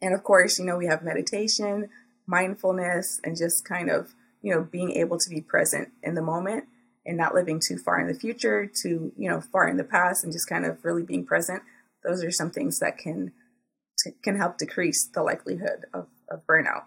And 0.00 0.14
of 0.14 0.22
course, 0.22 0.58
you 0.60 0.64
know, 0.64 0.76
we 0.76 0.86
have 0.86 1.02
meditation, 1.02 1.88
mindfulness, 2.28 3.20
and 3.24 3.36
just 3.36 3.64
kind 3.64 3.90
of, 3.90 4.14
you 4.40 4.54
know, 4.54 4.62
being 4.62 4.92
able 4.92 5.18
to 5.18 5.28
be 5.28 5.40
present 5.40 5.88
in 6.00 6.14
the 6.14 6.22
moment 6.22 6.66
and 7.04 7.16
not 7.16 7.34
living 7.34 7.60
too 7.60 7.76
far 7.76 7.98
in 7.98 8.06
the 8.06 8.14
future, 8.14 8.66
too, 8.66 9.12
you 9.16 9.28
know, 9.28 9.40
far 9.40 9.66
in 9.66 9.78
the 9.78 9.84
past, 9.84 10.22
and 10.22 10.32
just 10.32 10.48
kind 10.48 10.64
of 10.64 10.84
really 10.84 11.02
being 11.02 11.26
present. 11.26 11.62
Those 12.04 12.22
are 12.22 12.30
some 12.30 12.52
things 12.52 12.78
that 12.78 12.98
can 12.98 13.32
can 14.22 14.36
help 14.36 14.58
decrease 14.58 15.06
the 15.06 15.22
likelihood 15.22 15.86
of, 15.92 16.06
of 16.30 16.46
burnout. 16.46 16.84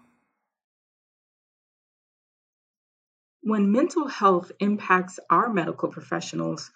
When 3.42 3.72
mental 3.72 4.06
health 4.08 4.52
impacts 4.60 5.18
our 5.30 5.52
medical 5.52 5.88
professionals, 5.88 6.70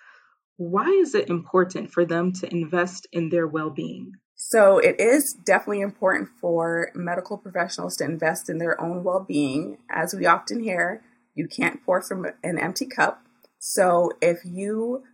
why 0.56 0.88
is 0.88 1.14
it 1.14 1.28
important 1.28 1.90
for 1.90 2.04
them 2.04 2.32
to 2.32 2.50
invest 2.50 3.06
in 3.12 3.28
their 3.28 3.46
well 3.46 3.70
being? 3.70 4.12
So, 4.36 4.78
it 4.78 5.00
is 5.00 5.32
definitely 5.32 5.80
important 5.80 6.28
for 6.40 6.90
medical 6.94 7.38
professionals 7.38 7.96
to 7.96 8.04
invest 8.04 8.48
in 8.48 8.58
their 8.58 8.80
own 8.80 9.04
well 9.04 9.24
being. 9.26 9.78
As 9.90 10.14
we 10.14 10.26
often 10.26 10.60
hear, 10.60 11.02
you 11.34 11.48
can't 11.48 11.84
pour 11.84 12.02
from 12.02 12.26
an 12.42 12.58
empty 12.58 12.86
cup. 12.86 13.24
So, 13.58 14.12
if 14.20 14.38
you 14.44 15.04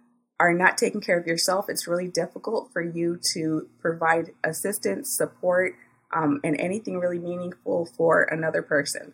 are 0.41 0.55
not 0.55 0.79
taking 0.79 1.03
care 1.03 1.19
of 1.19 1.27
yourself, 1.27 1.69
it's 1.69 1.87
really 1.87 2.09
difficult 2.09 2.73
for 2.73 2.81
you 2.81 3.21
to 3.35 3.69
provide 3.79 4.31
assistance, 4.43 5.15
support, 5.15 5.75
um, 6.15 6.41
and 6.43 6.59
anything 6.59 6.99
really 6.99 7.19
meaningful 7.19 7.85
for 7.85 8.23
another 8.23 8.63
person. 8.63 9.13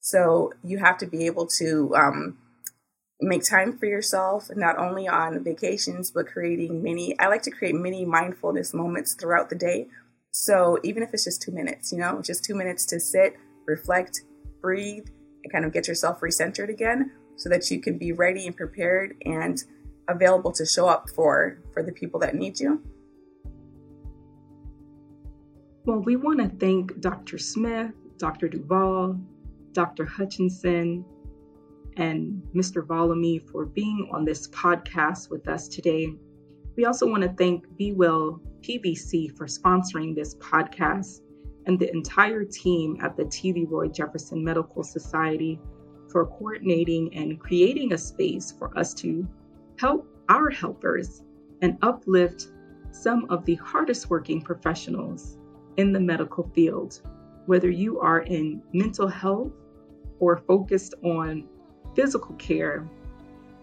So 0.00 0.52
you 0.64 0.78
have 0.78 0.96
to 0.98 1.06
be 1.06 1.26
able 1.26 1.46
to 1.58 1.94
um, 1.94 2.38
make 3.20 3.44
time 3.44 3.76
for 3.76 3.84
yourself, 3.84 4.48
not 4.56 4.78
only 4.78 5.06
on 5.06 5.44
vacations, 5.44 6.10
but 6.10 6.26
creating 6.26 6.82
many, 6.82 7.16
I 7.20 7.28
like 7.28 7.42
to 7.42 7.50
create 7.50 7.74
many 7.74 8.06
mindfulness 8.06 8.72
moments 8.72 9.14
throughout 9.14 9.50
the 9.50 9.56
day. 9.56 9.88
So 10.32 10.78
even 10.82 11.02
if 11.02 11.10
it's 11.12 11.24
just 11.24 11.42
two 11.42 11.52
minutes, 11.52 11.92
you 11.92 11.98
know, 11.98 12.22
just 12.22 12.44
two 12.44 12.54
minutes 12.54 12.86
to 12.86 12.98
sit, 12.98 13.36
reflect, 13.66 14.22
breathe, 14.62 15.06
and 15.44 15.52
kind 15.52 15.66
of 15.66 15.72
get 15.72 15.86
yourself 15.86 16.20
recentered 16.20 16.70
again 16.70 17.12
so 17.36 17.50
that 17.50 17.70
you 17.70 17.78
can 17.78 17.98
be 17.98 18.12
ready 18.12 18.46
and 18.46 18.56
prepared 18.56 19.16
and 19.26 19.62
available 20.08 20.52
to 20.52 20.66
show 20.66 20.86
up 20.86 21.08
for 21.10 21.58
for 21.72 21.82
the 21.82 21.92
people 21.92 22.20
that 22.20 22.34
need 22.34 22.58
you. 22.58 22.82
Well, 25.84 25.98
we 25.98 26.16
want 26.16 26.38
to 26.38 26.48
thank 26.64 27.00
Dr. 27.00 27.38
Smith, 27.38 27.90
Dr. 28.16 28.48
Duval, 28.48 29.18
Dr. 29.72 30.04
Hutchinson, 30.04 31.04
and 31.96 32.42
Mr. 32.54 32.86
Volamy 32.86 33.42
for 33.50 33.66
being 33.66 34.08
on 34.12 34.24
this 34.24 34.48
podcast 34.48 35.28
with 35.30 35.48
us 35.48 35.66
today. 35.68 36.08
We 36.76 36.84
also 36.84 37.06
want 37.06 37.22
to 37.22 37.28
thank 37.30 37.64
Be 37.76 37.92
Well 37.92 38.40
PBC 38.60 39.36
for 39.36 39.46
sponsoring 39.46 40.14
this 40.14 40.36
podcast 40.36 41.20
and 41.66 41.78
the 41.78 41.90
entire 41.90 42.44
team 42.44 42.98
at 43.02 43.16
the 43.16 43.24
T. 43.24 43.52
Leroy 43.52 43.88
Jefferson 43.88 44.42
Medical 44.42 44.82
Society 44.82 45.60
for 46.10 46.26
coordinating 46.26 47.14
and 47.14 47.40
creating 47.40 47.92
a 47.92 47.98
space 47.98 48.52
for 48.56 48.76
us 48.78 48.94
to 48.94 49.26
help 49.82 50.06
our 50.28 50.48
helpers 50.48 51.24
and 51.60 51.76
uplift 51.82 52.52
some 52.92 53.26
of 53.30 53.44
the 53.44 53.56
hardest 53.56 54.08
working 54.08 54.40
professionals 54.40 55.38
in 55.76 55.92
the 55.92 55.98
medical 55.98 56.48
field, 56.54 57.00
whether 57.46 57.68
you 57.68 57.98
are 57.98 58.20
in 58.20 58.62
mental 58.72 59.08
health 59.08 59.50
or 60.20 60.36
focused 60.36 60.94
on 61.02 61.48
physical 61.96 62.32
care, 62.36 62.88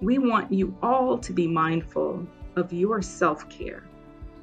we 0.01 0.17
want 0.17 0.51
you 0.51 0.76
all 0.84 1.17
to 1.17 1.32
be 1.32 1.47
mindful 1.47 2.28
of 2.57 2.74
your 2.74 3.01
self 3.01 3.47
care. 3.47 3.86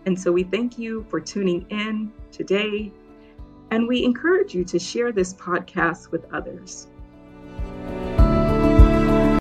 And 0.06 0.18
so 0.18 0.32
we 0.32 0.44
thank 0.44 0.78
you 0.78 1.04
for 1.10 1.20
tuning 1.20 1.66
in 1.68 2.10
today, 2.32 2.90
and 3.70 3.86
we 3.86 4.02
encourage 4.02 4.54
you 4.54 4.64
to 4.64 4.78
share 4.78 5.12
this 5.12 5.34
podcast 5.34 6.10
with 6.10 6.24
others. 6.32 6.88